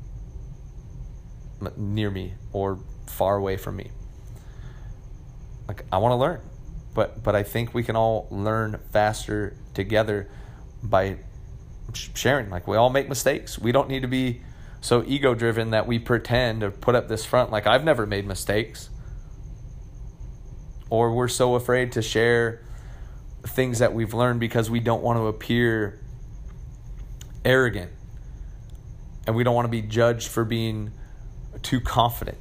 near 1.78 2.10
me 2.10 2.34
or 2.54 2.80
far 3.08 3.36
away 3.36 3.58
from 3.58 3.76
me. 3.76 3.92
Like 5.68 5.86
I 5.92 5.98
want 6.00 6.12
to 6.12 6.18
learn, 6.18 6.42
but 6.94 7.24
but 7.24 7.36
I 7.36 7.44
think 7.44 7.74
we 7.74 7.84
can 7.84 7.96
all 7.96 8.28
learn 8.30 8.80
faster 8.92 9.56
together 9.74 10.30
by 10.84 11.18
sharing. 11.94 12.50
Like 12.50 12.68
we 12.68 12.78
all 12.78 12.90
make 12.90 13.10
mistakes. 13.10 13.58
We 13.60 13.72
don't 13.72 13.90
need 13.90 14.02
to 14.02 14.08
be 14.08 14.42
so 14.82 15.04
ego 15.06 15.36
driven 15.36 15.72
that 15.72 15.88
we 15.88 16.00
pretend 16.00 16.64
or 16.64 16.72
put 16.72 16.96
up 16.96 17.08
this 17.08 17.24
front 17.24 17.52
like 17.52 17.68
I've 17.68 17.84
never 17.84 18.06
made 18.06 18.26
mistakes. 18.26 18.90
Or 20.90 21.14
we're 21.14 21.30
so 21.30 21.56
afraid 21.56 21.94
to 21.94 22.02
share 22.02 22.62
things 23.44 23.80
that 23.80 23.94
we've 23.94 24.14
learned 24.14 24.40
because 24.40 24.70
we 24.70 24.80
don't 24.80 25.02
want 25.02 25.18
to 25.18 25.28
appear 25.28 26.00
arrogant 27.46 27.92
and 29.26 29.36
we 29.36 29.44
don't 29.44 29.56
want 29.56 29.66
to 29.66 29.72
be 29.72 29.82
judged 29.82 30.28
for 30.28 30.44
being 30.44 30.92
too 31.62 31.80
confident. 31.80 32.38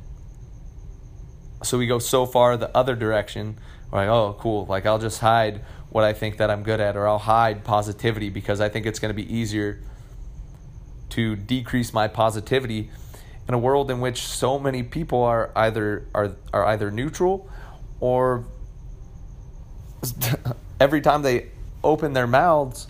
So 1.62 1.78
we 1.78 1.86
go 1.86 1.98
so 1.98 2.26
far 2.26 2.56
the 2.56 2.74
other 2.76 2.94
direction. 2.94 3.58
Like, 3.92 4.08
oh, 4.08 4.36
cool. 4.38 4.66
Like, 4.66 4.86
I'll 4.86 4.98
just 4.98 5.20
hide 5.20 5.62
what 5.90 6.04
I 6.04 6.12
think 6.12 6.36
that 6.38 6.50
I'm 6.50 6.62
good 6.62 6.80
at, 6.80 6.96
or 6.96 7.08
I'll 7.08 7.18
hide 7.18 7.64
positivity 7.64 8.30
because 8.30 8.60
I 8.60 8.68
think 8.68 8.86
it's 8.86 8.98
going 8.98 9.10
to 9.10 9.22
be 9.22 9.34
easier 9.34 9.80
to 11.10 11.34
decrease 11.36 11.92
my 11.92 12.06
positivity 12.06 12.90
in 13.48 13.54
a 13.54 13.58
world 13.58 13.90
in 13.90 14.00
which 14.00 14.22
so 14.22 14.58
many 14.58 14.82
people 14.84 15.22
are 15.22 15.50
either 15.56 16.06
are 16.14 16.36
are 16.52 16.64
either 16.66 16.92
neutral 16.92 17.50
or 17.98 18.44
every 20.80 21.00
time 21.00 21.22
they 21.22 21.48
open 21.82 22.12
their 22.12 22.28
mouths 22.28 22.86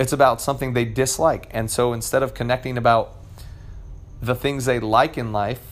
it's 0.00 0.12
about 0.12 0.40
something 0.40 0.72
they 0.72 0.86
dislike 0.86 1.48
and 1.50 1.70
so 1.70 1.92
instead 1.92 2.22
of 2.22 2.32
connecting 2.32 2.78
about 2.78 3.18
the 4.20 4.34
things 4.34 4.64
they 4.64 4.80
like 4.80 5.16
in 5.16 5.32
life, 5.32 5.67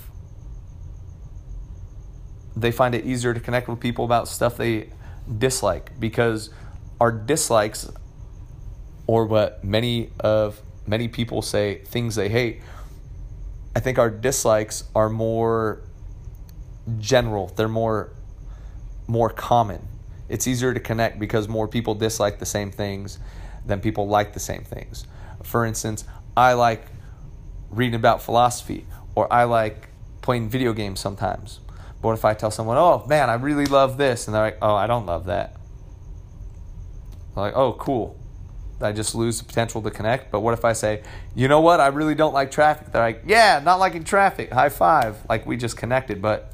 they 2.56 2.72
find 2.72 2.94
it 2.94 3.04
easier 3.04 3.34
to 3.34 3.40
connect 3.40 3.68
with 3.68 3.78
people 3.80 4.04
about 4.04 4.28
stuff 4.28 4.56
they 4.56 4.88
dislike 5.38 5.98
because 6.00 6.50
our 7.00 7.12
dislikes 7.12 7.90
or 9.06 9.26
what 9.26 9.62
many 9.62 10.10
of 10.20 10.60
many 10.86 11.08
people 11.08 11.42
say 11.42 11.82
things 11.84 12.14
they 12.14 12.28
hate 12.28 12.62
i 13.74 13.80
think 13.80 13.98
our 13.98 14.10
dislikes 14.10 14.84
are 14.94 15.08
more 15.08 15.82
general. 16.98 17.48
They're 17.56 17.68
more 17.68 18.10
more 19.08 19.30
common. 19.30 19.86
It's 20.28 20.46
easier 20.48 20.74
to 20.74 20.80
connect 20.80 21.20
because 21.20 21.48
more 21.48 21.68
people 21.68 21.94
dislike 21.94 22.40
the 22.40 22.46
same 22.46 22.72
things 22.72 23.20
than 23.64 23.80
people 23.80 24.08
like 24.08 24.32
the 24.32 24.40
same 24.40 24.64
things. 24.64 25.06
For 25.42 25.64
instance 25.64 26.04
i 26.36 26.52
like 26.52 26.86
reading 27.70 27.94
about 27.94 28.22
philosophy, 28.22 28.86
or 29.14 29.32
I 29.32 29.44
like 29.44 29.88
playing 30.22 30.48
video 30.48 30.72
games 30.72 31.00
sometimes. 31.00 31.60
But 32.00 32.08
what 32.08 32.14
if 32.14 32.24
I 32.24 32.34
tell 32.34 32.50
someone, 32.50 32.76
oh 32.76 33.04
man, 33.08 33.30
I 33.30 33.34
really 33.34 33.66
love 33.66 33.96
this? 33.96 34.26
And 34.26 34.34
they're 34.34 34.42
like, 34.42 34.58
oh, 34.62 34.74
I 34.74 34.86
don't 34.86 35.06
love 35.06 35.26
that. 35.26 35.56
I'm 37.34 37.42
like, 37.42 37.56
oh, 37.56 37.74
cool. 37.74 38.18
I 38.80 38.92
just 38.92 39.14
lose 39.14 39.38
the 39.38 39.44
potential 39.44 39.80
to 39.82 39.90
connect. 39.90 40.30
But 40.30 40.40
what 40.40 40.52
if 40.52 40.64
I 40.64 40.72
say, 40.74 41.02
you 41.34 41.48
know 41.48 41.60
what, 41.60 41.80
I 41.80 41.86
really 41.88 42.14
don't 42.14 42.34
like 42.34 42.50
traffic? 42.50 42.92
They're 42.92 43.02
like, 43.02 43.22
yeah, 43.26 43.60
not 43.64 43.78
liking 43.78 44.04
traffic. 44.04 44.52
High 44.52 44.68
five. 44.68 45.16
Like 45.28 45.46
we 45.46 45.56
just 45.56 45.76
connected. 45.76 46.20
But 46.20 46.52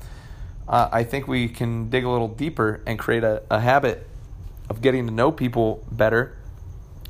uh, 0.68 0.88
I 0.92 1.04
think 1.04 1.26
we 1.26 1.48
can 1.48 1.90
dig 1.90 2.04
a 2.04 2.08
little 2.08 2.28
deeper 2.28 2.82
and 2.86 2.98
create 2.98 3.24
a, 3.24 3.42
a 3.50 3.60
habit 3.60 4.06
of 4.70 4.80
getting 4.80 5.06
to 5.06 5.12
know 5.12 5.32
people 5.32 5.84
better 5.90 6.36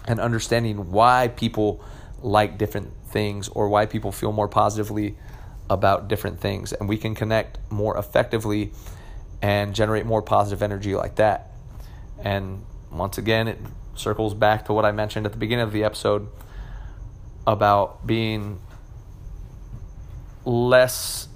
and 0.07 0.19
understanding 0.19 0.91
why 0.91 1.29
people 1.29 1.85
like 2.23 2.59
different 2.59 2.93
things 3.09 3.49
or 3.49 3.69
why 3.69 3.87
people 3.87 4.11
feel 4.13 4.33
more 4.33 4.49
positively 4.49 5.17
about 5.71 6.09
different 6.09 6.41
things. 6.41 6.73
And 6.73 6.89
we 6.89 6.97
can 6.97 7.15
connect 7.15 7.59
more 7.71 7.97
effectively 7.97 8.73
and 9.41 9.75
generate 9.75 10.07
more 10.07 10.23
positive 10.23 10.63
energy 10.63 10.95
like 10.95 11.17
that. 11.17 11.53
And 12.23 12.65
once 12.91 13.19
again, 13.19 13.49
it 13.49 13.59
circles 13.95 14.35
back 14.35 14.67
to 14.67 14.73
what 14.73 14.85
I 14.85 14.93
mentioned 14.93 15.27
at 15.27 15.33
the 15.33 15.39
beginning 15.39 15.65
of 15.65 15.73
the 15.73 15.85
episode 15.85 16.29
about 17.47 18.07
being 18.07 18.61
less 20.45 21.29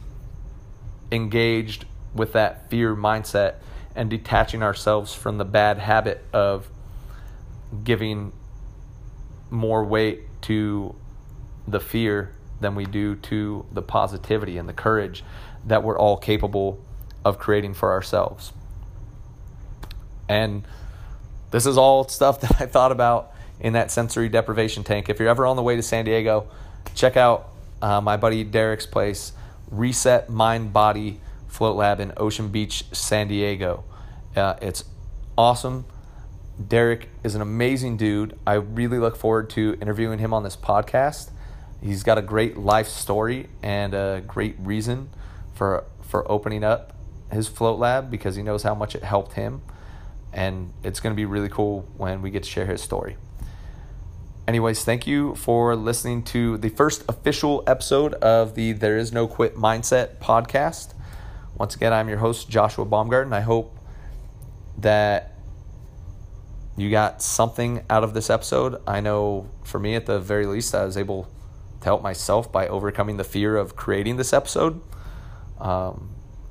engaged 1.10 1.84
with 2.14 2.32
that 2.32 2.70
fear 2.70 2.94
mindset 2.94 3.56
and 3.94 4.10
detaching 4.10 4.62
ourselves 4.62 5.14
from 5.14 5.38
the 5.38 5.44
bad 5.44 5.78
habit 5.78 6.24
of 6.32 6.68
giving 7.82 8.32
more 9.50 9.84
weight 9.84 10.22
to 10.42 10.94
the 11.66 11.80
fear 11.80 12.35
than 12.60 12.74
we 12.74 12.84
do 12.84 13.16
to 13.16 13.66
the 13.72 13.82
positivity 13.82 14.58
and 14.58 14.68
the 14.68 14.72
courage 14.72 15.24
that 15.64 15.82
we're 15.82 15.98
all 15.98 16.16
capable 16.16 16.80
of 17.24 17.38
creating 17.38 17.74
for 17.74 17.92
ourselves. 17.92 18.52
And 20.28 20.64
this 21.50 21.66
is 21.66 21.76
all 21.76 22.08
stuff 22.08 22.40
that 22.42 22.60
I 22.60 22.66
thought 22.66 22.92
about 22.92 23.32
in 23.60 23.72
that 23.72 23.90
sensory 23.90 24.28
deprivation 24.28 24.84
tank. 24.84 25.08
If 25.08 25.18
you're 25.18 25.28
ever 25.28 25.46
on 25.46 25.56
the 25.56 25.62
way 25.62 25.76
to 25.76 25.82
San 25.82 26.04
Diego, 26.04 26.48
check 26.94 27.16
out 27.16 27.48
uh, 27.82 28.00
my 28.00 28.16
buddy 28.16 28.44
Derek's 28.44 28.86
place, 28.86 29.32
Reset 29.70 30.28
Mind 30.28 30.72
Body 30.72 31.20
Float 31.48 31.76
Lab 31.76 32.00
in 32.00 32.12
Ocean 32.16 32.48
Beach, 32.48 32.84
San 32.92 33.28
Diego. 33.28 33.84
Uh, 34.34 34.54
it's 34.60 34.84
awesome. 35.36 35.86
Derek 36.68 37.08
is 37.22 37.34
an 37.34 37.40
amazing 37.40 37.96
dude. 37.96 38.38
I 38.46 38.54
really 38.54 38.98
look 38.98 39.16
forward 39.16 39.50
to 39.50 39.76
interviewing 39.80 40.18
him 40.18 40.32
on 40.32 40.42
this 40.42 40.56
podcast. 40.56 41.30
He's 41.82 42.02
got 42.02 42.18
a 42.18 42.22
great 42.22 42.56
life 42.56 42.88
story 42.88 43.48
and 43.62 43.94
a 43.94 44.22
great 44.26 44.56
reason 44.58 45.10
for 45.54 45.84
for 46.00 46.30
opening 46.30 46.64
up 46.64 46.92
his 47.32 47.48
float 47.48 47.78
lab 47.78 48.10
because 48.10 48.36
he 48.36 48.42
knows 48.42 48.62
how 48.62 48.74
much 48.74 48.94
it 48.94 49.02
helped 49.02 49.32
him 49.32 49.62
and 50.32 50.72
it's 50.84 51.00
going 51.00 51.12
to 51.12 51.16
be 51.16 51.24
really 51.24 51.48
cool 51.48 51.88
when 51.96 52.22
we 52.22 52.30
get 52.30 52.42
to 52.44 52.48
share 52.48 52.66
his 52.66 52.82
story. 52.82 53.16
Anyways, 54.46 54.84
thank 54.84 55.06
you 55.06 55.34
for 55.34 55.74
listening 55.74 56.22
to 56.24 56.56
the 56.58 56.68
first 56.68 57.04
official 57.08 57.64
episode 57.66 58.14
of 58.14 58.54
the 58.54 58.72
There 58.72 58.96
Is 58.96 59.12
No 59.12 59.26
Quit 59.26 59.56
Mindset 59.56 60.18
podcast. 60.18 60.94
Once 61.56 61.74
again, 61.74 61.92
I'm 61.92 62.08
your 62.08 62.18
host, 62.18 62.48
Joshua 62.48 62.84
Baumgarten. 62.84 63.32
I 63.32 63.40
hope 63.40 63.76
that 64.78 65.32
you 66.76 66.90
got 66.90 67.22
something 67.22 67.82
out 67.90 68.04
of 68.04 68.14
this 68.14 68.30
episode. 68.30 68.80
I 68.86 69.00
know 69.00 69.48
for 69.64 69.80
me, 69.80 69.96
at 69.96 70.06
the 70.06 70.20
very 70.20 70.46
least, 70.46 70.74
I 70.74 70.84
was 70.84 70.96
able 70.96 71.26
help 71.86 72.02
myself 72.02 72.50
by 72.50 72.66
overcoming 72.68 73.16
the 73.16 73.24
fear 73.24 73.56
of 73.56 73.76
creating 73.76 74.16
this 74.16 74.32
episode. 74.32 74.80
Um, 75.60 76.10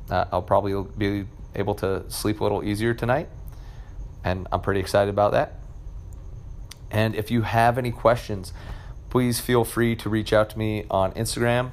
I'll 0.10 0.42
probably 0.42 0.82
be 0.98 1.28
able 1.54 1.76
to 1.76 2.10
sleep 2.10 2.40
a 2.40 2.44
little 2.44 2.64
easier 2.64 2.94
tonight, 2.94 3.30
and 4.24 4.48
I'm 4.52 4.62
pretty 4.62 4.80
excited 4.80 5.10
about 5.10 5.34
that. 5.34 5.60
And 6.90 7.16
if 7.16 7.30
you 7.30 7.42
have 7.42 7.78
any 7.78 7.92
questions, 7.92 8.54
please 9.10 9.40
feel 9.40 9.66
free 9.66 9.96
to 9.98 10.10
reach 10.10 10.32
out 10.32 10.50
to 10.52 10.58
me 10.58 10.86
on 10.90 11.12
Instagram 11.14 11.72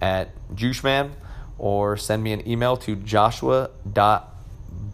at 0.00 0.30
Jushman 0.54 1.12
or 1.58 1.96
send 1.96 2.22
me 2.22 2.32
an 2.32 2.46
email 2.48 2.76
to 2.78 2.96
joshua.baumgarten 2.96 4.32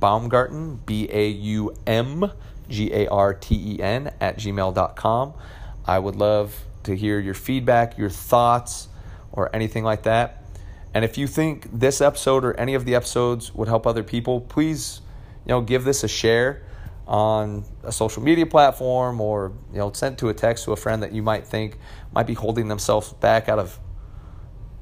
Baumgarten, 0.00 0.80
B 0.86 1.08
A 1.10 1.28
U 1.28 1.74
M 1.86 2.30
G 2.68 2.92
A 2.92 3.08
R 3.08 3.34
T 3.34 3.74
E 3.74 3.82
N, 3.82 4.12
at 4.20 4.38
gmail.com. 4.38 5.34
I 5.86 5.98
would 5.98 6.16
love 6.16 6.64
to 6.88 6.96
hear 6.96 7.20
your 7.20 7.34
feedback, 7.34 7.96
your 7.96 8.10
thoughts, 8.10 8.88
or 9.32 9.54
anything 9.54 9.84
like 9.84 10.02
that. 10.02 10.44
And 10.94 11.04
if 11.04 11.16
you 11.16 11.26
think 11.26 11.68
this 11.70 12.00
episode 12.00 12.44
or 12.44 12.58
any 12.58 12.74
of 12.74 12.84
the 12.84 12.94
episodes 12.94 13.54
would 13.54 13.68
help 13.68 13.86
other 13.86 14.02
people, 14.02 14.40
please, 14.40 15.00
you 15.44 15.50
know, 15.50 15.60
give 15.60 15.84
this 15.84 16.02
a 16.02 16.08
share 16.08 16.62
on 17.06 17.64
a 17.84 17.92
social 17.92 18.22
media 18.22 18.44
platform 18.44 19.20
or 19.20 19.52
you 19.72 19.78
know 19.78 19.90
send 19.92 20.18
to 20.18 20.28
a 20.28 20.34
text 20.34 20.64
to 20.64 20.72
a 20.72 20.76
friend 20.76 21.02
that 21.02 21.10
you 21.10 21.22
might 21.22 21.46
think 21.46 21.78
might 22.12 22.26
be 22.26 22.34
holding 22.34 22.68
themselves 22.68 23.14
back 23.14 23.48
out 23.48 23.58
of 23.58 23.78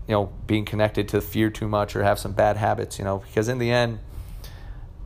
you 0.09 0.12
know 0.12 0.32
being 0.44 0.64
connected 0.64 1.07
to 1.07 1.20
fear 1.20 1.50
too 1.50 1.68
much 1.68 1.94
or 1.94 2.02
have 2.02 2.18
some 2.18 2.32
bad 2.32 2.57
habits 2.57 2.98
you 2.98 3.04
know 3.04 3.18
because 3.18 3.46
in 3.46 3.59
the 3.59 3.70
end 3.70 4.00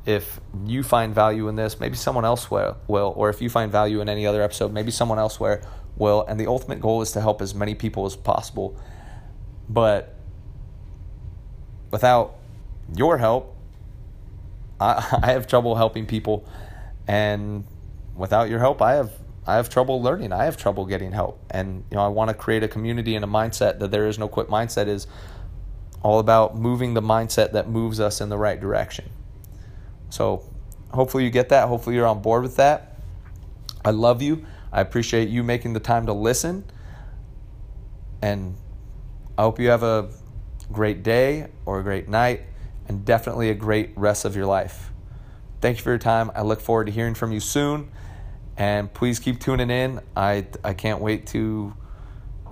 if 0.07 0.41
you 0.65 0.83
find 0.83 1.15
value 1.15 1.47
in 1.49 1.57
this 1.57 1.79
maybe 1.79 1.95
someone 1.95 2.25
else 2.25 2.51
will, 2.51 2.75
or 2.89 3.29
if 3.29 3.43
you 3.43 3.51
find 3.51 3.71
value 3.71 4.01
in 4.01 4.09
any 4.09 4.27
other 4.27 4.41
episode 4.41 4.73
maybe 4.73 4.91
someone 4.91 5.19
else 5.19 5.39
will 5.39 5.59
and 6.01 6.41
the 6.41 6.47
ultimate 6.47 6.81
goal 6.81 7.03
is 7.03 7.13
to 7.13 7.21
help 7.21 7.43
as 7.43 7.55
many 7.55 7.75
people 7.75 8.07
as 8.07 8.17
possible. 8.17 8.77
But 9.69 10.15
without 11.91 12.37
your 12.97 13.19
help 13.19 13.57
I, 14.81 15.19
I 15.23 15.33
have 15.33 15.47
trouble 15.47 15.77
helping 15.77 16.07
people. 16.07 16.49
And 17.07 17.65
without 18.17 18.49
your 18.51 18.59
help 18.59 18.83
i 18.83 18.95
have 18.95 19.13
i 19.47 19.55
have 19.55 19.69
trouble 19.69 20.03
learning. 20.03 20.33
I 20.33 20.45
have 20.45 20.57
trouble 20.57 20.87
getting 20.87 21.13
help. 21.13 21.41
And 21.51 21.85
you 21.91 21.97
know 21.97 22.03
i 22.03 22.09
want 22.09 22.29
to 22.29 22.35
create 22.35 22.63
a 22.63 22.69
community 22.69 23.15
and 23.15 23.25
a 23.25 23.29
mindset 23.29 23.79
that 23.81 23.91
there 23.91 24.07
is 24.07 24.19
no 24.19 24.29
quit 24.29 24.49
mindset 24.49 24.89
is 24.89 25.07
all 26.03 26.19
about 26.19 26.57
moving 26.57 26.95
the 26.95 27.03
mindset 27.03 27.53
that 27.53 27.69
moves 27.69 28.01
us 28.01 28.21
in 28.21 28.31
the 28.31 28.39
right 28.39 28.59
direction. 28.59 29.11
So 30.09 30.45
hopefully 30.93 31.25
you 31.25 31.31
get 31.31 31.51
that. 31.51 31.69
Hopefully 31.69 31.95
you're 31.95 32.07
on 32.07 32.23
board 32.23 32.43
with 32.43 32.57
that. 32.57 32.97
I 33.85 33.91
love 33.91 34.23
you 34.23 34.47
i 34.73 34.81
appreciate 34.81 35.29
you 35.29 35.43
making 35.43 35.73
the 35.73 35.81
time 35.81 36.07
to 36.07 36.13
listen 36.13 36.65
and 38.23 38.57
i 39.39 39.43
hope 39.43 39.59
you 39.59 39.69
have 39.69 39.83
a 39.83 40.09
great 40.73 41.03
day 41.03 41.49
or 41.67 41.81
a 41.81 41.83
great 41.83 42.09
night 42.09 42.43
and 42.89 43.05
definitely 43.05 43.51
a 43.51 43.55
great 43.55 43.91
rest 43.97 44.25
of 44.25 44.37
your 44.37 44.47
life 44.47 44.91
Thank 45.61 45.77
you 45.77 45.83
for 45.83 45.91
your 45.91 45.99
time. 45.99 46.31
I 46.35 46.41
look 46.41 46.61
forward 46.61 46.87
to 46.87 46.93
hearing 46.93 47.15
from 47.15 47.33
you 47.33 47.41
soon. 47.41 47.91
And 48.57 48.93
please 48.93 49.19
keep 49.19 49.41
tuning 49.41 49.71
in. 49.71 50.01
I, 50.17 50.47
I 50.65 50.73
can't 50.73 51.01
wait 51.01 51.27
to 51.29 51.75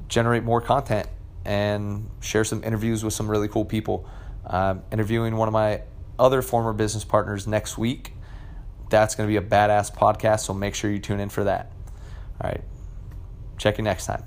generate 0.09 0.45
more 0.45 0.61
content 0.61 1.09
and 1.45 2.11
share 2.21 2.45
some 2.45 2.62
interviews 2.64 3.03
with 3.05 3.14
some 3.14 3.31
really 3.31 3.49
cool 3.49 3.64
people. 3.64 4.09
I'm 4.47 4.83
interviewing 4.93 5.37
one 5.37 5.49
of 5.49 5.53
my 5.53 5.83
other 6.19 6.43
former 6.43 6.73
business 6.73 7.05
partners 7.05 7.47
next 7.47 7.79
week. 7.79 8.12
That's 8.91 9.14
going 9.14 9.29
to 9.29 9.31
be 9.31 9.37
a 9.37 9.49
badass 9.49 9.95
podcast, 9.95 10.41
so 10.41 10.55
make 10.55 10.75
sure 10.75 10.91
you 10.91 10.99
tune 10.99 11.21
in 11.21 11.29
for 11.29 11.45
that. 11.45 11.71
All 12.41 12.51
right. 12.51 12.62
Check 13.59 13.78
you 13.78 13.84
next 13.84 14.07
time. 14.07 14.24